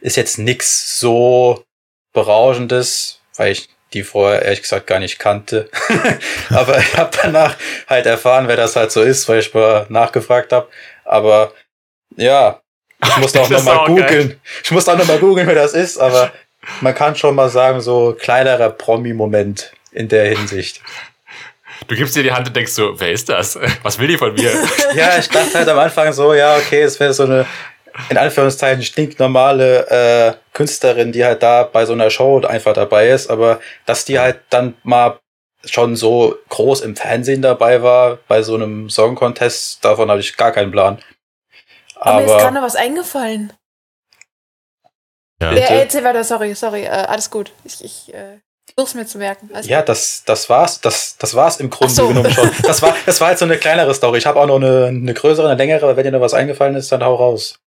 Ist 0.00 0.16
jetzt 0.16 0.38
nix 0.38 0.98
so 0.98 1.64
berauschendes, 2.12 3.20
weil 3.36 3.52
ich 3.52 3.68
die 3.92 4.02
vorher 4.02 4.42
ehrlich 4.42 4.62
gesagt 4.62 4.86
gar 4.86 4.98
nicht 4.98 5.18
kannte. 5.18 5.70
Aber 6.50 6.78
ich 6.78 6.96
habe 6.96 7.16
danach 7.22 7.56
halt 7.86 8.06
erfahren, 8.06 8.48
wer 8.48 8.56
das 8.56 8.74
halt 8.74 8.90
so 8.90 9.02
ist, 9.02 9.28
weil 9.28 9.38
ich 9.38 9.54
mal 9.54 9.86
nachgefragt 9.88 10.52
habe. 10.52 10.68
Aber 11.06 11.52
ja, 12.16 12.60
ich 13.04 13.16
musste 13.18 13.40
auch 13.42 13.48
nochmal 13.48 13.76
geil. 13.76 13.86
googeln. 13.86 14.40
Ich 14.64 14.70
musste 14.70 14.92
auch 14.92 14.98
nochmal 14.98 15.18
googeln, 15.18 15.46
wer 15.46 15.54
das 15.54 15.72
ist, 15.72 15.98
aber 15.98 16.32
man 16.80 16.94
kann 16.94 17.16
schon 17.16 17.34
mal 17.34 17.48
sagen, 17.48 17.80
so 17.80 18.16
kleinerer 18.18 18.70
Promi-Moment 18.70 19.72
in 19.92 20.08
der 20.08 20.36
Hinsicht. 20.36 20.80
Du 21.88 21.94
gibst 21.94 22.16
dir 22.16 22.22
die 22.22 22.32
Hand 22.32 22.48
und 22.48 22.56
denkst 22.56 22.72
so, 22.72 22.98
wer 22.98 23.12
ist 23.12 23.28
das? 23.28 23.58
Was 23.82 23.98
will 23.98 24.08
die 24.08 24.18
von 24.18 24.34
mir? 24.34 24.50
Ja, 24.94 25.18
ich 25.18 25.28
dachte 25.28 25.58
halt 25.58 25.68
am 25.68 25.78
Anfang 25.78 26.12
so, 26.12 26.34
ja, 26.34 26.56
okay, 26.56 26.82
es 26.82 26.98
wäre 26.98 27.12
so 27.12 27.24
eine, 27.24 27.46
in 28.08 28.16
Anführungszeichen, 28.16 28.82
stinknormale 28.82 29.86
äh, 29.88 30.34
Künstlerin, 30.52 31.12
die 31.12 31.24
halt 31.24 31.42
da 31.42 31.64
bei 31.64 31.84
so 31.84 31.92
einer 31.92 32.10
Show 32.10 32.40
einfach 32.40 32.72
dabei 32.72 33.10
ist, 33.10 33.30
aber 33.30 33.60
dass 33.84 34.04
die 34.04 34.18
halt 34.18 34.40
dann 34.50 34.74
mal 34.82 35.18
schon 35.66 35.96
so 35.96 36.36
groß 36.48 36.80
im 36.82 36.96
Fernsehen 36.96 37.42
dabei 37.42 37.82
war, 37.82 38.18
bei 38.28 38.42
so 38.42 38.54
einem 38.54 38.88
Song 38.90 39.14
Contest, 39.14 39.84
davon 39.84 40.10
habe 40.10 40.20
ich 40.20 40.36
gar 40.36 40.52
keinen 40.52 40.70
Plan. 40.70 40.98
Aber 41.96 42.20
mir 42.20 42.26
ist 42.26 42.38
gerade 42.38 42.54
noch 42.54 42.62
was 42.62 42.76
eingefallen. 42.76 43.52
Ja. 45.40 45.50
Bitte? 45.50 45.62
erzähl 45.74 46.04
weiter, 46.04 46.24
sorry, 46.24 46.54
sorry. 46.54 46.84
Äh, 46.84 46.88
alles 46.88 47.30
gut. 47.30 47.52
Ich, 47.64 47.84
ich 47.84 48.14
äh, 48.14 48.38
versuch's 48.74 48.94
mir 48.94 49.06
zu 49.06 49.18
merken. 49.18 49.50
Alles 49.52 49.66
ja, 49.68 49.82
das, 49.82 50.22
das 50.24 50.48
war's, 50.48 50.80
das, 50.80 51.16
das 51.18 51.34
war's 51.34 51.58
im 51.60 51.68
Grunde 51.70 51.94
so. 51.94 52.08
genommen 52.08 52.30
schon. 52.30 52.50
Das 52.62 52.80
war, 52.82 52.94
das 53.04 53.20
war 53.20 53.28
halt 53.28 53.38
so 53.38 53.44
eine 53.44 53.58
kleinere 53.58 53.94
Story. 53.94 54.18
Ich 54.18 54.26
habe 54.26 54.40
auch 54.40 54.46
noch 54.46 54.56
eine, 54.56 54.86
eine 54.86 55.14
größere, 55.14 55.46
eine 55.48 55.56
längere, 55.56 55.82
aber 55.84 55.96
wenn 55.96 56.04
dir 56.04 56.12
noch 56.12 56.20
was 56.20 56.34
eingefallen 56.34 56.74
ist, 56.74 56.90
dann 56.90 57.04
hau 57.04 57.14
raus. 57.14 57.58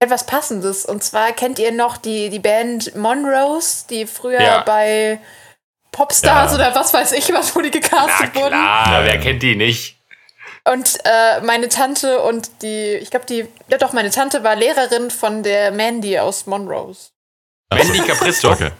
etwas 0.00 0.26
Passendes. 0.26 0.84
Und 0.84 1.04
zwar 1.04 1.32
kennt 1.32 1.58
ihr 1.60 1.70
noch 1.72 1.96
die, 1.96 2.28
die 2.28 2.38
Band 2.40 2.96
Monrose, 2.96 3.84
die 3.88 4.06
früher 4.06 4.40
Ja. 4.40 4.62
bei 4.62 5.20
Popstars 5.92 6.52
Ja. 6.52 6.56
oder 6.56 6.74
was 6.74 6.92
weiß 6.94 7.12
ich 7.12 7.32
was, 7.32 7.54
wo 7.54 7.60
die 7.60 7.70
Na 7.72 7.80
gecastet 7.80 8.34
wurden. 8.34 8.48
klar, 8.48 8.92
Ja, 9.00 9.04
wer 9.04 9.14
ja. 9.16 9.20
kennt 9.20 9.42
die 9.42 9.56
nicht? 9.56 9.96
Und 10.64 10.98
äh, 11.04 11.40
meine 11.40 11.68
Tante 11.68 12.20
und 12.20 12.62
die, 12.62 12.94
ich 12.96 13.10
glaube, 13.10 13.26
die, 13.26 13.46
ja 13.68 13.78
doch, 13.78 13.92
meine 13.92 14.10
Tante 14.10 14.44
war 14.44 14.56
Lehrerin 14.56 15.10
von 15.10 15.42
der 15.42 15.70
Mandy 15.72 16.18
aus 16.18 16.46
Monrose. 16.46 17.08
Mandy 17.72 17.98
Capristo. 18.06 18.52
Okay. 18.52 18.70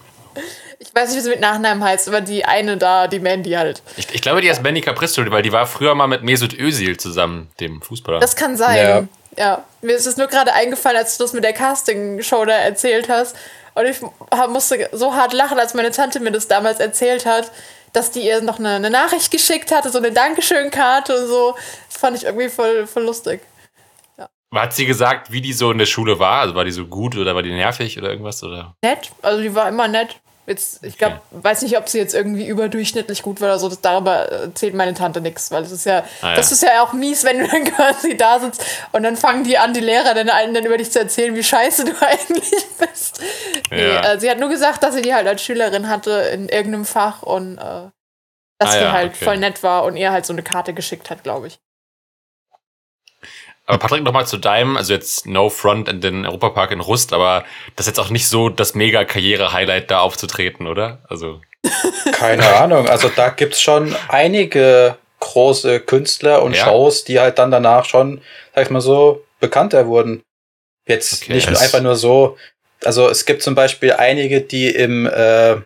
Ich 0.79 0.95
weiß 0.95 1.09
nicht, 1.09 1.19
wie 1.19 1.23
sie 1.23 1.31
mit 1.31 1.41
Nachnamen 1.41 1.83
heißt, 1.85 2.09
aber 2.09 2.21
die 2.21 2.45
eine 2.45 2.77
da, 2.77 3.07
die 3.07 3.19
Mandy 3.19 3.51
halt. 3.53 3.83
Ich, 3.97 4.15
ich 4.15 4.23
glaube, 4.23 4.41
die 4.41 4.49
heißt 4.51 4.63
Mandy 4.63 4.81
Capristo, 4.81 5.23
weil 5.31 5.43
die 5.43 5.53
war 5.53 5.67
früher 5.67 5.95
mal 5.95 6.07
mit 6.07 6.23
Mesut 6.23 6.53
Özil 6.59 6.97
zusammen, 6.99 7.51
dem 7.61 7.81
Fußballer. 7.83 8.21
Das 8.21 8.37
kann 8.37 8.57
sein. 8.57 9.09
Ja. 9.37 9.65
Mir 9.83 9.95
ist 9.95 10.07
es 10.07 10.17
nur 10.17 10.27
gerade 10.27 10.53
eingefallen, 10.53 10.97
als 10.99 11.17
du 11.17 11.25
das 11.25 11.33
mit 11.33 11.45
der 11.45 11.53
Casting-Show 11.53 12.45
da 12.45 12.55
erzählt 12.55 13.09
hast. 13.09 13.37
Und 13.75 13.87
ich 13.87 14.01
musste 14.49 14.89
so 14.93 15.15
hart 15.15 15.33
lachen, 15.33 15.59
als 15.59 15.75
meine 15.75 15.91
Tante 15.91 16.21
mir 16.21 16.33
das 16.33 16.49
damals 16.49 16.81
erzählt 16.81 17.27
hat, 17.27 17.51
dass 17.93 18.11
die 18.11 18.21
ihr 18.21 18.41
noch 18.41 18.59
eine, 18.59 18.71
eine 18.71 18.91
Nachricht 18.91 19.31
geschickt 19.31 19.73
hatte, 19.73 19.91
so 19.91 19.99
eine 19.99 20.13
Dankeschön-Karte 20.13 21.17
und 21.17 21.27
so. 21.27 21.57
Das 21.89 22.01
fand 22.01 22.17
ich 22.17 22.25
irgendwie 22.25 22.49
voll, 22.49 22.87
voll 22.87 23.05
lustig. 23.05 23.41
Hat 24.55 24.73
sie 24.73 24.87
gesagt, 24.87 25.31
wie 25.31 25.41
die 25.41 25.53
so 25.53 25.71
in 25.71 25.79
der 25.79 25.87
Schule 25.87 26.19
war? 26.19 26.41
Also 26.41 26.55
war 26.57 26.65
die 26.65 26.73
so 26.73 26.87
gut 26.87 27.17
oder 27.17 27.35
war 27.37 27.43
die 27.43 27.53
nervig 27.53 27.97
oder 27.99 28.11
irgendwas? 28.11 28.43
Oder? 28.43 28.75
Nett, 28.83 29.13
also 29.23 29.41
die 29.41 29.55
war 29.55 29.69
immer 29.69 29.87
nett. 29.87 30.17
Jetzt, 30.51 30.83
ich 30.83 30.99
glaube, 30.99 31.21
weiß 31.31 31.63
nicht, 31.63 31.79
ob 31.79 31.89
sie 31.89 31.99
jetzt 31.99 32.13
irgendwie 32.13 32.45
überdurchschnittlich 32.45 33.23
gut 33.23 33.41
war 33.41 33.51
oder 33.51 33.59
so. 33.61 33.69
Das, 33.69 33.81
darüber 33.81 34.17
erzählt 34.29 34.75
meine 34.75 34.95
Tante 34.95 35.21
nichts, 35.21 35.53
weil 35.53 35.63
es 35.63 35.71
ist 35.71 35.87
ja, 35.87 36.03
Ah, 36.23 36.31
ja. 36.31 36.35
das 36.35 36.51
ist 36.51 36.65
ja 36.65 36.83
auch 36.83 36.93
mies, 36.93 37.23
wenn 37.23 37.39
du 37.39 37.47
dann 37.47 37.65
quasi 37.77 38.17
da 38.17 38.41
sitzt 38.41 38.65
und 38.91 39.05
dann 39.05 39.17
fangen 39.17 39.45
die 39.45 39.59
an, 39.59 39.73
die 39.75 39.81
Lehrer 39.81 40.13
dann 40.13 40.29
allen 40.29 40.53
dann 40.53 40.65
über 40.67 40.77
dich 40.77 40.91
zu 40.91 40.99
erzählen, 40.99 41.37
wie 41.37 41.45
scheiße 41.45 41.85
du 41.85 41.93
eigentlich 42.05 42.67
bist. 42.81 43.21
Nee, 43.71 43.81
Ja. 43.95 44.13
äh, 44.15 44.19
sie 44.19 44.29
hat 44.29 44.41
nur 44.41 44.49
gesagt, 44.49 44.83
dass 44.83 44.97
sie 44.97 45.03
die 45.03 45.15
halt 45.15 45.29
als 45.29 45.41
Schülerin 45.41 45.89
hatte 45.89 46.11
in 46.35 46.49
irgendeinem 46.49 46.85
Fach 46.85 47.23
und 47.23 47.57
äh, 47.59 47.61
dass 48.59 48.71
Ah, 48.71 48.73
sie 48.73 48.79
ja, 48.81 48.93
halt 48.93 49.15
okay. 49.15 49.25
voll 49.25 49.37
nett 49.39 49.63
war 49.63 49.85
und 49.85 49.97
ihr 49.97 50.11
halt 50.11 50.27
so 50.27 50.33
eine 50.33 50.43
Karte 50.43 50.75
geschickt 50.75 51.11
hat, 51.11 51.23
glaube 51.23 51.47
ich. 51.47 51.61
Aber 53.71 53.79
Patrick, 53.79 54.03
nochmal 54.03 54.27
zu 54.27 54.37
deinem, 54.37 54.77
also 54.77 54.93
jetzt 54.93 55.27
No 55.27 55.49
Front 55.49 55.89
in 55.89 56.01
den 56.01 56.27
Europapark 56.27 56.71
in 56.73 56.81
Rust, 56.81 57.13
aber 57.13 57.45
das 57.77 57.87
ist 57.87 57.97
jetzt 57.97 58.01
auch 58.01 58.11
nicht 58.11 58.29
so 58.29 58.49
das 58.49 58.75
mega 58.75 59.05
Karriere-Highlight 59.05 59.91
da 59.91 60.01
aufzutreten, 60.01 60.67
oder? 60.67 60.99
Also, 61.09 61.41
Keine 62.13 62.47
Ahnung. 62.57 62.89
Also 62.89 63.09
da 63.09 63.29
gibt's 63.31 63.61
schon 63.61 63.95
einige 64.09 64.97
große 65.21 65.81
Künstler 65.81 66.43
und 66.43 66.55
Ja. 66.57 66.65
Shows, 66.65 67.05
die 67.05 67.21
halt 67.21 67.39
dann 67.39 67.51
danach 67.51 67.85
schon, 67.85 68.21
sag 68.55 68.65
ich 68.65 68.71
mal 68.71 68.81
so, 68.81 69.25
bekannter 69.41 69.87
wurden. 69.87 70.23
Jetzt 70.87 71.23
Okay. 71.23 71.35
nicht 71.35 71.49
einfach 71.49 71.81
nur 71.83 71.97
so. 71.97 72.37
Also 72.83 73.09
es 73.09 73.27
gibt 73.27 73.43
zum 73.43 73.55
Beispiel 73.55 73.93
einige, 73.93 74.41
die 74.41 74.71
im, 74.71 75.07
äh, 75.07 75.57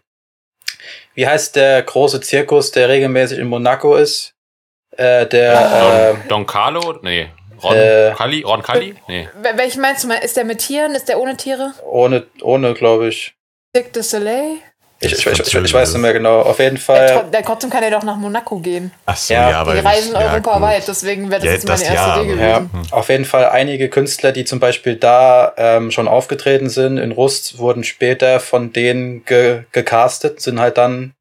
wie 1.14 1.26
heißt 1.28 1.54
der 1.54 1.82
große 1.82 2.20
Zirkus, 2.20 2.72
der 2.72 2.88
regelmäßig 2.88 3.38
in 3.38 3.46
Monaco 3.46 3.94
ist? 3.94 4.32
Äh, 4.96 5.26
der, 5.26 6.14
Don, 6.14 6.28
Don 6.28 6.46
Carlo? 6.46 6.98
Nee. 7.02 7.28
Ron 7.64 7.76
Äh, 7.76 8.12
Calli? 8.16 8.42
Ron 8.42 8.62
Calli? 8.62 8.94
Nee. 9.08 9.28
Wel- 9.40 9.56
Welchen 9.58 9.80
meinst 9.80 10.04
du 10.04 10.08
mal? 10.08 10.16
Ist 10.18 10.36
der 10.36 10.44
mit 10.44 10.58
Tieren? 10.58 10.94
Ist 10.94 11.08
der 11.08 11.18
ohne 11.18 11.36
Tiere? 11.36 11.72
ohne, 11.90 12.26
ohne, 12.42 12.74
glaube 12.74 13.08
ich. 13.08 13.34
Cirque 13.76 13.90
du 13.92 14.02
Soleil? 14.02 14.56
Ich, 15.00 15.12
ich, 15.12 15.26
ich, 15.26 15.54
ich, 15.54 15.74
weiß 15.74 15.92
nicht 15.92 16.00
mehr 16.00 16.14
genau. 16.14 16.40
Auf 16.42 16.60
jeden 16.60 16.78
Fall. 16.78 17.26
der, 17.30 17.42
trotzdem 17.44 17.68
kann 17.68 17.82
er 17.82 17.90
doch 17.90 18.04
nach 18.04 18.16
Monaco 18.16 18.58
gehen. 18.58 18.90
Ach 19.04 19.16
so, 19.16 19.34
Ja, 19.34 19.50
ja, 19.50 19.60
aber 19.60 19.72
Die 19.74 19.80
ich- 19.80 19.84
reisen 19.84 20.14
ja, 20.14 20.32
europaweit, 20.32 20.78
gut. 20.78 20.88
deswegen 20.88 21.30
wäre 21.30 21.40
das 21.40 21.46
Ja, 21.46 21.52
jetzt 21.52 21.68
meine 21.68 21.80
das 21.80 21.88
erste 21.90 22.08
ja, 22.10 22.22
Idee 22.22 22.32
aber- 22.32 22.40
Ja, 22.42 22.58
gewesen. 22.60 22.92
auf 22.92 23.08
jeden 23.10 23.24
Fall 23.26 23.48
einige 23.50 23.90
Künstler, 23.90 24.32
die 24.32 24.44
zum 24.46 24.60
Beispiel 24.60 24.96
da 24.96 25.52
ähm, 25.58 25.90
schon 25.90 26.08
aufgetreten 26.08 26.70
sind 26.70 26.96
in 26.96 27.12
Rust, 27.12 27.58
wurden 27.58 27.84
später 27.84 28.40
von 28.40 28.72
denen 28.72 29.24
ge 29.26 29.64
gecastet, 29.72 30.40
sind 30.40 30.58
halt 30.58 30.78
dann, 30.78 31.12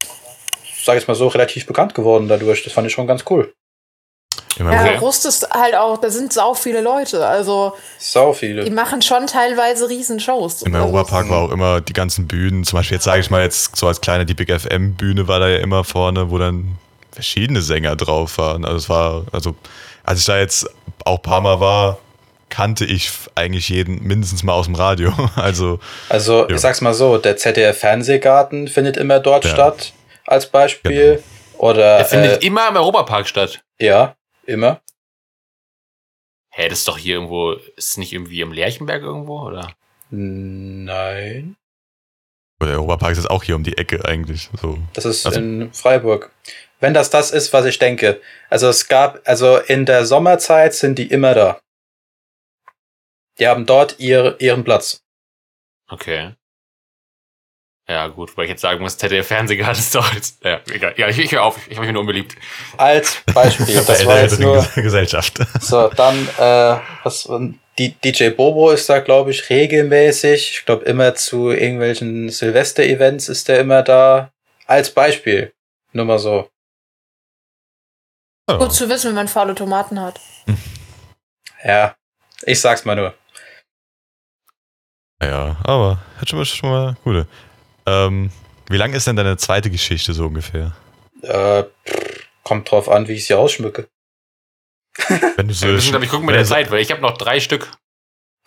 sag 0.82 0.96
ich 0.96 1.06
mal 1.06 1.14
so, 1.14 1.28
relativ 1.28 1.66
bekannt 1.66 1.94
geworden 1.94 2.26
dadurch. 2.28 2.62
Das 2.64 2.72
fand 2.72 2.86
ich 2.86 2.92
schon 2.94 3.06
ganz 3.06 3.24
cool. 3.28 3.52
Immer 4.58 4.72
Ja, 4.72 4.82
Okay. 4.84 4.96
Rust 4.98 5.26
ist 5.26 5.48
halt 5.50 5.74
auch, 5.74 5.98
da 5.98 6.10
sind 6.10 6.32
sau 6.32 6.54
viele 6.54 6.80
Leute. 6.80 7.26
Also, 7.26 7.74
Sau 7.98 8.32
die 8.32 8.38
viele. 8.38 8.70
machen 8.70 9.02
schon 9.02 9.26
teilweise 9.26 9.88
riesen 9.88 10.20
Shows. 10.20 10.62
Im 10.62 10.74
also, 10.74 10.86
Europapark 10.86 11.28
war 11.28 11.38
auch 11.42 11.50
immer 11.50 11.80
die 11.80 11.92
ganzen 11.92 12.26
Bühnen, 12.28 12.64
zum 12.64 12.78
Beispiel 12.78 12.96
jetzt 12.96 13.04
sage 13.04 13.20
ich 13.20 13.30
mal 13.30 13.42
jetzt 13.42 13.76
so 13.76 13.86
als 13.88 14.00
kleine, 14.00 14.24
die 14.26 14.34
Big 14.34 14.50
FM 14.50 14.94
Bühne 14.94 15.26
war 15.28 15.40
da 15.40 15.48
ja 15.48 15.58
immer 15.58 15.84
vorne, 15.84 16.30
wo 16.30 16.38
dann 16.38 16.76
verschiedene 17.12 17.62
Sänger 17.62 17.96
drauf 17.96 18.38
waren. 18.38 18.64
Also 18.64 18.76
es 18.76 18.88
war, 18.88 19.24
also 19.32 19.54
als 20.04 20.20
ich 20.20 20.26
da 20.26 20.38
jetzt 20.38 20.66
auch 21.04 21.16
ein 21.16 21.22
paar 21.22 21.40
Mal 21.40 21.60
war, 21.60 21.98
kannte 22.50 22.84
ich 22.84 23.10
eigentlich 23.34 23.68
jeden 23.68 24.02
mindestens 24.04 24.42
mal 24.44 24.52
aus 24.52 24.66
dem 24.66 24.74
Radio. 24.76 25.12
Also 25.36 25.80
Also, 26.08 26.48
Ja. 26.48 26.54
ich 26.54 26.60
sag's 26.60 26.80
mal 26.80 26.94
so, 26.94 27.18
der 27.18 27.36
ZDF 27.36 27.78
Fernsehgarten 27.78 28.68
findet 28.68 28.96
immer 28.96 29.18
dort 29.18 29.44
Ja. 29.44 29.50
statt, 29.50 29.92
als 30.26 30.46
Beispiel. 30.46 31.22
Oder, 31.58 31.98
Der 31.98 32.04
findet 32.04 32.42
äh, 32.42 32.46
immer 32.46 32.68
im 32.68 32.76
Europapark 32.76 33.26
statt. 33.28 33.60
ja, 33.80 34.14
immer. 34.46 34.82
Hä, 36.50 36.68
das 36.68 36.80
ist 36.80 36.88
doch 36.88 36.98
hier 36.98 37.14
irgendwo, 37.16 37.52
ist 37.52 37.90
es 37.90 37.96
nicht 37.96 38.12
irgendwie 38.12 38.40
im 38.40 38.52
Lerchenberg 38.52 39.02
irgendwo, 39.02 39.40
oder? 39.40 39.74
Nein. 40.10 41.56
Oder 42.60 42.70
der 42.70 42.76
Europapark 42.78 43.12
ist 43.12 43.18
jetzt 43.18 43.30
auch 43.30 43.42
hier 43.42 43.56
um 43.56 43.64
die 43.64 43.76
Ecke 43.76 44.04
eigentlich. 44.04 44.48
So. 44.60 44.78
Das 44.92 45.04
ist 45.04 45.26
Also- 45.26 45.40
in 45.40 45.72
Freiburg. 45.72 46.30
Wenn 46.80 46.94
das 46.94 47.10
das 47.10 47.30
ist, 47.30 47.52
was 47.52 47.64
ich 47.64 47.78
denke. 47.78 48.20
Also 48.50 48.68
es 48.68 48.88
gab, 48.88 49.26
also 49.26 49.56
in 49.58 49.86
der 49.86 50.04
Sommerzeit 50.06 50.74
sind 50.74 50.98
die 50.98 51.06
immer 51.10 51.34
da. 51.34 51.60
Die 53.38 53.48
haben 53.48 53.66
dort 53.66 53.98
ihr, 53.98 54.36
ihren 54.40 54.62
Platz. 54.64 55.02
Okay. 55.88 56.34
Ja, 57.86 58.06
gut, 58.06 58.34
weil 58.36 58.44
ich 58.44 58.50
jetzt 58.50 58.62
sagen 58.62 58.80
muss, 58.80 58.96
ZDF-Fernsehgarten 58.96 59.78
ist 59.78 59.94
doch 59.94 60.10
jetzt, 60.14 60.42
ja, 60.42 60.58
egal. 60.72 60.94
Ja, 60.96 61.06
ich, 61.08 61.18
ich 61.18 61.32
höre 61.32 61.42
auf, 61.42 61.58
ich, 61.58 61.72
ich 61.72 61.76
mache 61.76 61.86
mich 61.86 61.92
nur 61.92 62.00
unbeliebt. 62.00 62.34
Als 62.78 63.18
Beispiel. 63.34 63.74
Das 63.74 64.06
war 64.06 64.20
jetzt 64.22 64.40
nur. 64.40 64.58
Ges- 64.58 64.80
Gesellschaft. 64.80 65.38
So, 65.60 65.88
dann, 65.88 66.26
äh, 66.38 66.78
was, 67.02 67.28
die, 67.78 67.92
DJ 67.92 68.30
Bobo 68.30 68.70
ist 68.70 68.88
da, 68.88 69.00
glaube 69.00 69.32
ich, 69.32 69.50
regelmäßig. 69.50 70.50
Ich 70.60 70.64
glaube, 70.64 70.84
immer 70.86 71.14
zu 71.14 71.50
irgendwelchen 71.50 72.30
Silvester-Events 72.30 73.28
ist 73.28 73.48
der 73.48 73.60
immer 73.60 73.82
da. 73.82 74.32
Als 74.66 74.90
Beispiel. 74.94 75.52
Nur 75.92 76.06
mal 76.06 76.18
so. 76.18 76.48
Ja. 78.48 78.56
Gut 78.56 78.72
zu 78.72 78.88
wissen, 78.88 79.08
wenn 79.08 79.14
man 79.16 79.28
faule 79.28 79.54
Tomaten 79.54 80.00
hat. 80.00 80.20
Ja, 81.66 81.96
ich 82.42 82.60
sag's 82.60 82.84
mal 82.84 82.94
nur. 82.94 83.14
Ja, 85.22 85.56
aber 85.64 85.98
hat 86.20 86.28
schon 86.28 86.38
mal, 86.38 86.44
schon 86.44 86.68
mal 86.68 86.96
gute. 87.02 87.26
Ähm, 87.86 88.30
wie 88.68 88.76
lang 88.76 88.92
ist 88.94 89.06
denn 89.06 89.16
deine 89.16 89.36
zweite 89.36 89.70
Geschichte 89.70 90.12
so 90.14 90.26
ungefähr? 90.26 90.72
Äh, 91.22 91.64
pff, 91.86 92.26
kommt 92.42 92.70
drauf 92.70 92.88
an, 92.88 93.08
wie 93.08 93.12
ich 93.14 93.26
sie 93.26 93.34
ausschmücke. 93.34 93.88
Wenn 95.36 95.48
du 95.48 95.54
so 95.54 95.66
Wir 95.66 95.72
müssen, 95.74 95.90
glaube 95.90 96.04
ich, 96.04 96.10
gucken 96.10 96.26
mit 96.26 96.34
der 96.34 96.44
Zeit, 96.44 96.70
weil 96.70 96.80
ich 96.80 96.90
habe 96.90 97.00
noch 97.00 97.16
drei 97.18 97.40
Stück. 97.40 97.70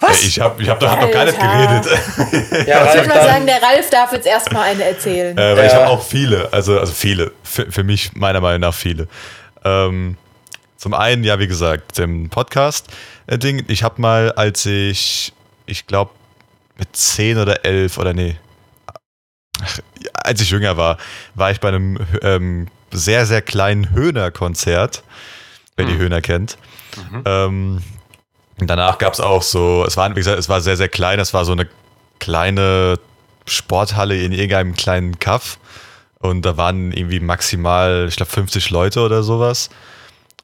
Ja, 0.02 0.10
ich 0.12 0.40
habe 0.40 0.62
ich 0.62 0.70
hab 0.70 0.80
doch, 0.80 0.92
hab 0.92 1.02
doch 1.02 1.12
gar 1.12 1.26
nicht 1.26 1.40
geredet. 1.40 2.68
Ja, 2.68 2.88
Ich 2.88 2.94
würde 2.96 3.10
mal 3.10 3.24
sagen, 3.24 3.48
der 3.48 3.62
Ralf 3.64 3.90
darf 3.90 4.12
jetzt 4.14 4.28
erstmal 4.28 4.64
eine 4.70 4.84
erzählen. 4.84 5.36
Äh, 5.36 5.58
weil 5.58 5.66
ich 5.66 5.72
Ja. 5.74 5.80
habe 5.80 5.88
auch 5.90 6.04
viele, 6.04 6.54
also, 6.54 6.80
also 6.80 6.94
viele, 6.94 7.32
für, 7.44 7.72
für 7.72 7.84
mich 7.84 8.14
meiner 8.14 8.40
Meinung 8.40 8.62
nach 8.62 8.76
viele. 8.76 9.08
Ähm, 9.66 10.16
zum 10.78 10.94
einen, 10.94 11.24
ja, 11.24 11.40
wie 11.40 11.48
gesagt, 11.48 11.98
dem 11.98 12.30
Podcast-Ding. 12.30 13.66
Ich 13.70 13.82
habe 13.82 14.00
mal, 14.00 14.32
als 14.34 14.68
ich, 14.68 15.34
ich 15.66 15.88
glaube, 15.88 16.12
mit 16.78 16.96
10 16.96 17.40
oder 17.40 17.66
11 17.66 17.98
oder 17.98 18.14
nee, 18.14 18.30
ja, 18.30 18.36
als 20.14 20.42
ich 20.42 20.50
jünger 20.50 20.78
war, 20.78 20.98
war 21.36 21.52
ich 21.52 21.60
bei 21.60 21.70
einem 21.70 21.98
ähm, 22.22 22.68
sehr, 22.92 23.26
sehr 23.26 23.42
kleinen 23.42 23.92
Höhner-Konzert, 23.92 25.04
wer 25.76 25.86
die 25.86 25.94
Hm. 25.94 26.00
Höhner 26.00 26.22
kennt. 26.22 26.58
Mhm. 27.12 27.22
Ähm, 27.26 27.82
danach 28.60 28.98
gab 28.98 29.14
es 29.14 29.20
auch 29.20 29.44
so, 29.44 29.84
es 29.86 29.98
war, 29.98 30.10
wie 30.12 30.16
gesagt, 30.16 30.40
es 30.40 30.50
war 30.50 30.62
sehr, 30.62 30.78
sehr 30.78 30.90
klein, 30.90 31.20
es 31.20 31.34
war 31.34 31.46
so 31.46 31.52
eine 31.52 31.68
kleine 32.20 33.00
Sporthalle 33.46 34.18
in 34.22 34.32
irgendeinem 34.32 34.76
kleinen 34.76 35.20
Kaff. 35.20 35.60
Und 36.20 36.44
da 36.44 36.58
waren 36.58 36.92
irgendwie 36.92 37.20
maximal, 37.20 38.08
ich 38.10 38.16
glaube, 38.16 38.32
50 38.32 38.72
Leute 38.72 39.02
oder 39.02 39.22
sowas. 39.22 39.70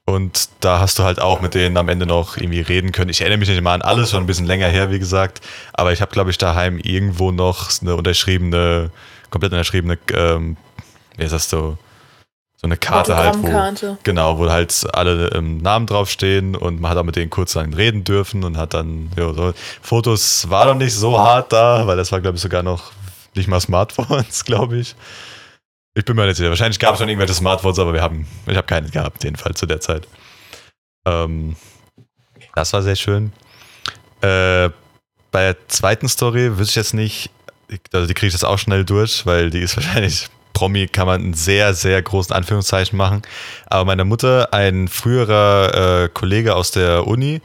Und 0.05 0.49
da 0.59 0.79
hast 0.79 0.99
du 0.99 1.03
halt 1.03 1.21
auch 1.21 1.39
mit 1.39 1.53
denen 1.53 1.77
am 1.77 1.87
Ende 1.87 2.05
noch 2.05 2.35
irgendwie 2.35 2.59
reden 2.59 2.91
können. 2.91 3.09
Ich 3.09 3.21
erinnere 3.21 3.39
mich 3.39 3.47
nicht 3.47 3.61
mal 3.61 3.73
an 3.73 3.81
alles, 3.81 4.11
schon 4.11 4.21
ein 4.21 4.27
bisschen 4.27 4.45
länger 4.45 4.67
her, 4.67 4.91
wie 4.91 4.99
gesagt. 4.99 5.39
Aber 5.71 5.93
ich 5.93 6.01
habe, 6.01 6.11
glaube 6.11 6.29
ich, 6.29 6.37
daheim 6.37 6.77
irgendwo 6.77 7.31
noch 7.31 7.69
eine 7.81 7.95
unterschriebene, 7.95 8.91
komplett 9.29 9.53
unterschriebene, 9.53 9.97
ähm, 10.13 10.57
wie 11.15 11.23
ist 11.23 11.31
das 11.31 11.49
so, 11.49 11.77
so 12.57 12.67
eine 12.67 12.75
Karte 12.75 13.15
halt, 13.15 13.35
wo. 13.41 13.97
Genau, 14.03 14.37
wo 14.39 14.49
halt 14.49 14.85
alle 14.93 15.27
ähm, 15.29 15.59
Namen 15.59 15.85
draufstehen 15.85 16.57
und 16.57 16.81
man 16.81 16.91
hat 16.91 16.97
auch 16.97 17.03
mit 17.03 17.15
denen 17.15 17.29
kurz 17.29 17.53
dann 17.53 17.73
reden 17.73 18.03
dürfen 18.03 18.43
und 18.43 18.57
hat 18.57 18.73
dann, 18.73 19.09
ja, 19.17 19.33
so. 19.33 19.53
Fotos 19.81 20.49
war 20.49 20.65
noch 20.65 20.75
nicht 20.75 20.93
so 20.93 21.17
hart 21.17 21.53
da, 21.53 21.87
weil 21.87 21.95
das 21.95 22.11
war, 22.11 22.19
glaube 22.19 22.35
ich, 22.35 22.41
sogar 22.41 22.61
noch 22.61 22.91
nicht 23.35 23.47
mal 23.47 23.61
Smartphones, 23.61 24.43
glaube 24.45 24.77
ich. 24.77 24.95
Ich 25.95 26.05
bin 26.05 26.15
mir 26.15 26.25
nicht 26.25 26.37
sicher. 26.37 26.49
Wahrscheinlich 26.49 26.79
gab 26.79 26.93
es 26.93 26.99
schon 26.99 27.09
irgendwelche 27.09 27.35
Smartphones, 27.35 27.77
aber 27.79 27.93
wir 27.93 28.01
haben, 28.01 28.27
ich 28.47 28.57
habe 28.57 28.65
keine 28.65 28.89
gehabt, 28.89 29.23
jedenfalls 29.23 29.59
zu 29.59 29.65
der 29.65 29.79
Zeit. 29.79 30.07
Ähm, 31.05 31.55
das 32.55 32.73
war 32.73 32.81
sehr 32.81 32.95
schön. 32.95 33.31
Äh, 34.21 34.69
bei 35.31 35.53
der 35.53 35.67
zweiten 35.67 36.07
Story 36.07 36.57
wüsste 36.57 36.71
ich 36.71 36.75
jetzt 36.75 36.93
nicht, 36.93 37.29
also 37.91 38.07
die 38.07 38.13
kriege 38.13 38.27
ich 38.27 38.33
jetzt 38.33 38.45
auch 38.45 38.57
schnell 38.57 38.85
durch, 38.85 39.25
weil 39.25 39.49
die 39.49 39.59
ist 39.59 39.75
wahrscheinlich 39.77 40.29
Promi 40.53 40.87
kann 40.87 41.07
man 41.07 41.21
einen 41.21 41.33
sehr, 41.33 41.73
sehr 41.73 42.01
großen 42.01 42.33
Anführungszeichen 42.33 42.97
machen. 42.97 43.23
Aber 43.65 43.85
meine 43.85 44.05
Mutter, 44.05 44.53
ein 44.53 44.87
früherer 44.87 46.03
äh, 46.03 46.09
Kollege 46.09 46.55
aus 46.55 46.71
der 46.71 47.07
Uni, 47.07 47.41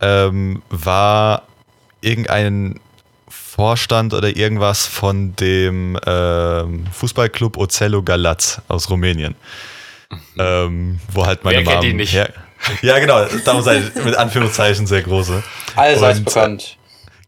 ähm, 0.00 0.62
war 0.70 1.42
irgendein 2.00 2.80
Vorstand 3.68 4.14
oder 4.14 4.36
irgendwas 4.36 4.86
von 4.86 5.34
dem 5.34 5.98
ähm, 6.06 6.84
Fußballclub 6.92 7.56
Ocello 7.56 8.04
Galat 8.04 8.62
aus 8.68 8.88
Rumänien. 8.88 9.34
Ähm, 10.38 11.00
wo 11.12 11.26
halt 11.26 11.42
meine 11.42 11.56
Wer 11.58 11.64
kennt 11.64 11.82
Mom 11.82 11.90
ihn 11.90 11.96
nicht? 11.96 12.12
her- 12.12 12.32
ja, 12.82 13.00
genau, 13.00 13.24
darum 13.44 13.62
sei 13.62 13.82
mit 14.04 14.14
Anführungszeichen 14.16 14.86
sehr 14.86 15.02
große. 15.02 15.42
Allseits 15.74 16.20
Und- 16.20 16.24
bekannt. 16.26 16.76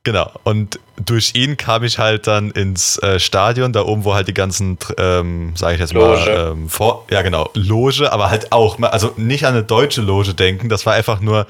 Genau. 0.04 0.30
Und 0.44 0.78
durch 1.04 1.32
ihn 1.34 1.56
kam 1.56 1.82
ich 1.82 1.98
halt 1.98 2.28
dann 2.28 2.52
ins 2.52 2.96
äh, 2.98 3.18
Stadion, 3.18 3.72
da 3.72 3.82
oben, 3.84 4.04
wo 4.04 4.14
halt 4.14 4.28
die 4.28 4.32
ganzen, 4.34 4.78
ähm, 4.98 5.54
sage 5.56 5.74
ich 5.74 5.80
jetzt 5.80 5.92
mal, 5.94 6.16
Loge. 6.16 6.30
ähm, 6.52 6.68
vor, 6.68 7.06
ja 7.10 7.22
genau, 7.22 7.50
Loge, 7.54 8.10
aber 8.12 8.30
halt 8.30 8.52
auch, 8.52 8.78
mal- 8.78 8.90
also 8.90 9.12
nicht 9.16 9.44
an 9.46 9.54
eine 9.54 9.64
deutsche 9.64 10.00
Loge 10.00 10.32
denken, 10.32 10.68
das 10.68 10.86
war 10.86 10.94
einfach 10.94 11.18
nur 11.20 11.46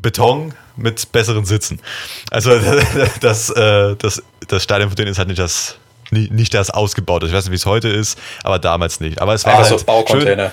Beton 0.00 0.52
mit 0.80 1.12
besseren 1.12 1.44
Sitzen. 1.44 1.80
Also 2.30 2.52
das, 3.20 3.50
äh, 3.50 3.96
das, 3.96 4.22
das 4.48 4.62
Stadion 4.62 4.90
von 4.90 4.96
denen 4.96 5.08
ist 5.10 5.18
halt 5.18 5.28
nicht 5.28 5.38
das, 5.40 5.76
nicht 6.10 6.54
das 6.54 6.70
ausgebaut. 6.70 7.22
Ich 7.24 7.32
weiß 7.32 7.44
nicht, 7.44 7.52
wie 7.52 7.56
es 7.56 7.66
heute 7.66 7.88
ist, 7.88 8.18
aber 8.42 8.58
damals 8.58 9.00
nicht. 9.00 9.20
Aber 9.20 9.34
es 9.34 9.44
war 9.44 9.54
Ah, 9.54 9.56
halt 9.58 9.66
so 9.66 9.76
schön, 9.78 9.86
Baucontainer. 9.86 10.52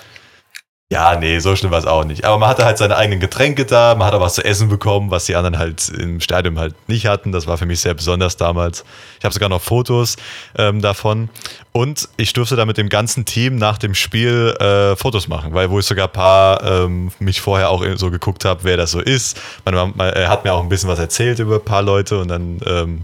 Ja, 0.89 1.17
nee, 1.19 1.39
so 1.39 1.53
schlimm 1.57 1.71
war 1.71 1.79
es 1.79 1.85
auch 1.85 2.05
nicht. 2.05 2.23
Aber 2.23 2.37
man 2.37 2.47
hatte 2.47 2.63
halt 2.63 2.77
seine 2.77 2.95
eigenen 2.95 3.19
Getränke 3.19 3.65
da, 3.65 3.93
man 3.95 4.07
hat 4.07 4.13
auch 4.13 4.21
was 4.21 4.35
zu 4.35 4.45
essen 4.45 4.69
bekommen, 4.69 5.11
was 5.11 5.25
die 5.25 5.35
anderen 5.35 5.57
halt 5.57 5.89
im 5.89 6.21
Stadion 6.21 6.57
halt 6.57 6.75
nicht 6.87 7.07
hatten. 7.07 7.33
Das 7.33 7.45
war 7.45 7.57
für 7.57 7.65
mich 7.65 7.81
sehr 7.81 7.93
besonders 7.93 8.37
damals. 8.37 8.85
Ich 9.19 9.25
habe 9.25 9.33
sogar 9.33 9.49
noch 9.49 9.61
Fotos 9.61 10.15
ähm, 10.57 10.81
davon. 10.81 11.27
Und 11.73 12.07
ich 12.15 12.31
durfte 12.31 12.55
da 12.55 12.65
mit 12.65 12.77
dem 12.77 12.87
ganzen 12.87 13.25
Team 13.25 13.57
nach 13.57 13.77
dem 13.77 13.95
Spiel 13.95 14.55
äh, 14.61 14.95
Fotos 14.95 15.27
machen, 15.27 15.53
weil 15.53 15.69
wo 15.69 15.77
ich 15.79 15.85
sogar 15.85 16.07
ein 16.07 16.13
paar 16.13 16.63
ähm, 16.63 17.11
mich 17.19 17.41
vorher 17.41 17.69
auch 17.69 17.83
so 17.95 18.09
geguckt 18.09 18.45
habe, 18.45 18.63
wer 18.63 18.77
das 18.77 18.91
so 18.91 19.01
ist. 19.01 19.37
Meine 19.65 19.75
Mama 19.77 20.09
äh, 20.11 20.27
hat 20.27 20.45
mir 20.45 20.53
auch 20.53 20.63
ein 20.63 20.69
bisschen 20.69 20.87
was 20.87 20.99
erzählt 20.99 21.39
über 21.39 21.55
ein 21.55 21.65
paar 21.65 21.81
Leute 21.81 22.17
und 22.17 22.29
dann 22.29 22.61
ähm, 22.65 23.03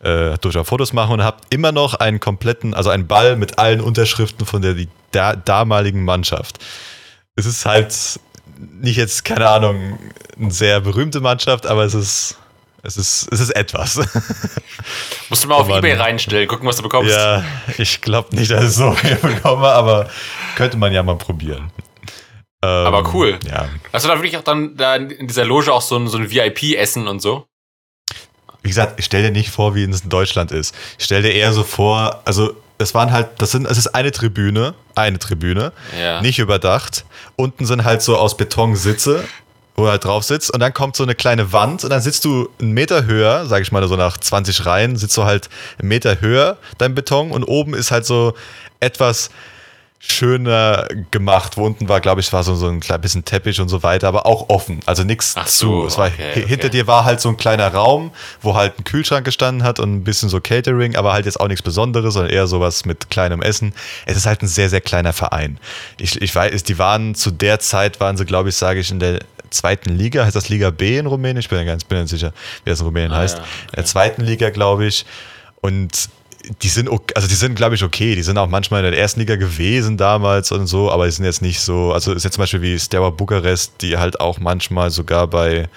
äh, 0.00 0.36
durfte 0.38 0.48
ich 0.48 0.58
auch 0.58 0.66
Fotos 0.66 0.92
machen 0.92 1.12
und 1.12 1.22
habe 1.22 1.36
immer 1.50 1.70
noch 1.70 1.94
einen 1.94 2.18
kompletten, 2.18 2.74
also 2.74 2.90
einen 2.90 3.06
Ball 3.06 3.36
mit 3.36 3.60
allen 3.60 3.80
Unterschriften 3.80 4.44
von 4.44 4.60
der 4.60 4.74
da, 5.12 5.36
damaligen 5.36 6.04
Mannschaft 6.04 6.58
es 7.36 7.46
ist 7.46 7.64
halt 7.66 8.20
nicht 8.58 8.96
jetzt, 8.96 9.24
keine 9.24 9.48
Ahnung, 9.48 9.98
eine 10.38 10.50
sehr 10.50 10.80
berühmte 10.80 11.20
Mannschaft, 11.20 11.66
aber 11.66 11.84
es 11.84 11.94
ist, 11.94 12.38
es 12.82 12.96
ist, 12.96 13.28
es 13.32 13.40
ist 13.40 13.50
etwas. 13.50 13.96
Musst 15.28 15.44
du 15.44 15.48
mal 15.48 15.56
auf 15.56 15.68
Mann. 15.68 15.78
Ebay 15.78 15.94
reinstellen, 15.94 16.48
gucken, 16.48 16.66
was 16.68 16.76
du 16.76 16.82
bekommst. 16.82 17.12
ja, 17.12 17.44
ich 17.78 18.00
glaube 18.00 18.34
nicht, 18.36 18.50
dass 18.50 18.64
ich 18.64 18.72
so 18.72 18.92
viel 18.92 19.16
bekomme, 19.16 19.68
aber 19.68 20.08
könnte 20.56 20.76
man 20.76 20.92
ja 20.92 21.02
mal 21.02 21.16
probieren. 21.16 21.70
Ähm, 22.64 22.86
Aber 22.86 23.12
cool. 23.12 23.38
Ja. 23.48 23.68
Hast 23.92 24.04
du 24.04 24.08
da 24.08 24.14
wirklich 24.16 24.36
auch 24.36 24.44
dann 24.44 24.76
da 24.76 24.94
in 24.94 25.26
dieser 25.26 25.44
Loge 25.44 25.72
auch 25.72 25.82
so 25.82 25.96
ein, 25.96 26.06
so 26.06 26.18
ein 26.18 26.30
VIP-Essen 26.30 27.08
und 27.08 27.20
so? 27.20 27.46
Wie 28.62 28.68
gesagt, 28.68 29.00
ich 29.00 29.06
stell 29.06 29.22
dir 29.22 29.32
nicht 29.32 29.50
vor, 29.50 29.74
wie 29.74 29.82
es 29.82 30.02
in 30.02 30.08
Deutschland 30.08 30.52
ist. 30.52 30.74
Ich 30.96 31.06
stell 31.06 31.22
dir 31.22 31.32
eher 31.32 31.52
so 31.52 31.64
vor, 31.64 32.22
also 32.24 32.54
es 32.82 32.94
waren 32.94 33.12
halt, 33.12 33.28
das 33.38 33.50
sind, 33.52 33.66
es 33.66 33.78
ist 33.78 33.88
eine 33.94 34.10
Tribüne, 34.12 34.74
eine 34.94 35.18
Tribüne, 35.18 35.72
Ja. 35.98 36.20
nicht 36.20 36.38
überdacht. 36.38 37.04
Unten 37.36 37.64
sind 37.66 37.84
halt 37.84 38.02
so 38.02 38.16
aus 38.18 38.36
Beton 38.36 38.76
Sitze, 38.76 39.24
wo 39.74 39.84
du 39.84 39.90
halt 39.90 40.04
drauf 40.04 40.22
sitzt 40.24 40.52
und 40.52 40.60
dann 40.60 40.74
kommt 40.74 40.96
so 40.96 41.02
eine 41.02 41.14
kleine 41.14 41.52
Wand 41.52 41.82
und 41.84 41.90
dann 41.90 42.02
sitzt 42.02 42.24
du 42.26 42.50
einen 42.60 42.72
Meter 42.72 43.06
höher, 43.06 43.46
sag 43.46 43.62
ich 43.62 43.72
mal 43.72 43.86
so 43.88 43.96
nach 43.96 44.18
20 44.18 44.66
Reihen, 44.66 44.96
sitzt 44.96 45.16
du 45.16 45.24
halt 45.24 45.48
einen 45.78 45.88
Meter 45.88 46.20
höher, 46.20 46.58
dein 46.76 46.94
Beton 46.94 47.30
und 47.30 47.44
oben 47.44 47.72
ist 47.72 47.90
halt 47.90 48.04
so 48.04 48.34
etwas 48.80 49.30
schöner 50.04 50.88
gemacht. 51.12 51.56
Wo 51.56 51.64
unten 51.64 51.88
war, 51.88 52.00
glaube 52.00 52.20
ich, 52.20 52.32
war 52.32 52.42
so, 52.42 52.54
so 52.56 52.66
ein 52.68 52.80
klein 52.80 53.00
bisschen 53.00 53.24
Teppich 53.24 53.60
und 53.60 53.68
so 53.68 53.82
weiter, 53.84 54.08
aber 54.08 54.26
auch 54.26 54.48
offen. 54.48 54.80
Also 54.84 55.04
nichts 55.04 55.32
so, 55.34 55.42
zu. 55.44 55.86
Es 55.86 55.96
war, 55.96 56.08
okay, 56.08 56.32
hi- 56.34 56.40
Hinter 56.46 56.66
okay. 56.66 56.70
dir 56.78 56.86
war 56.88 57.04
halt 57.04 57.20
so 57.20 57.28
ein 57.28 57.36
kleiner 57.36 57.68
Raum, 57.72 58.10
wo 58.40 58.54
halt 58.56 58.78
ein 58.78 58.84
Kühlschrank 58.84 59.24
gestanden 59.24 59.62
hat 59.64 59.78
und 59.78 59.94
ein 59.94 60.04
bisschen 60.04 60.28
so 60.28 60.40
Catering, 60.40 60.96
aber 60.96 61.12
halt 61.12 61.26
jetzt 61.26 61.38
auch 61.40 61.46
nichts 61.48 61.62
Besonderes, 61.62 62.14
sondern 62.14 62.32
eher 62.32 62.46
sowas 62.48 62.84
mit 62.84 63.10
kleinem 63.10 63.42
Essen. 63.42 63.72
Es 64.04 64.16
ist 64.16 64.26
halt 64.26 64.42
ein 64.42 64.48
sehr, 64.48 64.68
sehr 64.68 64.80
kleiner 64.80 65.12
Verein. 65.12 65.58
Ich, 65.98 66.20
ich 66.20 66.34
weiß, 66.34 66.64
die 66.64 66.78
waren 66.78 67.14
zu 67.14 67.30
der 67.30 67.60
Zeit, 67.60 68.00
waren 68.00 68.16
sie, 68.16 68.24
glaube 68.24 68.48
ich, 68.48 68.56
sage 68.56 68.80
ich, 68.80 68.90
in 68.90 68.98
der 68.98 69.20
zweiten 69.50 69.90
Liga, 69.96 70.24
heißt 70.24 70.34
das 70.34 70.48
Liga 70.48 70.70
B 70.70 70.98
in 70.98 71.06
Rumänien? 71.06 71.38
Ich 71.38 71.48
bin 71.48 71.58
ja 71.58 71.64
ganz 71.64 71.84
bin 71.84 71.98
ja 71.98 72.06
sicher, 72.06 72.32
wie 72.64 72.70
das 72.70 72.80
in 72.80 72.86
Rumänien 72.86 73.12
Ah, 73.12 73.18
heißt. 73.18 73.38
ja, 73.38 73.44
In 73.44 73.76
der 73.76 73.84
zweiten 73.84 74.22
Liga, 74.22 74.50
glaube 74.50 74.86
ich. 74.86 75.04
Und 75.60 76.08
die 76.62 76.68
sind, 76.68 76.88
also 77.14 77.28
die 77.28 77.34
sind, 77.34 77.54
glaube 77.54 77.74
ich, 77.74 77.84
okay. 77.84 78.14
Die 78.14 78.22
sind 78.22 78.36
auch 78.38 78.48
manchmal 78.48 78.84
in 78.84 78.90
der 78.90 79.00
ersten 79.00 79.20
Liga 79.20 79.36
gewesen 79.36 79.96
damals 79.96 80.50
und 80.52 80.66
so, 80.66 80.90
aber 80.90 81.06
die 81.06 81.12
sind 81.12 81.24
jetzt 81.24 81.42
nicht 81.42 81.60
so, 81.60 81.92
also 81.92 82.12
ist 82.12 82.24
jetzt 82.24 82.34
zum 82.34 82.42
Beispiel 82.42 82.62
wie 82.62 82.78
Steaua 82.78 83.10
Bukarest, 83.10 83.74
die 83.80 83.96
halt 83.98 84.20
auch 84.20 84.38
manchmal 84.38 84.90
sogar 84.90 85.26
bei, 85.28 85.68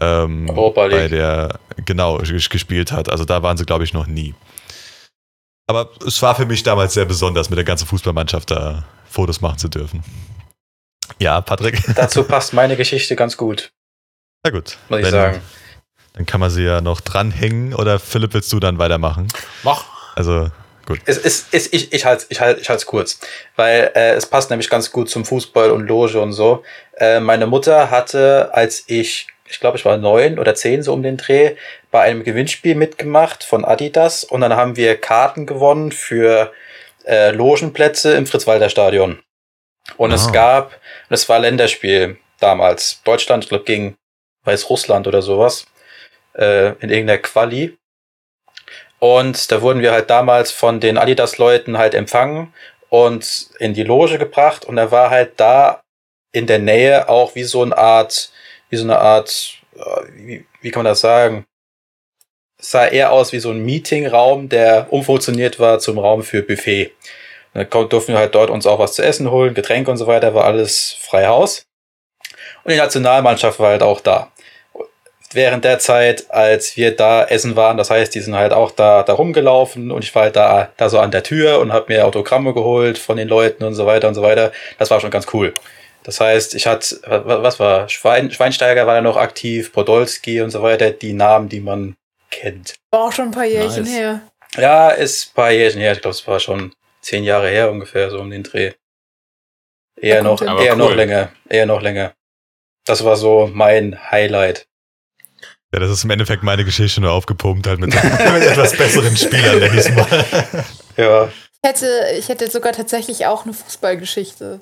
ähm, 0.00 0.48
Europa 0.50 0.86
League. 0.86 0.98
bei 0.98 1.08
der, 1.08 1.60
genau, 1.84 2.18
ges- 2.18 2.50
gespielt 2.50 2.90
hat. 2.90 3.10
Also 3.10 3.24
da 3.24 3.42
waren 3.42 3.56
sie, 3.56 3.64
glaube 3.64 3.84
ich, 3.84 3.92
noch 3.92 4.06
nie. 4.06 4.34
Aber 5.68 5.90
es 6.06 6.20
war 6.20 6.34
für 6.34 6.46
mich 6.46 6.62
damals 6.64 6.94
sehr 6.94 7.04
besonders, 7.04 7.48
mit 7.48 7.56
der 7.56 7.64
ganzen 7.64 7.86
Fußballmannschaft 7.86 8.50
da 8.50 8.84
Fotos 9.08 9.40
machen 9.40 9.58
zu 9.58 9.68
dürfen. 9.68 10.02
Ja, 11.20 11.40
Patrick. 11.40 11.80
Dazu 11.94 12.24
passt 12.24 12.52
meine 12.52 12.76
Geschichte 12.76 13.14
ganz 13.14 13.36
gut, 13.36 13.70
Na 14.44 14.50
gut. 14.50 14.76
muss 14.88 14.98
ich 14.98 15.04
Dann- 15.04 15.12
sagen. 15.12 15.40
Dann 16.14 16.26
kann 16.26 16.40
man 16.40 16.50
sie 16.50 16.62
ja 16.64 16.82
noch 16.82 17.00
dranhängen 17.00 17.72
oder 17.72 17.98
Philipp, 17.98 18.34
willst 18.34 18.52
du 18.52 18.60
dann 18.60 18.76
weitermachen? 18.76 19.28
Mach. 19.62 19.84
Also, 20.14 20.48
gut. 20.86 21.00
Es 21.06 21.18
ist, 21.18 21.48
es, 21.52 21.72
ich, 21.72 21.92
ich 21.92 22.04
halte 22.04 22.26
ich 22.28 22.40
halt, 22.40 22.60
ich 22.60 22.68
halt's 22.68 22.86
kurz, 22.86 23.18
weil 23.56 23.90
äh, 23.94 24.12
es 24.12 24.26
passt 24.26 24.50
nämlich 24.50 24.68
ganz 24.70 24.90
gut 24.90 25.08
zum 25.08 25.24
Fußball 25.24 25.70
und 25.70 25.86
Loge 25.86 26.20
und 26.20 26.32
so. 26.32 26.62
Äh, 26.96 27.20
meine 27.20 27.46
Mutter 27.46 27.90
hatte, 27.90 28.50
als 28.52 28.84
ich, 28.86 29.26
ich 29.48 29.60
glaube, 29.60 29.76
ich 29.78 29.84
war 29.84 29.96
neun 29.96 30.38
oder 30.38 30.54
zehn 30.54 30.82
so 30.82 30.92
um 30.92 31.02
den 31.02 31.16
Dreh, 31.16 31.56
bei 31.90 32.00
einem 32.00 32.24
Gewinnspiel 32.24 32.74
mitgemacht 32.74 33.44
von 33.44 33.64
Adidas 33.64 34.24
und 34.24 34.40
dann 34.40 34.54
haben 34.56 34.76
wir 34.76 34.96
Karten 35.00 35.46
gewonnen 35.46 35.92
für 35.92 36.52
äh, 37.06 37.30
Logenplätze 37.32 38.14
im 38.14 38.26
Fritz-Walter-Stadion. 38.26 39.18
Und 39.96 40.12
Ah. 40.12 40.14
es 40.14 40.30
gab, 40.32 40.72
und 41.08 41.14
es 41.14 41.28
war 41.28 41.38
Länderspiel 41.40 42.16
damals, 42.38 43.02
Deutschland, 43.04 43.44
ich 43.44 43.48
glaube, 43.50 43.64
gegen 43.64 43.96
Weißrussland 44.44 45.06
oder 45.06 45.22
sowas, 45.22 45.66
äh, 46.34 46.68
in 46.80 46.90
irgendeiner 46.90 47.18
Quali. 47.18 47.76
Und 49.02 49.50
da 49.50 49.62
wurden 49.62 49.82
wir 49.82 49.90
halt 49.90 50.10
damals 50.10 50.52
von 50.52 50.78
den 50.78 50.96
Adidas-Leuten 50.96 51.76
halt 51.76 51.92
empfangen 51.92 52.54
und 52.88 53.48
in 53.58 53.74
die 53.74 53.82
Loge 53.82 54.16
gebracht. 54.16 54.64
Und 54.64 54.76
da 54.76 54.92
war 54.92 55.10
halt 55.10 55.40
da 55.40 55.80
in 56.30 56.46
der 56.46 56.60
Nähe 56.60 57.08
auch 57.08 57.34
wie 57.34 57.42
so 57.42 57.62
eine 57.62 57.76
Art, 57.76 58.30
wie 58.70 58.76
so 58.76 58.84
eine 58.84 59.00
Art, 59.00 59.58
äh, 59.74 60.02
wie, 60.12 60.46
wie 60.60 60.70
kann 60.70 60.84
man 60.84 60.92
das 60.92 61.00
sagen? 61.00 61.44
Es 62.60 62.70
sah 62.70 62.86
eher 62.86 63.10
aus 63.10 63.32
wie 63.32 63.40
so 63.40 63.50
ein 63.50 63.64
Meetingraum, 63.64 64.48
der 64.48 64.92
umfunktioniert 64.92 65.58
war 65.58 65.80
zum 65.80 65.98
Raum 65.98 66.22
für 66.22 66.42
Buffet. 66.42 66.92
Und 67.54 67.74
dann 67.74 67.88
durften 67.88 68.12
wir 68.12 68.20
halt 68.20 68.36
dort 68.36 68.50
uns 68.50 68.68
auch 68.68 68.78
was 68.78 68.94
zu 68.94 69.02
essen 69.02 69.32
holen, 69.32 69.52
Getränke 69.52 69.90
und 69.90 69.96
so 69.96 70.06
weiter, 70.06 70.32
war 70.32 70.44
alles 70.44 70.96
frei 71.00 71.26
Haus. 71.26 71.66
Und 72.62 72.70
die 72.70 72.78
Nationalmannschaft 72.78 73.58
war 73.58 73.70
halt 73.70 73.82
auch 73.82 74.00
da 74.00 74.31
während 75.34 75.64
der 75.64 75.78
Zeit, 75.78 76.30
als 76.30 76.76
wir 76.76 76.94
da 76.96 77.24
essen 77.24 77.56
waren, 77.56 77.76
das 77.76 77.90
heißt, 77.90 78.14
die 78.14 78.20
sind 78.20 78.34
halt 78.36 78.52
auch 78.52 78.70
da, 78.70 79.02
da 79.02 79.12
rumgelaufen 79.12 79.90
und 79.90 80.04
ich 80.04 80.14
war 80.14 80.24
halt 80.24 80.36
da, 80.36 80.70
da 80.76 80.88
so 80.88 80.98
an 80.98 81.10
der 81.10 81.22
Tür 81.22 81.60
und 81.60 81.72
habe 81.72 81.92
mir 81.92 82.06
Autogramme 82.06 82.54
geholt 82.54 82.98
von 82.98 83.16
den 83.16 83.28
Leuten 83.28 83.64
und 83.64 83.74
so 83.74 83.86
weiter 83.86 84.08
und 84.08 84.14
so 84.14 84.22
weiter. 84.22 84.52
Das 84.78 84.90
war 84.90 85.00
schon 85.00 85.10
ganz 85.10 85.26
cool. 85.32 85.54
Das 86.04 86.20
heißt, 86.20 86.54
ich 86.54 86.66
hatte, 86.66 86.96
wa- 87.06 87.42
was 87.42 87.60
war, 87.60 87.88
Schwein, 87.88 88.30
Schweinsteiger 88.30 88.86
war 88.86 88.94
da 88.96 89.00
noch 89.00 89.16
aktiv, 89.16 89.72
Podolski 89.72 90.40
und 90.40 90.50
so 90.50 90.62
weiter, 90.62 90.90
die 90.90 91.12
Namen, 91.12 91.48
die 91.48 91.60
man 91.60 91.94
kennt. 92.30 92.74
War 92.90 93.04
auch 93.04 93.12
schon 93.12 93.26
ein 93.26 93.30
paar 93.30 93.44
Jährchen 93.44 93.84
Nice. 93.84 93.92
her. 93.94 94.20
Ja, 94.56 94.90
ist 94.90 95.30
ein 95.30 95.34
paar 95.34 95.50
Jährchen 95.52 95.80
her, 95.80 95.92
ich 95.92 96.00
glaube, 96.00 96.14
es 96.14 96.26
war 96.26 96.40
schon 96.40 96.72
zehn 97.00 97.24
Jahre 97.24 97.48
her 97.48 97.70
ungefähr, 97.70 98.10
so 98.10 98.18
um 98.20 98.30
den 98.30 98.42
Dreh. 98.42 98.72
Eher 100.00 100.22
noch, 100.22 100.42
eher 100.42 100.50
Aber 100.50 100.76
noch 100.76 100.90
cool. 100.90 100.96
länger, 100.96 101.28
eher 101.48 101.66
noch 101.66 101.80
länger. 101.82 102.12
Das 102.84 103.04
war 103.04 103.16
so 103.16 103.48
mein 103.52 104.10
Highlight. 104.10 104.66
Ja, 105.72 105.80
das 105.80 105.90
ist 105.90 106.04
im 106.04 106.10
Endeffekt 106.10 106.42
meine 106.42 106.64
Geschichte 106.64 107.00
nur 107.00 107.12
aufgepumpt, 107.12 107.66
halt 107.66 107.80
mit, 107.80 107.94
mit 108.04 108.42
etwas 108.42 108.76
besseren 108.76 109.16
Spielern, 109.16 109.60
denke 109.60 109.80
ich 109.80 109.90
mal. 109.94 110.64
Ja, 110.96 111.24
Ich 111.26 111.68
hätte, 111.68 111.86
ich 112.18 112.28
hätte 112.28 112.50
sogar 112.50 112.72
tatsächlich 112.72 113.26
auch 113.26 113.44
eine 113.44 113.54
Fußballgeschichte. 113.54 114.58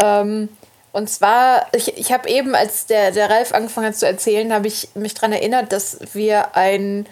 Ähm, 0.00 0.48
und 0.92 1.08
zwar, 1.08 1.66
ich, 1.74 1.96
ich 1.96 2.12
habe 2.12 2.28
eben, 2.28 2.54
als 2.54 2.86
der, 2.86 3.10
der 3.10 3.30
Ralf 3.30 3.52
angefangen 3.52 3.88
hat 3.88 3.96
zu 3.96 4.06
erzählen, 4.06 4.52
habe 4.52 4.68
ich 4.68 4.90
mich 4.94 5.14
daran 5.14 5.32
erinnert, 5.32 5.72
dass 5.72 5.98
wir 6.14 6.54
einen 6.54 7.08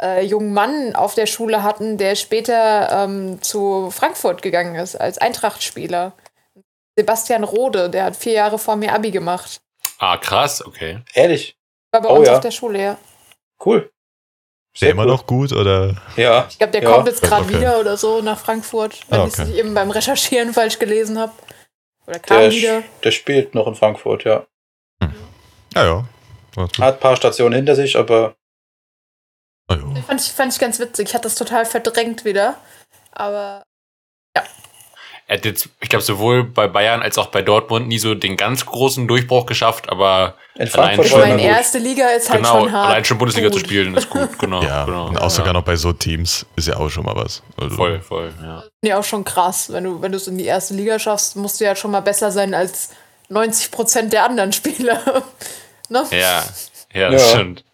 äh, 0.00 0.24
jungen 0.24 0.52
Mann 0.52 0.94
auf 0.94 1.14
der 1.14 1.26
Schule 1.26 1.62
hatten, 1.62 1.98
der 1.98 2.16
später 2.16 3.04
ähm, 3.04 3.42
zu 3.42 3.90
Frankfurt 3.90 4.42
gegangen 4.42 4.76
ist 4.76 4.96
als 4.96 5.18
Eintracht-Spieler. 5.18 6.12
Sebastian 6.96 7.44
Rode, 7.44 7.90
der 7.90 8.04
hat 8.04 8.16
vier 8.16 8.34
Jahre 8.34 8.58
vor 8.58 8.76
mir 8.76 8.92
Abi 8.92 9.10
gemacht. 9.10 9.60
Ah, 9.98 10.16
krass, 10.16 10.64
okay. 10.64 11.00
ehrlich. 11.14 11.56
War 11.94 12.02
bei 12.02 12.08
Oh 12.08 12.16
uns 12.18 12.26
ja. 12.28 12.34
auf 12.34 12.40
der 12.40 12.50
Schule, 12.50 12.82
ja. 12.82 12.98
Cool. 13.64 13.88
Ist 14.74 14.82
der 14.82 14.90
immer 14.90 15.06
noch 15.06 15.26
gut 15.26 15.52
oder? 15.52 15.94
Ja. 16.16 16.46
Ich 16.50 16.58
glaube, 16.58 16.72
der 16.72 16.82
Ja, 16.82 16.90
kommt 16.92 17.06
jetzt 17.06 17.22
gerade 17.22 17.44
okay. 17.44 17.54
wieder 17.56 17.78
oder 17.78 17.96
so 17.96 18.20
nach 18.20 18.36
Frankfurt, 18.40 18.98
wenn 19.08 19.20
Ah, 19.20 19.26
ich 19.26 19.32
okay. 19.34 19.42
es 19.42 19.48
nicht 19.48 19.58
eben 19.58 19.74
beim 19.74 19.92
Recherchieren 19.92 20.52
falsch 20.52 20.80
gelesen 20.80 21.18
habe. 21.20 21.32
Oder 22.08 22.18
kam 22.18 22.38
Der, 22.40 22.50
wieder. 22.50 22.82
der 23.04 23.10
spielt 23.12 23.54
noch 23.54 23.68
in 23.68 23.76
Frankfurt, 23.76 24.24
ja. 24.24 24.44
Ja, 25.74 25.84
ja. 25.84 26.04
Gut. 26.56 26.78
Hat 26.80 26.94
ein 26.94 27.00
paar 27.00 27.14
Stationen 27.16 27.54
hinter 27.54 27.76
sich, 27.76 27.96
aber 27.96 28.34
Ah, 29.68 29.76
ja. 29.76 30.02
Fand 30.02 30.20
ich, 30.20 30.32
fand 30.32 30.52
ich 30.52 30.58
ganz 30.58 30.80
witzig. 30.80 31.08
Ich 31.10 31.14
hatte 31.14 31.22
das 31.22 31.36
total 31.36 31.64
verdrängt 31.64 32.24
wieder. 32.24 32.60
Aber 33.12 33.62
Er 35.26 35.38
hat 35.38 35.44
jetzt, 35.46 35.70
ich 35.80 35.88
glaube, 35.88 36.04
sowohl 36.04 36.44
bei 36.44 36.68
Bayern 36.68 37.00
als 37.00 37.16
auch 37.16 37.28
bei 37.28 37.40
Dortmund 37.40 37.88
nie 37.88 37.98
so 37.98 38.14
den 38.14 38.36
ganz 38.36 38.66
großen 38.66 39.08
Durchbruch 39.08 39.46
geschafft, 39.46 39.88
aber 39.88 40.34
in 40.54 40.62
Allein 40.62 40.96
Frankfurt 40.96 41.08
schon 41.08 41.30
gut. 41.30 41.40
erste 41.40 41.78
Liga 41.78 42.08
ist 42.10 42.28
halt 42.28 42.42
genau, 42.42 42.60
schon 42.60 42.72
hart. 42.72 42.90
allein 42.90 43.04
schon 43.06 43.16
Bundesliga 43.18 43.48
gut. 43.48 43.58
zu 43.58 43.64
spielen 43.64 43.96
ist 43.96 44.10
gut, 44.10 44.28
genau. 44.38 44.62
Ja, 44.62 44.84
genau. 44.84 45.06
und 45.08 45.16
auch 45.18 45.30
sogar 45.30 45.54
noch 45.54 45.62
bei 45.64 45.76
so 45.76 45.92
Teams 45.94 46.44
ist 46.56 46.68
ja 46.68 46.76
auch 46.76 46.90
schon 46.90 47.06
mal 47.06 47.16
was. 47.16 47.42
Also, 47.58 47.74
Voll, 47.74 48.00
voll, 48.02 48.32
ja. 48.42 48.64
Ja, 48.82 48.98
auch 48.98 49.04
schon 49.04 49.24
krass. 49.24 49.72
Wenn 49.72 49.84
du 49.84 50.02
wenn 50.02 50.12
du 50.12 50.18
es 50.18 50.26
in 50.28 50.36
die 50.36 50.44
erste 50.44 50.74
Liga 50.74 50.98
schaffst, 50.98 51.36
musst 51.36 51.58
du 51.58 51.64
ja 51.64 51.74
schon 51.74 51.90
mal 51.90 52.00
besser 52.00 52.30
sein 52.30 52.52
als 52.52 52.90
90 53.30 53.70
Prozent 53.70 54.12
der 54.12 54.24
anderen 54.24 54.52
Spieler. 54.52 55.00
ne? 55.88 56.04
Ja, 56.10 56.44
ja, 56.92 57.10
das 57.10 57.22
Ja. 57.22 57.28
stimmt. 57.36 57.64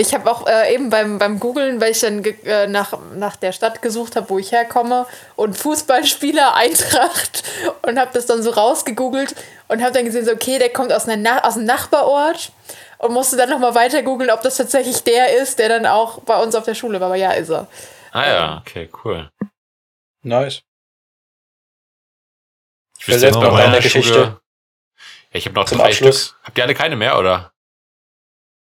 Ich 0.00 0.14
habe 0.14 0.30
auch 0.30 0.46
äh, 0.46 0.72
eben 0.72 0.88
beim, 0.88 1.18
beim 1.18 1.38
Googlen, 1.38 1.78
weil 1.78 1.90
ich 1.90 2.00
dann 2.00 2.24
äh, 2.24 2.66
nach, 2.66 2.98
nach 3.16 3.36
der 3.36 3.52
Stadt 3.52 3.82
gesucht 3.82 4.16
habe, 4.16 4.30
wo 4.30 4.38
ich 4.38 4.50
herkomme, 4.50 5.06
und 5.36 5.58
Fußballspieler 5.58 6.54
Eintracht 6.56 7.44
und 7.82 7.98
habe 7.98 8.10
das 8.14 8.24
dann 8.24 8.42
so 8.42 8.48
rausgegoogelt 8.50 9.34
und 9.68 9.82
habe 9.82 9.92
dann 9.92 10.06
gesehen, 10.06 10.24
so, 10.24 10.32
okay, 10.32 10.58
der 10.58 10.70
kommt 10.70 10.90
aus, 10.90 11.06
einer 11.06 11.18
Na 11.18 11.44
aus 11.44 11.56
einem 11.56 11.66
Nachbarort 11.66 12.50
und 12.96 13.12
musste 13.12 13.36
dann 13.36 13.50
nochmal 13.50 13.74
weiter 13.74 14.02
googeln, 14.02 14.30
ob 14.30 14.40
das 14.40 14.56
tatsächlich 14.56 15.04
der 15.04 15.36
ist, 15.36 15.58
der 15.58 15.68
dann 15.68 15.84
auch 15.84 16.22
bei 16.22 16.42
uns 16.42 16.54
auf 16.54 16.64
der 16.64 16.74
Schule 16.74 16.98
war. 16.98 17.08
Aber 17.08 17.16
ja, 17.16 17.32
ist 17.32 17.50
er. 17.50 17.68
Ah 18.12 18.26
ja, 18.26 18.58
okay, 18.58 18.88
cool. 19.04 19.30
Nice. 20.22 20.62
Ich 22.98 23.06
wüsste 23.06 23.26
jetzt 23.26 23.34
bei 23.34 23.44
noch 23.44 23.52
meiner 23.52 23.66
eine 23.74 23.80
Geschichte? 23.82 24.14
Ja, 24.18 24.40
ich 25.32 25.44
habe 25.44 25.54
noch 25.56 25.66
Zum 25.66 25.76
drei 25.76 25.88
Abschluss? 25.88 26.28
Stück. 26.28 26.38
Habt 26.44 26.56
ihr 26.56 26.64
alle 26.64 26.74
keine 26.74 26.96
mehr, 26.96 27.18
oder? 27.18 27.52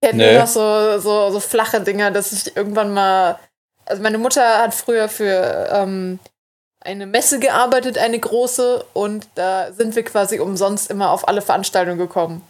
Ich 0.00 0.08
hätte 0.08 0.16
Nee. 0.16 0.32
nur 0.32 0.40
noch 0.40 0.46
so, 0.48 0.98
so, 0.98 1.30
so 1.30 1.40
flache 1.40 1.80
Dinger, 1.80 2.10
dass 2.10 2.32
ich 2.32 2.56
irgendwann 2.56 2.92
mal. 2.92 3.38
Also 3.84 4.02
meine 4.02 4.18
Mutter 4.18 4.58
hat 4.58 4.74
früher 4.74 5.08
für 5.08 5.68
ähm, 5.72 6.18
eine 6.80 7.06
Messe 7.06 7.38
gearbeitet, 7.40 7.98
eine 7.98 8.18
große, 8.18 8.84
und 8.94 9.26
da 9.34 9.72
sind 9.72 9.96
wir 9.96 10.04
quasi 10.04 10.38
umsonst 10.38 10.90
immer 10.90 11.10
auf 11.10 11.28
alle 11.28 11.42
Veranstaltungen 11.42 11.98
gekommen. 11.98 12.42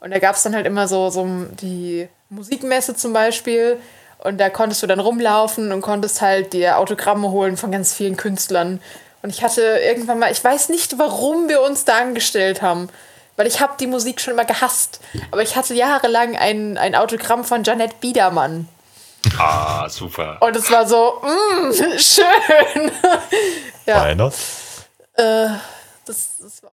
Und 0.00 0.12
da 0.12 0.18
gab 0.18 0.34
es 0.36 0.42
dann 0.42 0.54
halt 0.54 0.66
immer 0.66 0.88
so, 0.88 1.10
so 1.10 1.26
die 1.60 2.08
Musikmesse 2.30 2.94
zum 2.96 3.12
Beispiel. 3.12 3.78
Und 4.18 4.38
da 4.38 4.50
konntest 4.50 4.82
du 4.82 4.86
dann 4.88 4.98
rumlaufen 5.00 5.70
und 5.70 5.80
konntest 5.80 6.20
halt 6.20 6.52
dir 6.52 6.78
Autogramme 6.78 7.30
holen 7.30 7.56
von 7.56 7.70
ganz 7.70 7.94
vielen 7.94 8.16
Künstlern. 8.16 8.80
Und 9.22 9.30
ich 9.30 9.42
hatte 9.42 9.62
irgendwann 9.62 10.18
mal, 10.18 10.32
ich 10.32 10.42
weiß 10.42 10.70
nicht, 10.70 10.98
warum 10.98 11.48
wir 11.48 11.62
uns 11.62 11.84
da 11.84 11.98
angestellt 11.98 12.62
haben. 12.62 12.88
Weil 13.38 13.46
ich 13.46 13.60
habe 13.60 13.74
die 13.78 13.86
Musik 13.86 14.20
schon 14.20 14.34
immer 14.34 14.44
gehasst. 14.44 15.00
Aber 15.30 15.42
ich 15.42 15.54
hatte 15.54 15.72
jahrelang 15.72 16.36
ein, 16.36 16.76
ein 16.76 16.96
Autogramm 16.96 17.44
von 17.44 17.62
Janette 17.62 17.94
Biedermann. 18.00 18.68
Ah, 19.38 19.88
super. 19.88 20.38
Und 20.40 20.56
es 20.56 20.68
war 20.72 20.88
so, 20.88 21.22
mm, 21.22 21.72
schön. 21.98 22.90
ja, 23.86 24.12
not? 24.16 24.34
äh, 25.14 25.46
das, 26.04 26.30
das 26.40 26.62
war 26.64 26.72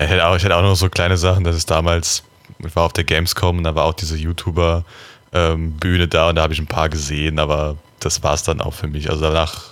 Ich 0.00 0.08
hätte, 0.08 0.24
auch, 0.24 0.36
ich 0.36 0.44
hätte 0.44 0.54
auch 0.54 0.62
noch 0.62 0.76
so 0.76 0.88
kleine 0.88 1.16
Sachen, 1.16 1.42
das 1.42 1.56
ist 1.56 1.68
damals, 1.68 2.22
ich 2.64 2.76
war 2.76 2.84
auf 2.84 2.92
der 2.92 3.04
Gamescom 3.04 3.58
und 3.58 3.64
da 3.64 3.74
war 3.74 3.84
auch 3.84 3.94
diese 3.94 4.16
YouTuber-Bühne 4.16 6.06
da 6.06 6.28
und 6.28 6.36
da 6.36 6.42
habe 6.42 6.52
ich 6.52 6.60
ein 6.60 6.68
paar 6.68 6.90
gesehen, 6.90 7.40
aber 7.40 7.76
das 7.98 8.22
war 8.22 8.34
es 8.34 8.44
dann 8.44 8.60
auch 8.60 8.74
für 8.74 8.86
mich. 8.86 9.10
Also 9.10 9.22
danach, 9.22 9.71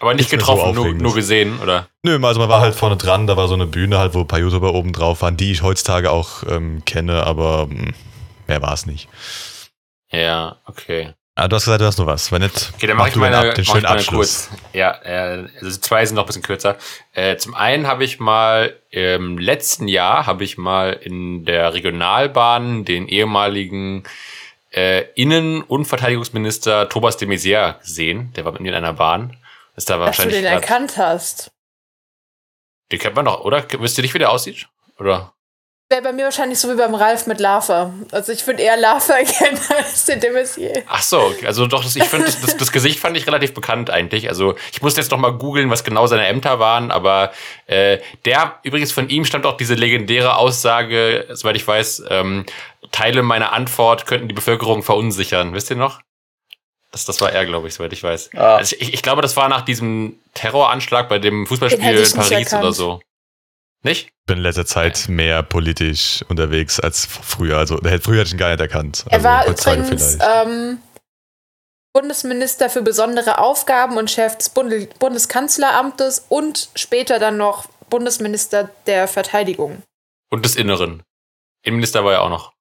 Aber 0.00 0.14
nicht 0.14 0.30
mehr 0.30 0.40
so 0.40 0.52
getroffen, 0.54 0.74
nur, 0.74 0.92
nur 0.94 1.14
gesehen, 1.14 1.58
oder? 1.60 1.88
nö, 2.02 2.18
also 2.22 2.40
man 2.40 2.48
war 2.48 2.60
halt 2.60 2.74
vorne 2.74 2.96
dran, 2.96 3.26
da 3.26 3.36
war 3.36 3.48
so 3.48 3.54
eine 3.54 3.66
Bühne 3.66 3.98
halt, 3.98 4.14
wo 4.14 4.20
ein 4.20 4.26
paar 4.26 4.38
YouTuber 4.40 4.74
oben 4.74 4.92
drauf 4.92 5.22
waren, 5.22 5.36
die 5.36 5.52
ich 5.52 5.62
heutzutage 5.62 6.10
auch 6.10 6.42
ähm, 6.48 6.84
kenne, 6.84 7.24
aber 7.24 7.66
mh, 7.66 7.92
mehr 8.46 8.62
war 8.62 8.72
es 8.74 8.86
nicht. 8.86 9.08
Ja, 10.10 10.56
okay. 10.66 11.14
Ah, 11.36 11.48
du 11.48 11.56
hast 11.56 11.64
gesagt, 11.64 11.80
du 11.80 11.86
hast 11.86 11.98
noch 11.98 12.06
was. 12.06 12.30
Wenn 12.30 12.42
nicht, 12.42 12.72
Okay, 12.76 12.86
dann 12.86 12.96
mach 12.96 13.06
mache 13.06 13.10
ich 13.10 13.16
meine, 13.16 13.38
ab, 13.38 13.54
den 13.56 13.64
schönen 13.64 13.82
meine 13.82 13.96
Abschluss. 13.96 14.50
kurz. 14.50 14.60
Ja, 14.72 14.92
äh, 15.02 15.48
also 15.60 15.80
zwei 15.80 16.06
sind 16.06 16.14
noch 16.14 16.22
ein 16.22 16.26
bisschen 16.26 16.42
kürzer. 16.42 16.76
Äh, 17.12 17.36
zum 17.38 17.54
einen 17.56 17.88
habe 17.88 18.04
ich 18.04 18.20
mal 18.20 18.76
im 18.90 19.38
letzten 19.38 19.88
Jahr 19.88 20.26
habe 20.26 20.44
ich 20.44 20.58
mal 20.58 20.92
in 20.92 21.44
der 21.44 21.74
Regionalbahn 21.74 22.84
den 22.84 23.08
ehemaligen 23.08 24.04
äh, 24.70 25.06
Innen- 25.16 25.62
und 25.62 25.86
Verteidigungsminister 25.86 26.88
Thomas 26.88 27.16
de 27.16 27.26
Maizière 27.28 27.80
gesehen. 27.80 28.32
Der 28.36 28.44
war 28.44 28.52
mit 28.52 28.60
mir 28.60 28.68
in 28.68 28.76
einer 28.76 28.92
Bahn. 28.92 29.36
Ist 29.76 29.90
da 29.90 29.94
dass 29.94 29.98
du 29.98 30.06
wahrscheinlich. 30.06 30.36
den 30.36 30.44
erkannt 30.44 30.96
hast. 30.96 31.50
den 32.90 32.98
kennt 32.98 33.16
man 33.16 33.24
doch, 33.24 33.40
oder? 33.40 33.64
Wisst 33.78 33.98
ihr 33.98 34.02
nicht, 34.02 34.14
wie 34.14 34.18
der 34.18 34.30
aussieht? 34.30 34.68
Oder? 34.98 35.34
Wäre 35.90 36.00
bei 36.00 36.12
mir 36.12 36.24
wahrscheinlich 36.24 36.58
so 36.58 36.70
wie 36.70 36.76
beim 36.76 36.94
Ralf 36.94 37.26
mit 37.26 37.40
Lava. 37.40 37.92
Also 38.10 38.32
ich 38.32 38.46
würde 38.46 38.62
eher 38.62 38.76
Lava 38.78 39.12
erkennen 39.18 39.60
als 39.68 40.06
den 40.06 40.18
de 40.18 40.30
Maizière. 40.30 40.82
Ach 40.86 41.02
so, 41.02 41.34
also 41.44 41.66
doch, 41.66 41.82
das, 41.82 41.94
ich 41.94 42.04
finde, 42.04 42.24
das, 42.24 42.40
das, 42.40 42.56
das 42.56 42.72
Gesicht 42.72 42.98
fand 42.98 43.16
ich 43.18 43.26
relativ 43.26 43.52
bekannt 43.52 43.90
eigentlich. 43.90 44.28
Also 44.28 44.54
ich 44.72 44.80
musste 44.80 45.02
jetzt 45.02 45.10
noch 45.10 45.18
mal 45.18 45.32
googeln, 45.32 45.68
was 45.68 45.84
genau 45.84 46.06
seine 46.06 46.26
Ämter 46.26 46.58
waren, 46.58 46.90
aber 46.90 47.32
äh, 47.66 47.98
der, 48.24 48.60
übrigens 48.62 48.92
von 48.92 49.10
ihm 49.10 49.26
stammt 49.26 49.44
auch 49.44 49.58
diese 49.58 49.74
legendäre 49.74 50.38
Aussage, 50.38 51.26
soweit 51.32 51.56
ich 51.56 51.68
weiß, 51.68 52.04
ähm, 52.08 52.46
Teile 52.90 53.22
meiner 53.22 53.52
Antwort 53.52 54.06
könnten 54.06 54.28
die 54.28 54.34
Bevölkerung 54.34 54.82
verunsichern. 54.82 55.52
Wisst 55.52 55.68
ihr 55.68 55.76
noch? 55.76 56.00
Das, 56.94 57.04
das 57.06 57.20
war 57.20 57.32
er, 57.32 57.44
glaube 57.44 57.66
ich, 57.66 57.74
soweit 57.74 57.92
ich 57.92 58.04
weiß. 58.04 58.30
Ah. 58.34 58.54
Also 58.54 58.76
ich, 58.78 58.94
ich 58.94 59.02
glaube, 59.02 59.20
das 59.20 59.36
war 59.36 59.48
nach 59.48 59.62
diesem 59.62 60.20
Terroranschlag 60.32 61.08
bei 61.08 61.18
dem 61.18 61.44
Fußballspiel 61.44 61.84
in 61.84 62.12
Paris 62.12 62.54
oder 62.54 62.72
so. 62.72 63.00
Nicht? 63.82 64.06
Ich 64.06 64.26
bin 64.26 64.36
in 64.36 64.44
letzter 64.44 64.64
Zeit 64.64 65.08
mehr 65.08 65.42
politisch 65.42 66.24
unterwegs 66.28 66.78
als 66.78 67.04
früher. 67.04 67.58
Also 67.58 67.78
früher 67.78 67.90
hätte 67.90 68.22
ich 68.22 68.32
ihn 68.32 68.38
gar 68.38 68.50
nicht 68.50 68.60
erkannt. 68.60 69.06
Er 69.08 69.14
Also 69.14 69.24
war 69.24 69.44
übrigens 69.44 70.18
ähm, 70.22 70.78
Bundesminister 71.92 72.70
für 72.70 72.82
besondere 72.82 73.38
Aufgaben 73.38 73.96
und 73.96 74.08
Chef 74.08 74.38
des 74.38 74.50
Bunde 74.50 74.88
Bundeskanzleramtes 75.00 76.26
und 76.28 76.68
später 76.76 77.18
dann 77.18 77.38
noch 77.38 77.66
Bundesminister 77.90 78.70
der 78.86 79.08
Verteidigung. 79.08 79.82
Und 80.30 80.44
des 80.44 80.54
Inneren. 80.54 81.02
Innenminister 81.64 82.04
war 82.04 82.12
ja 82.12 82.20
auch 82.20 82.30
noch. 82.30 82.53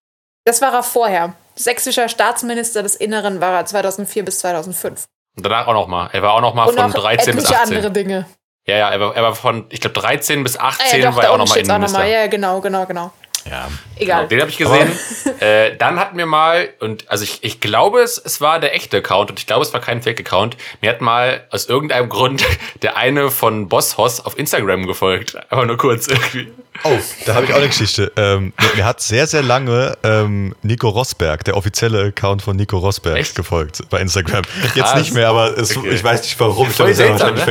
Das 0.45 0.61
war 0.61 0.73
er 0.73 0.83
vorher. 0.83 1.33
Sächsischer 1.55 2.09
Staatsminister 2.09 2.83
des 2.83 2.95
Inneren 2.95 3.41
war 3.41 3.53
er 3.53 3.65
2004 3.65 4.25
bis 4.25 4.39
2005. 4.39 5.05
Und 5.37 5.45
danach 5.45 5.67
auch 5.67 5.73
noch 5.73 5.87
mal. 5.87 6.09
Er 6.11 6.21
war 6.21 6.33
auch 6.33 6.41
noch 6.41 6.53
mal 6.53 6.65
und 6.65 6.75
von 6.79 6.91
noch 6.91 6.95
13 6.99 7.35
bis 7.35 7.45
etliche 7.45 7.61
18. 7.61 7.77
andere 7.77 7.91
Dinge. 7.91 8.25
Ja, 8.65 8.77
ja, 8.77 8.89
er 8.89 8.99
war, 8.99 9.15
er 9.15 9.23
war 9.23 9.35
von, 9.35 9.65
ich 9.69 9.81
glaube, 9.81 9.99
13 9.99 10.43
bis 10.43 10.57
18 10.57 10.85
Ah, 10.85 10.97
ja, 10.97 11.09
doch, 11.09 11.17
war 11.17 11.23
er 11.23 11.31
auch 11.31 11.37
nochmal 11.37 11.47
steht's 11.47 11.69
auch 11.69 11.75
Innenminister. 11.75 11.97
nochmal. 11.99 12.11
Ja, 12.11 12.21
ja, 12.21 12.27
genau, 12.27 12.61
genau, 12.61 12.85
genau. 12.85 13.11
Ja. 13.49 13.69
Egal. 13.97 14.27
Genau, 14.27 14.29
den 14.29 14.41
habe 14.41 14.51
ich 14.51 14.57
gesehen. 14.57 14.91
äh, 15.39 15.75
dann 15.77 15.99
hatten 15.99 16.17
wir 16.17 16.25
mal, 16.25 16.69
und 16.79 17.09
also 17.09 17.23
ich, 17.23 17.39
ich 17.43 17.59
glaube, 17.59 18.01
es, 18.01 18.17
es 18.17 18.41
war 18.41 18.59
der 18.59 18.73
echte 18.75 18.97
Account 18.97 19.29
und 19.31 19.39
ich 19.39 19.47
glaube, 19.47 19.63
es 19.63 19.73
war 19.73 19.81
kein 19.81 20.01
Fake-Account. 20.01 20.57
Mir 20.81 20.89
hat 20.89 21.01
mal 21.01 21.45
aus 21.49 21.65
irgendeinem 21.67 22.09
Grund 22.09 22.43
der 22.81 22.97
eine 22.97 23.31
von 23.31 23.67
Boss 23.67 23.97
Hoss 23.97 24.19
auf 24.25 24.37
Instagram 24.37 24.87
gefolgt. 24.87 25.35
Aber 25.51 25.65
nur 25.65 25.77
kurz 25.77 26.07
irgendwie. 26.07 26.51
Oh, 26.83 26.97
da 27.25 27.35
habe 27.35 27.45
ich 27.45 27.53
auch 27.53 27.57
eine 27.57 27.67
Geschichte. 27.67 28.11
Ähm, 28.15 28.53
mir, 28.59 28.77
mir 28.77 28.85
hat 28.85 29.01
sehr, 29.01 29.27
sehr 29.27 29.43
lange 29.43 29.97
ähm, 30.03 30.55
Nico 30.63 30.89
Rosberg, 30.89 31.43
der 31.43 31.55
offizielle 31.55 32.05
Account 32.07 32.41
von 32.41 32.55
Nico 32.55 32.77
Rosberg, 32.77 33.17
Echt? 33.17 33.35
gefolgt 33.35 33.81
bei 33.89 33.99
Instagram. 33.99 34.43
Jetzt 34.63 34.73
Krass. 34.75 34.95
nicht 34.95 35.13
mehr, 35.13 35.29
aber 35.29 35.57
es, 35.57 35.75
Okay. 35.77 35.89
ich 35.89 36.03
weiß 36.03 36.23
nicht 36.23 36.39
warum. 36.39 36.69
Ich 36.69 36.75
Voll 36.75 36.93
habe 36.95 37.33
es 37.35 37.45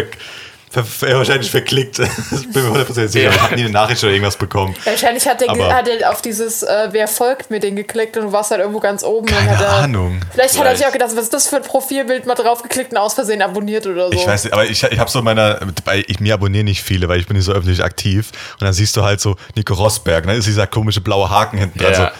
ja 0.75 0.83
wahrscheinlich, 0.83 0.85
ne? 0.85 0.85
ver, 0.85 0.85
ver, 0.85 1.09
ver, 1.09 1.19
wahrscheinlich 1.19 1.51
verklickt. 1.51 1.99
ich 2.33 2.51
bin 2.53 2.73
mir 2.73 2.79
100% 2.85 3.09
sicher. 3.09 3.25
Ja. 3.25 3.31
Ich 3.31 3.41
habe 3.41 3.55
nie 3.55 3.63
eine 3.63 3.71
Nachricht 3.71 4.03
oder 4.03 4.13
irgendwas 4.13 4.37
bekommen. 4.37 4.75
Wahrscheinlich 4.85 5.27
hat 5.27 5.43
er, 5.43 5.75
hat 5.75 5.89
er 5.89 6.11
auf 6.11 6.23
dieses 6.23 6.63
äh, 6.63 6.89
Wer 6.91 7.09
folgt 7.09 7.51
mir 7.51 7.61
den 7.61 7.77
geklickt 7.77 8.17
und 8.17 8.25
du 8.25 8.33
warst 8.33 8.51
halt 8.51 8.61
irgendwo 8.61 8.81
ganz 8.81 9.03
oben. 9.05 9.29
und 9.29 9.35
Keine 9.35 9.59
hat 9.59 9.65
er, 9.65 9.73
Ahnung. 9.75 10.21
Vielleicht 10.33 10.59
hat 10.59 10.67
er 10.67 10.77
sich 10.77 10.87
auch 10.87 10.93
gedacht, 10.93 11.11
was 11.15 11.25
ist 11.25 11.35
das 11.35 11.49
für 11.49 11.57
ein 11.57 11.63
Profilbild, 11.63 12.27
mal 12.27 12.35
draufgeklickt 12.35 12.93
und 12.93 12.99
aus 12.99 13.15
Versehen 13.15 13.43
abonniert 13.43 13.87
oder 13.87 14.07
so. 14.09 14.13
Ich 14.15 14.27
weiß 14.27 14.45
nicht, 14.45 14.53
aber 14.53 14.65
ich, 14.65 14.83
ich 14.83 14.99
habe 14.99 15.11
so 15.11 15.23
meiner, 15.23 15.61
bei, 15.85 16.05
ich, 16.07 16.21
mir 16.21 16.35
abonnieren 16.35 16.67
nicht 16.67 16.83
viele, 16.83 17.09
weil 17.09 17.21
ich 17.21 17.27
bin 17.27 17.37
nicht 17.37 17.47
so 17.47 17.53
öffentlich 17.53 17.83
aktiv. 17.83 18.31
Und 18.55 18.63
dann 18.63 18.73
siehst 18.73 18.97
du 18.97 19.03
halt 19.03 19.21
so 19.21 19.37
Nico 19.57 19.75
Rosberg, 19.75 20.27
dann 20.27 20.37
ist 20.37 20.47
dieser 20.47 20.67
komische 20.67 21.01
blaue 21.01 21.29
Haken 21.31 21.59
hinten 21.59 21.79
dran. 21.79 21.93
Ja. 21.93 22.13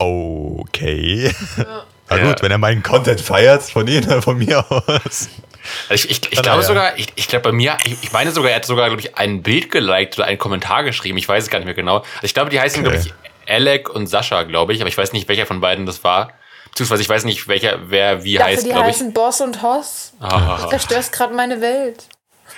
So, 0.00 0.56
okay. 0.60 1.30
Na 2.08 2.16
Ja. 2.18 2.24
gut, 2.28 2.42
wenn 2.42 2.50
er 2.50 2.58
meinen 2.58 2.82
Content 2.82 3.20
feiert, 3.20 3.62
von 3.62 3.86
ihm 3.88 4.04
oder 4.04 4.20
von 4.20 4.36
mir 4.36 4.64
aus. 4.70 5.28
Also 5.88 6.08
ich, 6.08 6.10
ich, 6.24 6.32
ich 6.32 6.42
glaube 6.42 6.60
ja. 6.62 6.66
sogar, 6.66 6.98
ich, 6.98 7.08
ich 7.14 7.28
glaube 7.28 7.44
bei 7.44 7.52
mir, 7.52 7.76
ich, 7.84 7.96
ich 8.02 8.12
meine 8.12 8.30
sogar, 8.32 8.50
er 8.50 8.56
hat 8.56 8.64
sogar, 8.64 8.86
glaube 8.88 9.00
ich, 9.00 9.16
ein 9.16 9.42
Bild 9.42 9.70
geliked 9.70 10.18
oder 10.18 10.26
einen 10.26 10.38
Kommentar 10.38 10.82
geschrieben. 10.84 11.18
Ich 11.18 11.28
weiß 11.28 11.44
es 11.44 11.50
gar 11.50 11.58
nicht 11.58 11.66
mehr 11.66 11.74
genau. 11.74 11.98
Also 11.98 12.24
ich 12.24 12.34
glaube, 12.34 12.50
die 12.50 12.60
heißen, 12.60 12.84
Okay. 12.84 12.96
glaube 12.96 13.08
ich, 13.08 13.50
Alec 13.52 13.88
und 13.90 14.06
Sascha, 14.06 14.42
glaube 14.44 14.72
ich. 14.72 14.80
Aber 14.80 14.88
ich 14.88 14.96
weiß 14.98 15.12
nicht, 15.12 15.28
welcher 15.28 15.46
von 15.46 15.60
beiden 15.60 15.86
das 15.86 16.02
war. 16.04 16.32
Beziehungsweise 16.70 17.02
ich 17.02 17.08
weiß 17.08 17.24
nicht, 17.24 17.48
welcher, 17.48 17.78
wer 17.90 18.24
wie 18.24 18.32
ich 18.32 18.38
dachte, 18.38 18.50
heißt, 18.52 18.64
die 18.64 18.70
glaube 18.70 18.88
ich. 18.88 18.94
heißen 18.96 19.12
Boss 19.12 19.40
und 19.40 19.62
Hoss. 19.62 20.14
Ah, 20.20 20.58
Du 20.62 20.68
zerstörst 20.70 21.12
gerade 21.12 21.34
meine 21.34 21.60
Welt. 21.60 22.04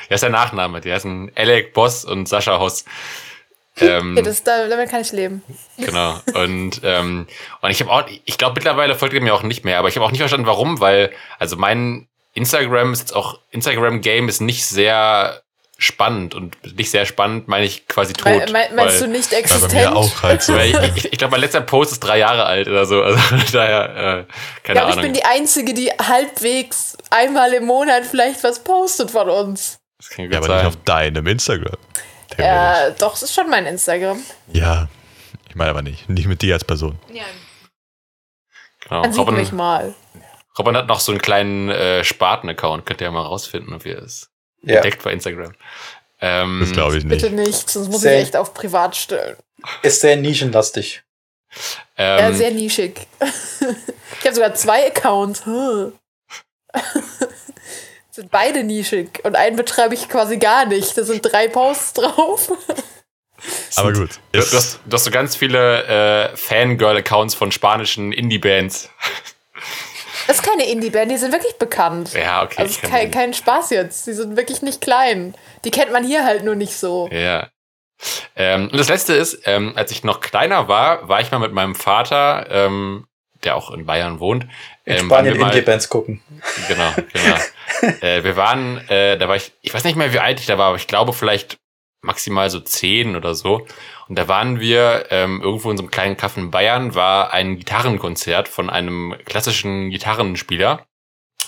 Ja, 0.09 0.15
ist 0.15 0.21
der 0.23 0.31
Nachname. 0.31 0.81
Die 0.81 0.93
heißen 0.93 1.33
Alec 1.35 1.73
Boss 1.73 2.05
und 2.05 2.29
Sascha 2.29 2.59
Hoss. 2.61 2.85
Ähm, 3.81 4.17
Ja, 4.17 4.23
das, 4.23 4.45
da, 4.45 4.69
damit 4.69 4.89
kann 4.91 5.01
ich 5.01 5.11
leben. 5.11 5.43
genau. 5.77 6.21
Und, 6.35 6.81
ähm, 6.85 7.27
und 7.61 7.71
ich 7.71 7.81
habe 7.81 7.91
auch, 7.91 8.05
ich 8.25 8.39
glaube 8.39 8.55
mittlerweile 8.55 8.95
folgt 8.95 9.15
er 9.15 9.21
mir 9.21 9.35
auch 9.35 9.43
nicht 9.43 9.65
mehr, 9.65 9.79
aber 9.81 9.89
ich 9.89 9.97
habe 9.97 10.07
auch 10.07 10.13
nicht 10.13 10.21
verstanden, 10.21 10.47
warum, 10.47 10.79
weil, 10.79 11.11
also 11.41 11.57
mein 11.57 12.07
Instagram 12.35 12.93
ist 12.93 13.01
jetzt 13.01 13.15
auch, 13.15 13.39
Instagram-Game 13.51 14.29
ist 14.29 14.41
nicht 14.41 14.67
sehr 14.67 15.41
spannend 15.77 16.35
und 16.35 16.57
nicht 16.77 16.91
sehr 16.91 17.05
spannend, 17.05 17.49
meine 17.49 17.65
ich 17.65 17.89
quasi 17.89 18.13
tot. 18.13 18.27
Me- 18.27 18.47
me- 18.53 18.69
meinst 18.75 19.01
weil, 19.01 19.01
du 19.01 19.09
nicht 19.09 19.31
Ja, 19.33 19.39
bei 19.39 19.41
existent? 19.41 19.73
mir 19.75 19.97
auch 19.97 20.23
halt 20.23 20.43
so. 20.43 20.57
Ich, 20.57 20.75
ich, 20.97 21.13
ich 21.13 21.19
glaube, 21.19 21.33
mein 21.33 21.41
letzter 21.41 21.61
Post 21.63 21.93
ist 21.93 22.01
drei 22.01 22.19
Jahre 22.19 22.45
alt 22.47 22.69
oder 22.69 22.87
so. 22.87 23.03
Also 23.03 23.19
daher, 23.53 23.89
äh, 23.97 24.21
Ich 24.57 24.63
keine 24.63 24.79
glaube, 24.79 24.91
ich 24.91 24.97
Ahnung. 24.99 25.03
bin 25.03 25.15
die 25.15 25.25
Einzige, 25.25 25.75
die 25.75 25.91
halbwegs 25.91 26.97
einmal 27.11 27.53
im 27.55 27.65
Monat 27.65 28.05
vielleicht 28.07 28.43
was 28.45 28.63
postet 28.63 29.11
von 29.11 29.29
uns. 29.29 29.79
das 29.99 30.11
kann 30.11 30.25
Ja, 30.27 30.29
gut 30.31 30.37
aber 30.39 30.47
sein. 30.47 30.57
nicht 30.59 30.67
auf 30.77 30.85
deinem 30.85 31.27
Instagram. 31.27 31.77
Ja, 32.39 32.91
doch, 32.91 33.15
es 33.15 33.23
ist 33.25 33.35
schon 33.35 33.49
mein 33.51 33.67
Instagram. 33.67 34.21
Ja, 34.53 34.89
ich 35.49 35.55
meine 35.57 35.71
aber 35.71 35.83
nicht. 35.83 36.09
Nicht 36.09 36.27
mit 36.27 36.41
dir 36.43 36.55
als 36.55 36.65
Person. 36.65 36.99
genau. 37.09 39.01
Man 39.03 39.13
sieht 39.13 39.27
mich 39.31 39.37
Robin, 39.47 39.57
mal. 39.57 39.95
Robin 40.59 40.77
hat 40.77 40.87
noch 40.87 41.01
so 41.01 41.13
einen 41.13 41.21
kleinen 41.21 41.69
äh, 41.71 42.05
Spaten-Account. 42.05 42.87
Könnt 42.87 43.01
ihr 43.01 43.07
ja 43.07 43.11
mal 43.11 43.23
rausfinden, 43.23 43.75
ob 43.75 43.85
ihr 43.87 43.99
es 43.99 44.31
Ja. 44.63 44.77
entdeckt 44.77 45.03
bei 45.03 45.13
Instagram. 45.13 45.53
Ähm, 46.21 46.61
Das 46.61 46.73
glaube 46.73 46.97
ich 46.99 47.05
nicht. 47.05 47.23
Bitte 47.23 47.35
nicht, 47.35 47.69
sonst 47.69 47.89
muss 47.91 48.03
Sehr- 48.03 48.17
ich 48.19 48.25
echt 48.27 48.37
auf 48.37 48.55
privat 48.55 48.95
stellen. 48.97 49.37
Ist 49.83 50.01
sehr 50.01 50.17
nischenlastig. 50.17 51.03
Ähm, 51.97 52.19
Ja, 52.19 52.33
sehr 52.33 52.51
nischig. 52.51 53.07
ich 53.21 54.25
habe 54.25 54.35
sogar 54.35 54.55
zwei 54.55 54.87
Accounts. 54.87 55.45
Hm. 55.47 55.93
sind 58.11 58.31
beide 58.31 58.63
nischig. 58.65 59.21
Und 59.25 59.35
einen 59.37 59.57
betreibe 59.57 59.95
ich 59.95 60.09
quasi 60.09 60.37
gar 60.39 60.67
nicht. 60.67 60.97
Da 60.97 61.03
sind 61.05 61.21
drei 61.23 61.49
Posts 61.49 61.93
drauf. 61.95 62.53
Aber 63.77 63.93
gut. 63.93 64.21
Du, 64.33 64.41
du, 64.41 64.57
hast, 64.57 64.81
du 64.87 64.95
hast 64.95 65.05
so 65.05 65.11
ganz 65.11 65.35
viele 65.37 66.31
äh, 66.33 66.37
Fangirl-Accounts 66.37 67.35
von 67.35 67.51
spanischen 67.53 68.13
Indie-Bands. 68.13 68.89
Das 70.27 70.37
ist 70.37 70.43
keine 70.43 70.67
Indie-Band, 70.67 71.11
die 71.11 71.17
sind 71.17 71.33
wirklich 71.33 71.57
bekannt. 71.57 72.13
Ja, 72.15 72.43
okay. 72.43 72.55
Also 72.59 72.81
ist 72.81 72.83
kein, 72.83 73.11
kein 73.11 73.35
Spaß 73.35 73.71
jetzt. 73.71 74.07
Die 74.07 74.13
sind 74.13 74.37
wirklich 74.37 74.63
nicht 74.63 74.81
klein. 74.81 75.35
Die 75.65 75.71
kennt 75.71 75.93
man 75.93 76.05
hier 76.05 76.25
halt 76.25 76.45
nur 76.45 76.55
nicht 76.55 76.77
so. 76.77 77.09
Ja. 77.13 77.49
Ähm, 78.37 78.69
und 78.71 78.79
das 78.79 78.89
Letzte 78.89 79.15
ist, 79.15 79.41
ähm, 79.45 79.73
als 79.77 79.91
ich 79.91 80.05
noch 80.05 80.21
kleiner 80.21 80.69
war, 80.69 81.09
war 81.09 81.21
ich 81.21 81.31
mal 81.31 81.39
mit 81.39 81.53
meinem 81.53 81.75
Vater, 81.75 82.47
ähm, 82.51 83.07
der 83.45 83.57
auch 83.57 83.71
in 83.71 83.87
Bayern 83.87 84.21
wohnt. 84.21 84.47
In 84.85 84.97
ähm, 84.97 85.07
Spanien 85.07 85.37
Indie-Bands 85.37 85.89
gucken. 85.89 86.23
Genau, 86.69 86.93
genau. 87.13 87.97
äh, 88.01 88.25
wir 88.25 88.37
waren, 88.37 88.79
äh, 88.89 89.17
da 89.17 89.29
war 89.29 89.37
ich, 89.37 89.53
ich 89.61 89.73
weiß 89.73 89.85
nicht 89.85 89.97
mehr, 89.97 90.13
wie 90.13 90.19
alt 90.19 90.41
ich 90.41 90.47
da 90.47 90.59
war, 90.59 90.69
aber 90.69 90.77
ich 90.77 90.87
glaube 90.87 91.13
vielleicht 91.13 91.59
maximal 92.05 92.51
so 92.51 92.61
zehn 92.61 93.17
oder 93.17 93.35
so. 93.35 93.67
Und 94.09 94.19
da 94.19 94.29
waren 94.29 94.61
wir 94.61 95.07
ähm, 95.11 95.41
irgendwo 95.43 95.71
in 95.71 95.77
so 95.77 95.83
einem 95.83 95.91
kleinen 95.91 96.17
Kaff 96.17 96.37
in 96.37 96.51
Bayern, 96.51 96.95
war 96.95 97.33
ein 97.33 97.59
Gitarrenkonzert 97.59 98.49
von 98.49 98.71
einem 98.71 99.15
klassischen 99.25 99.91
Gitarrenspieler. 99.91 100.87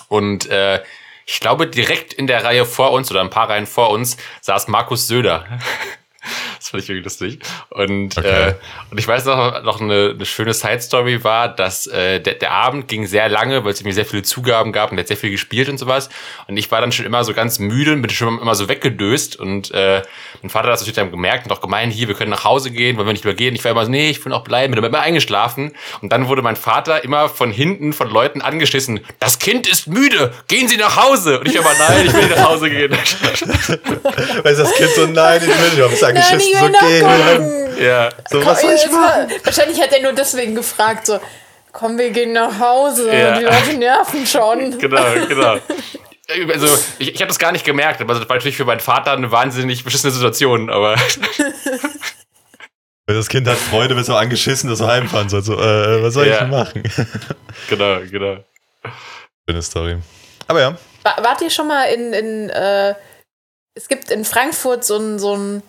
Und 0.09 0.47
äh, 0.49 0.83
ich 1.25 1.39
glaube, 1.39 1.67
direkt 1.67 2.13
in 2.13 2.27
der 2.27 2.43
Reihe 2.43 2.65
vor 2.65 2.91
uns 2.91 3.11
oder 3.11 3.21
ein 3.21 3.29
paar 3.29 3.49
Reihen 3.49 3.67
vor 3.67 3.89
uns 3.91 4.17
saß 4.41 4.67
Markus 4.69 5.07
Söder. 5.07 5.45
Das 6.57 6.69
fand 6.69 6.83
ich 6.83 6.89
irgendwie 6.89 7.03
lustig. 7.03 7.39
Und, 7.69 8.17
Okay. 8.17 8.49
äh, 8.49 8.53
und 8.91 8.99
ich 8.99 9.07
weiß 9.07 9.25
noch, 9.25 9.63
noch 9.63 9.81
eine, 9.81 10.11
eine 10.15 10.25
schöne 10.25 10.53
Side-Story 10.53 11.23
war, 11.23 11.49
dass 11.53 11.87
äh, 11.87 12.19
der, 12.19 12.35
der 12.35 12.51
Abend 12.51 12.87
ging 12.87 13.05
sehr 13.05 13.29
lange, 13.29 13.63
weil 13.63 13.71
es 13.73 13.79
irgendwie 13.79 13.93
sehr 13.93 14.05
viele 14.05 14.23
Zugaben 14.23 14.71
gab 14.71 14.91
und 14.91 14.97
er 14.97 15.01
hat 15.01 15.07
sehr 15.07 15.17
viel 15.17 15.31
gespielt 15.31 15.69
und 15.69 15.77
sowas. 15.77 16.09
Und 16.47 16.57
ich 16.57 16.71
war 16.71 16.81
dann 16.81 16.91
schon 16.91 17.05
immer 17.05 17.23
so 17.23 17.33
ganz 17.33 17.59
müde 17.59 17.93
und 17.93 18.01
bin 18.01 18.09
schon 18.11 18.39
immer 18.39 18.55
so 18.55 18.67
weggedöst. 18.69 19.35
Und 19.35 19.71
äh, 19.71 20.01
mein 20.41 20.49
Vater 20.49 20.67
hat 20.67 20.73
das 20.73 20.81
natürlich 20.81 20.95
dann 20.95 21.11
gemerkt 21.11 21.45
und 21.45 21.51
auch 21.51 21.61
gemeint, 21.61 21.93
hier, 21.93 22.07
wir 22.07 22.15
können 22.15 22.31
nach 22.31 22.43
Hause 22.43 22.71
gehen, 22.71 22.97
wollen 22.97 23.07
wir 23.07 23.13
nicht 23.13 23.25
mehr 23.25 23.33
gehen. 23.33 23.55
Ich 23.55 23.63
war 23.63 23.71
immer 23.71 23.85
so, 23.85 23.91
nee, 23.91 24.09
ich 24.09 24.23
will 24.23 24.31
noch 24.31 24.43
bleiben, 24.43 24.71
bin 24.71 24.79
aber 24.79 24.87
immer 24.87 25.01
eingeschlafen. 25.01 25.73
Und 26.01 26.11
dann 26.11 26.27
wurde 26.27 26.41
mein 26.41 26.55
Vater 26.55 27.03
immer 27.03 27.29
von 27.29 27.51
hinten 27.51 27.93
von 27.93 28.09
Leuten 28.09 28.41
angeschissen, 28.41 28.99
das 29.19 29.39
Kind 29.39 29.67
ist 29.67 29.87
müde, 29.87 30.33
gehen 30.47 30.67
Sie 30.67 30.77
nach 30.77 30.95
Hause. 30.95 31.39
Und 31.39 31.47
ich 31.47 31.59
aber, 31.59 31.71
nein, 31.77 32.05
ich 32.07 32.13
will 32.13 32.27
nach 32.29 32.49
Hause 32.49 32.69
gehen. 32.69 32.91
Weiß 34.43 34.57
das 34.57 34.73
Kind 34.75 34.89
so, 34.91 35.05
nein, 35.07 35.41
ich 35.41 35.47
will 35.47 35.55
nicht, 35.55 35.77
ich 35.77 35.83
hab's 35.83 36.01
Nein, 36.01 36.15
angeschissen, 36.55 36.69
ich 36.71 36.77
so 36.77 36.81
will 36.81 36.89
gehen. 36.89 37.03
nachgucken. 37.07 37.83
ja. 37.83 38.09
So, 38.29 38.45
was 38.45 38.61
soll 38.61 38.73
ich 38.73 38.85
machen? 38.91 39.29
war- 39.29 39.45
Wahrscheinlich 39.45 39.81
hat 39.81 39.91
er 39.93 40.01
nur 40.01 40.13
deswegen 40.13 40.55
gefragt, 40.55 41.05
so, 41.05 41.19
komm, 41.71 41.97
wir 41.97 42.09
gehen 42.11 42.31
nach 42.33 42.59
Hause. 42.59 43.15
Ja. 43.15 43.37
Die 43.39 43.43
Leute 43.45 43.73
nerven 43.77 44.25
schon. 44.25 44.77
genau, 44.79 45.03
genau. 45.27 45.57
Also, 46.53 46.67
ich, 46.99 47.13
ich 47.15 47.21
habe 47.21 47.29
das 47.29 47.39
gar 47.39 47.53
nicht 47.53 47.63
gemerkt, 47.63 48.01
aber 48.01 48.13
das 48.13 48.27
war 48.27 48.35
natürlich 48.35 48.57
für 48.57 48.65
meinen 48.65 48.81
Vater 48.81 49.13
eine 49.13 49.31
wahnsinnig 49.31 49.85
beschissene 49.85 50.11
Situation, 50.11 50.69
aber 50.69 50.97
Wenn 53.05 53.15
das 53.15 53.29
Kind 53.29 53.47
hat 53.47 53.55
Freude, 53.57 53.95
wird 53.95 54.05
so 54.05 54.13
angeschissen, 54.13 54.69
dass 54.69 54.81
er 54.81 54.87
heimfahren 54.87 55.29
soll. 55.29 55.41
So, 55.41 55.53
äh, 55.53 56.03
was 56.03 56.13
soll 56.13 56.27
Ja. 56.27 56.33
ich 56.33 56.39
denn 56.39 56.49
machen? 56.49 56.83
genau, 57.69 57.99
genau. 58.11 58.43
Schöne 59.47 59.61
Story. 59.61 59.97
Aber 60.47 60.59
ja, 60.59 60.75
Wa- 61.03 61.15
Wart 61.23 61.41
ihr 61.41 61.49
schon 61.49 61.69
mal 61.69 61.83
in, 61.85 62.11
in 62.11 62.49
äh, 62.49 62.93
es 63.75 63.87
gibt 63.87 64.11
in 64.11 64.25
Frankfurt 64.25 64.83
so 64.83 64.97
ein, 64.97 65.19
so 65.19 65.33
ein, 65.37 65.63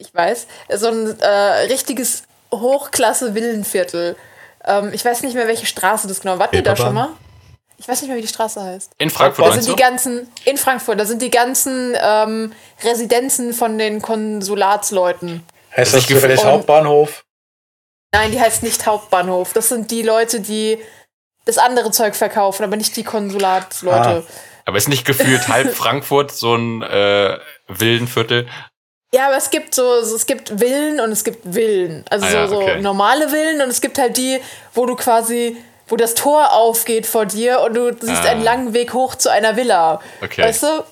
ich 0.00 0.14
weiß, 0.14 0.46
so 0.76 0.88
ein 0.88 1.20
äh, 1.20 1.26
richtiges 1.68 2.24
Hochklasse-Villenviertel. 2.52 4.16
Ähm, 4.64 4.90
ich 4.92 5.04
weiß 5.04 5.22
nicht 5.22 5.34
mehr, 5.34 5.46
welche 5.46 5.66
Straße 5.66 6.08
das 6.08 6.20
genau. 6.20 6.38
Wart 6.38 6.54
ihr 6.54 6.62
da 6.62 6.76
schon 6.76 6.94
mal? 6.94 7.10
Ich 7.76 7.88
weiß 7.88 8.02
nicht 8.02 8.08
mehr, 8.08 8.18
wie 8.18 8.22
die 8.22 8.28
Straße 8.28 8.62
heißt. 8.62 8.92
In 8.98 9.08
Frankfurt 9.08 9.46
Da 9.46 9.52
sind 9.52 9.68
die 9.68 9.80
ganzen, 9.80 10.30
in 10.44 10.58
Frankfurt, 10.58 11.00
da 11.00 11.06
sind 11.06 11.22
die 11.22 11.30
ganzen 11.30 11.96
ähm, 11.98 12.52
Residenzen 12.82 13.54
von 13.54 13.78
den 13.78 14.02
Konsulatsleuten. 14.02 15.44
Heißt 15.74 15.94
Das 15.94 16.06
zufällig 16.06 16.44
Hauptbahnhof? 16.44 17.24
Nein, 18.12 18.32
die 18.32 18.40
heißt 18.40 18.62
nicht 18.62 18.84
Hauptbahnhof. 18.84 19.52
Das 19.52 19.68
sind 19.68 19.90
die 19.90 20.02
Leute, 20.02 20.40
die 20.40 20.78
das 21.46 21.56
andere 21.56 21.90
Zeug 21.90 22.16
verkaufen, 22.16 22.64
aber 22.64 22.76
nicht 22.76 22.96
die 22.96 23.04
Konsulatsleute. 23.04 24.26
Aber 24.66 24.76
ist 24.76 24.88
nicht 24.88 25.06
gefühlt 25.06 25.48
halb 25.48 25.74
Frankfurt 25.74 26.32
so 26.32 26.54
ein 26.54 26.82
äh, 26.82 27.38
Villenviertel? 27.66 28.46
Ja, 29.12 29.26
aber 29.26 29.36
es 29.36 29.50
gibt 29.50 29.74
so, 29.74 30.02
so, 30.02 30.14
es 30.14 30.24
gibt 30.26 30.50
Villen 30.60 31.00
und 31.00 31.10
es 31.10 31.24
gibt 31.24 31.44
Villen. 31.54 32.04
Also 32.10 32.26
Ah 32.26 32.30
ja, 32.30 32.46
so, 32.48 32.54
so 32.56 32.62
okay. 32.62 32.80
normale 32.80 33.28
Villen 33.28 33.60
und 33.60 33.68
es 33.68 33.80
gibt 33.80 33.98
halt 33.98 34.16
die, 34.16 34.40
wo 34.72 34.86
du 34.86 34.94
quasi, 34.94 35.56
wo 35.88 35.96
das 35.96 36.14
Tor 36.14 36.52
aufgeht 36.52 37.06
vor 37.06 37.26
dir 37.26 37.60
und 37.62 37.74
du 37.74 37.92
siehst 38.00 38.24
Ah. 38.24 38.30
einen 38.30 38.42
langen 38.44 38.72
Weg 38.72 38.92
hoch 38.94 39.16
zu 39.16 39.28
einer 39.30 39.56
Villa. 39.56 40.00
Okay. 40.22 40.42
Weißt 40.44 40.62
du? 40.62 40.84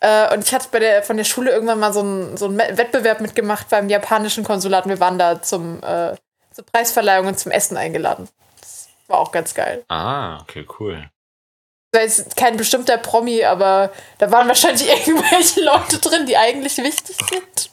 Äh, 0.00 0.32
und 0.34 0.44
ich 0.44 0.54
hatte 0.54 0.68
bei 0.70 0.78
der, 0.78 1.02
von 1.02 1.16
der 1.16 1.24
Schule 1.24 1.50
irgendwann 1.50 1.80
mal 1.80 1.92
so 1.92 2.00
einen 2.00 2.36
so 2.36 2.44
einen 2.46 2.58
Wettbewerb 2.58 3.20
mitgemacht 3.20 3.68
beim 3.68 3.88
japanischen 3.88 4.44
Konsulat. 4.44 4.84
und 4.84 4.90
Wir 4.90 5.00
waren 5.00 5.18
da 5.18 5.42
zum, 5.42 5.82
äh, 5.82 6.14
zur 6.52 6.64
Preisverleihung 6.72 7.26
und 7.26 7.38
zum 7.40 7.50
Essen 7.50 7.76
eingeladen. 7.76 8.28
Das 8.60 8.88
war 9.08 9.18
auch 9.18 9.32
ganz 9.32 9.54
geil. 9.54 9.82
Ah, 9.88 10.38
okay, 10.42 10.64
cool. 10.78 11.10
Ist 12.02 12.36
kein 12.36 12.56
bestimmter 12.56 12.98
Promi, 12.98 13.44
aber 13.44 13.92
da 14.18 14.30
waren 14.30 14.48
wahrscheinlich 14.48 14.88
irgendwelche 15.06 15.62
Leute 15.62 15.98
drin, 15.98 16.26
die 16.26 16.36
eigentlich 16.36 16.76
wichtig 16.78 17.16
sind. 17.30 17.70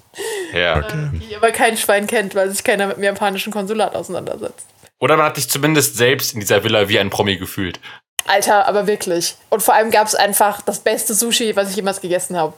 Ja. 0.53 0.77
Okay. 0.77 1.09
Die 1.13 1.35
aber 1.35 1.51
kein 1.51 1.77
Schwein 1.77 2.07
kennt, 2.07 2.35
weil 2.35 2.49
sich 2.51 2.63
keiner 2.63 2.87
mit 2.87 2.97
dem 2.97 3.03
japanischen 3.03 3.51
Konsulat 3.53 3.95
auseinandersetzt. 3.95 4.65
Oder 4.99 5.17
man 5.17 5.25
hat 5.27 5.35
sich 5.37 5.49
zumindest 5.49 5.95
selbst 5.97 6.33
in 6.33 6.41
dieser 6.41 6.63
Villa 6.63 6.87
wie 6.89 6.99
ein 6.99 7.09
Promi 7.09 7.37
gefühlt. 7.37 7.79
Alter, 8.27 8.67
aber 8.67 8.85
wirklich. 8.87 9.35
Und 9.49 9.63
vor 9.63 9.73
allem 9.73 9.89
gab 9.89 10.05
es 10.07 10.13
einfach 10.15 10.61
das 10.61 10.79
beste 10.79 11.13
Sushi, 11.13 11.55
was 11.55 11.69
ich 11.71 11.75
jemals 11.77 12.01
gegessen 12.01 12.37
habe. 12.37 12.53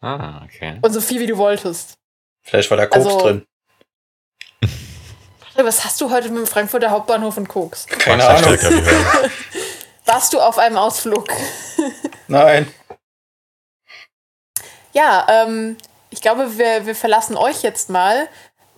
Ah, 0.00 0.42
okay. 0.44 0.78
Und 0.80 0.92
so 0.92 1.00
viel, 1.00 1.18
wie 1.20 1.26
du 1.26 1.36
wolltest. 1.38 1.94
Vielleicht 2.42 2.70
war 2.70 2.76
da 2.76 2.86
Koks 2.86 3.04
Also- 3.06 3.20
drin. 3.20 3.44
Was 5.60 5.84
hast 5.84 6.00
du 6.00 6.08
heute 6.12 6.28
mit 6.28 6.38
dem 6.38 6.46
Frankfurter 6.46 6.90
Hauptbahnhof 6.90 7.36
und 7.36 7.48
Koks? 7.48 7.86
Keine 7.86 8.24
Ahnung. 8.24 8.56
Warst 10.08 10.32
du 10.32 10.40
auf 10.40 10.56
einem 10.56 10.78
Ausflug? 10.78 11.26
Nein. 12.28 12.66
Ja, 14.94 15.26
ähm, 15.28 15.76
ich 16.08 16.22
glaube, 16.22 16.56
wir, 16.56 16.86
wir 16.86 16.94
verlassen 16.94 17.36
euch 17.36 17.62
jetzt 17.62 17.90
mal. 17.90 18.26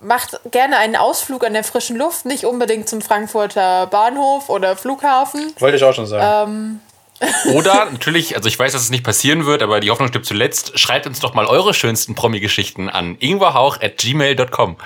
Macht 0.01 0.41
gerne 0.51 0.78
einen 0.78 0.97
Ausflug 0.97 1.45
an 1.45 1.53
der 1.53 1.62
frischen 1.62 1.97
Luft, 1.97 2.24
nicht 2.24 2.47
unbedingt 2.47 2.89
zum 2.89 3.01
Frankfurter 3.01 3.87
Bahnhof 3.87 4.49
oder 4.49 4.76
Flughafen. 4.76 5.55
Wollte 5.61 5.76
ich 5.76 5.85
auch 5.85 5.95
schon 5.95 6.07
sagen. 6.07 6.81
Ähm, 7.22 7.31
Oder 7.55 7.85
natürlich, 7.85 8.35
also 8.35 8.49
ich 8.49 8.59
weiß, 8.59 8.72
dass 8.72 8.81
es 8.81 8.89
nicht 8.89 9.05
passieren 9.05 9.45
wird, 9.45 9.62
aber 9.62 9.81
die 9.81 9.91
Hoffnung 9.91 10.09
stirbt 10.09 10.24
zuletzt. 10.24 10.78
Schreibt 10.81 11.07
uns 11.07 11.20
doch 11.20 11.35
mal 11.35 11.45
eure 11.45 11.74
schönsten 11.74 12.14
Promi-Geschichten 12.14 12.89
an 12.89 13.16
ingwerhauch.gmail.com. 13.20 14.78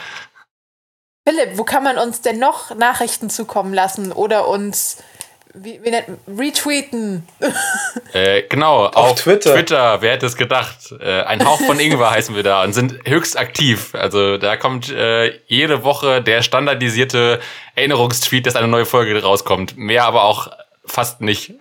Philipp, 1.27 1.57
wo 1.57 1.65
kann 1.65 1.85
man 1.85 1.97
uns 1.97 2.23
denn 2.23 2.41
noch 2.41 2.75
Nachrichten 2.75 3.31
zukommen 3.31 3.73
lassen 3.73 4.11
oder 4.11 4.49
uns 4.49 4.99
wie, 5.55 5.81
wie 5.83 5.91
nennt, 5.91 6.07
retweeten? 6.27 7.27
Äh, 8.13 8.43
genau, 8.49 8.87
auf, 8.87 9.21
Twitter. 9.21 9.55
Twitter, 9.55 10.03
wer 10.03 10.13
hätte 10.13 10.27
es 10.27 10.37
gedacht? 10.37 10.93
Äh, 11.01 11.23
ein 11.23 11.45
Hauch 11.45 11.61
von 11.61 11.79
Ingwer 11.79 12.11
heißen 12.13 12.35
wir 12.35 12.43
da 12.43 12.65
und 12.65 12.73
sind 12.73 12.99
höchst 13.07 13.39
aktiv. 13.39 13.95
Also 13.95 14.37
da 14.37 14.57
kommt 14.57 14.91
äh, 14.91 15.39
jede 15.47 15.85
Woche 15.85 16.23
der 16.23 16.43
standardisierte 16.43 17.41
Erinnerungstweet, 17.77 18.47
dass 18.47 18.57
eine 18.57 18.69
neue 18.69 18.85
Folge 18.85 19.21
rauskommt. 19.23 19.77
Mehr 19.77 20.05
aber 20.05 20.25
auch 20.25 20.51
fast 20.85 21.21
nicht. 21.21 21.55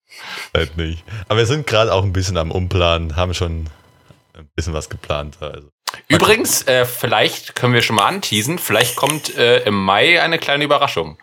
Halt 0.56 0.76
nicht. 0.76 1.04
Aber 1.28 1.38
wir 1.38 1.46
sind 1.46 1.66
gerade 1.66 1.92
auch 1.92 2.04
ein 2.04 2.12
bisschen 2.12 2.36
am 2.36 2.50
Umplanen, 2.50 3.16
haben 3.16 3.34
schon 3.34 3.68
ein 4.36 4.48
bisschen 4.54 4.74
was 4.74 4.88
geplant. 4.88 5.38
Also. 5.40 5.68
Übrigens, 6.08 6.66
äh, 6.66 6.84
vielleicht 6.84 7.56
können 7.56 7.74
wir 7.74 7.82
schon 7.82 7.96
mal 7.96 8.06
anteasen, 8.06 8.58
vielleicht 8.58 8.96
kommt 8.96 9.36
äh, 9.36 9.60
im 9.64 9.74
Mai 9.74 10.22
eine 10.22 10.38
kleine 10.38 10.64
Überraschung. 10.64 11.18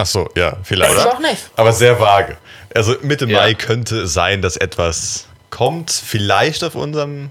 Ach 0.00 0.06
so, 0.06 0.28
ja, 0.36 0.56
vielleicht. 0.62 0.92
Oder? 0.92 1.04
Doch 1.04 1.18
nicht. 1.18 1.50
Aber 1.56 1.72
sehr 1.72 1.98
vage. 1.98 2.36
Also 2.74 2.94
Mitte 3.02 3.26
Ja. 3.26 3.40
Mai 3.40 3.54
könnte 3.54 4.06
sein, 4.06 4.42
dass 4.42 4.56
etwas 4.56 5.26
kommt. 5.50 5.90
Vielleicht 5.90 6.62
auf 6.62 6.76
unserem 6.76 7.30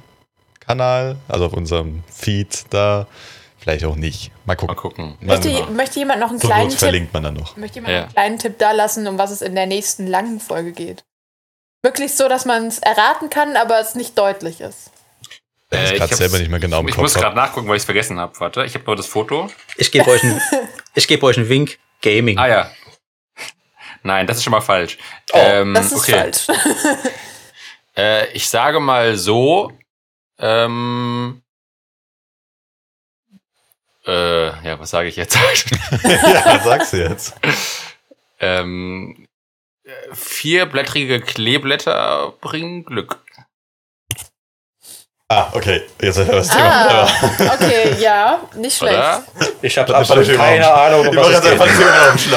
Kanal, 0.59 1.15
also 1.29 1.45
auf 1.45 1.53
unserem 1.53 2.03
Feed 2.13 2.65
da. 2.71 3.07
Vielleicht 3.59 3.85
auch 3.85 3.95
nicht. 3.95 4.31
Mal 4.45 4.55
gucken. 4.55 4.75
Mal 4.75 4.81
gucken. 4.81 5.17
Möchte, 5.21 5.71
möchte 5.71 5.99
jemand 5.99 6.19
noch 6.19 6.29
einen 6.29 6.39
zur 6.41 6.49
kleinen 6.49 6.63
Not 6.63 6.71
Tipp, 6.71 6.79
verlinkt 6.79 7.13
man 7.13 7.23
dann 7.23 7.33
noch. 7.35 7.55
möchte 7.55 7.75
jemand 7.75 7.93
Ja. 7.93 8.01
einen 8.03 8.11
kleinen 8.13 8.39
Tipp 8.39 8.57
da 8.59 8.71
lassen, 8.71 9.07
um 9.07 9.17
was 9.17 9.31
es 9.31 9.41
in 9.41 9.55
der 9.55 9.65
nächsten 9.65 10.05
langen 10.07 10.39
Folge 10.41 10.71
geht? 10.73 11.03
Möglichst 11.83 12.17
so, 12.17 12.27
dass 12.27 12.45
man 12.45 12.67
es 12.67 12.79
erraten 12.79 13.29
kann, 13.29 13.55
aber 13.55 13.79
es 13.79 13.95
nicht 13.95 14.17
deutlich 14.17 14.59
ist. 14.61 14.91
Äh, 15.71 15.93
ich 15.93 15.99
gerade 15.99 16.15
selber 16.15 16.37
nicht 16.39 16.49
mehr 16.49 16.59
genau 16.59 16.79
im 16.79 16.87
Ich 16.87 16.95
Kopf. 16.95 17.01
muss 17.03 17.13
gerade 17.13 17.35
nachgucken, 17.35 17.67
weil 17.67 17.75
ich 17.75 17.81
es 17.81 17.85
vergessen 17.85 18.19
habe. 18.19 18.37
Warte, 18.39 18.63
ich 18.65 18.73
habe 18.73 18.83
nur 18.85 18.95
das 18.95 19.05
Foto. 19.07 19.49
Ich 19.77 19.91
gebe 19.91 20.09
euch, 20.09 20.21
ich 20.95 21.07
geb 21.07 21.23
euch 21.23 21.37
einen 21.37 21.49
Wink. 21.49 21.77
Gaming. 22.01 22.37
Ah 22.37 22.47
ja. 22.47 22.71
Nein, 24.03 24.27
das 24.27 24.37
ist 24.37 24.43
schon 24.43 24.51
mal 24.51 24.61
falsch. 24.61 24.97
Oh, 25.33 25.37
ähm, 25.37 25.73
Das 25.73 25.91
ist 25.91 25.99
okay. 25.99 26.11
falsch. 26.11 26.47
Äh, 27.97 28.31
ich 28.33 28.47
sage 28.47 28.79
mal 28.79 29.17
so. 29.17 29.71
Ähm, 30.37 31.41
äh, 34.05 34.45
ja, 34.67 34.79
was 34.79 34.91
sage 34.91 35.09
ich 35.09 35.15
jetzt? 35.15 35.35
ja, 36.03 36.59
sag's 36.63 36.91
jetzt. 36.91 37.33
ähm, 38.39 39.27
äh, 39.83 39.91
vierblättrige 40.13 41.21
Kleeblätter 41.21 42.33
bringen 42.39 42.85
Glück. 42.85 43.17
Ah, 45.29 45.49
okay. 45.53 45.81
Jetzt 46.01 46.17
das 46.19 46.47
Thema. 46.49 47.03
ah, 47.03 47.07
okay, 47.53 47.95
ja, 47.99 48.39
nicht 48.55 48.77
schlecht. 48.77 48.95
Oder? 48.97 49.23
Ich 49.61 49.77
habe 49.77 49.91
Das 49.91 50.01
absolut 50.09 50.27
ich 50.29 50.37
keine 50.37 50.71
Ahnung, 50.73 51.07
um 51.07 51.17
Ich 51.17 51.19
was 51.19 51.35
es 51.35 51.41
geht. 51.41 51.59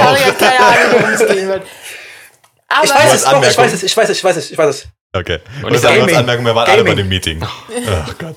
Harry 0.00 0.18
hat 0.18 0.38
keine 0.38 0.58
Ahnung, 0.58 0.92
worum 0.92 1.10
es 1.12 1.26
gehen 1.26 1.48
wird. 1.48 1.62
Aber 2.68 2.84
Ich 2.84 2.90
weiß 2.94 3.14
es, 3.14 3.24
doch, 3.24 3.42
ich 3.42 3.58
weiß 3.58 3.72
es, 3.74 3.82
ich 3.84 3.96
weiß 3.96 4.08
es, 4.10 4.16
ich 4.18 4.24
weiß 4.24 4.36
es, 4.36 4.50
ich 4.50 4.58
weiß 4.58 4.68
es. 4.68 4.86
Okay. 5.12 5.38
Und 5.62 5.68
ich 5.68 5.74
ich 5.76 5.80
sage 5.80 5.94
als 5.94 6.00
Gaming. 6.00 6.16
Anmerkung, 6.16 6.46
wir 6.46 6.54
waren 6.54 6.68
alle 6.68 6.82
bei 6.82 6.90
Gaming. 6.90 6.96
dem 6.96 7.08
Meeting. 7.08 7.42
Ach 8.06 8.18
Gott. 8.18 8.36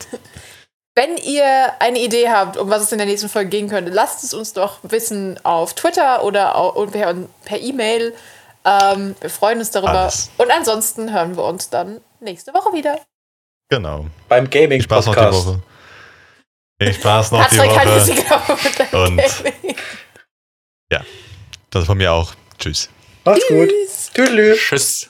wenn 0.95 1.17
ihr 1.17 1.71
eine 1.79 1.99
Idee 1.99 2.29
habt, 2.29 2.55
um 2.57 2.69
was 2.69 2.83
es 2.83 2.91
in 2.91 2.99
der 2.99 3.07
nächsten 3.07 3.29
Folge 3.29 3.49
gehen 3.49 3.69
könnte, 3.69 3.91
lasst 3.91 4.23
es 4.23 4.35
uns 4.35 4.53
doch 4.53 4.77
wissen 4.83 5.39
auf 5.43 5.73
Twitter 5.73 6.23
oder 6.23 6.53
per, 6.91 7.15
per 7.45 7.59
E-Mail. 7.59 8.13
Ähm, 8.65 9.15
wir 9.19 9.29
freuen 9.31 9.57
uns 9.59 9.71
darüber. 9.71 10.01
Alles. 10.01 10.29
Und 10.37 10.51
ansonsten 10.51 11.11
hören 11.11 11.35
wir 11.37 11.43
uns 11.43 11.69
dann 11.71 12.01
nächste 12.19 12.53
Woche 12.53 12.71
wieder. 12.73 12.99
Genau. 13.75 14.05
Beim 14.29 14.47
Gaming 14.49 14.81
Spaß 14.81 15.07
noch 15.07 15.15
die 15.15 15.19
Podcast. 15.21 15.47
Woche. 15.47 15.61
Viel 16.79 16.93
Spaß 16.93 17.31
noch 17.31 17.49
die 17.49 17.57
Woche. 17.57 18.97
Und- 18.97 19.21
Gaming. 20.91 21.01
Das 21.71 21.85
von 21.85 21.97
mir 21.97 22.11
auch. 22.11 22.35
Tschüss. 22.59 22.87
Macht's 23.25 23.47
gut. 23.47 23.69
Tschüss. 23.69 24.11
Tüdelü. 24.13 24.55
Tschüss. 24.55 25.09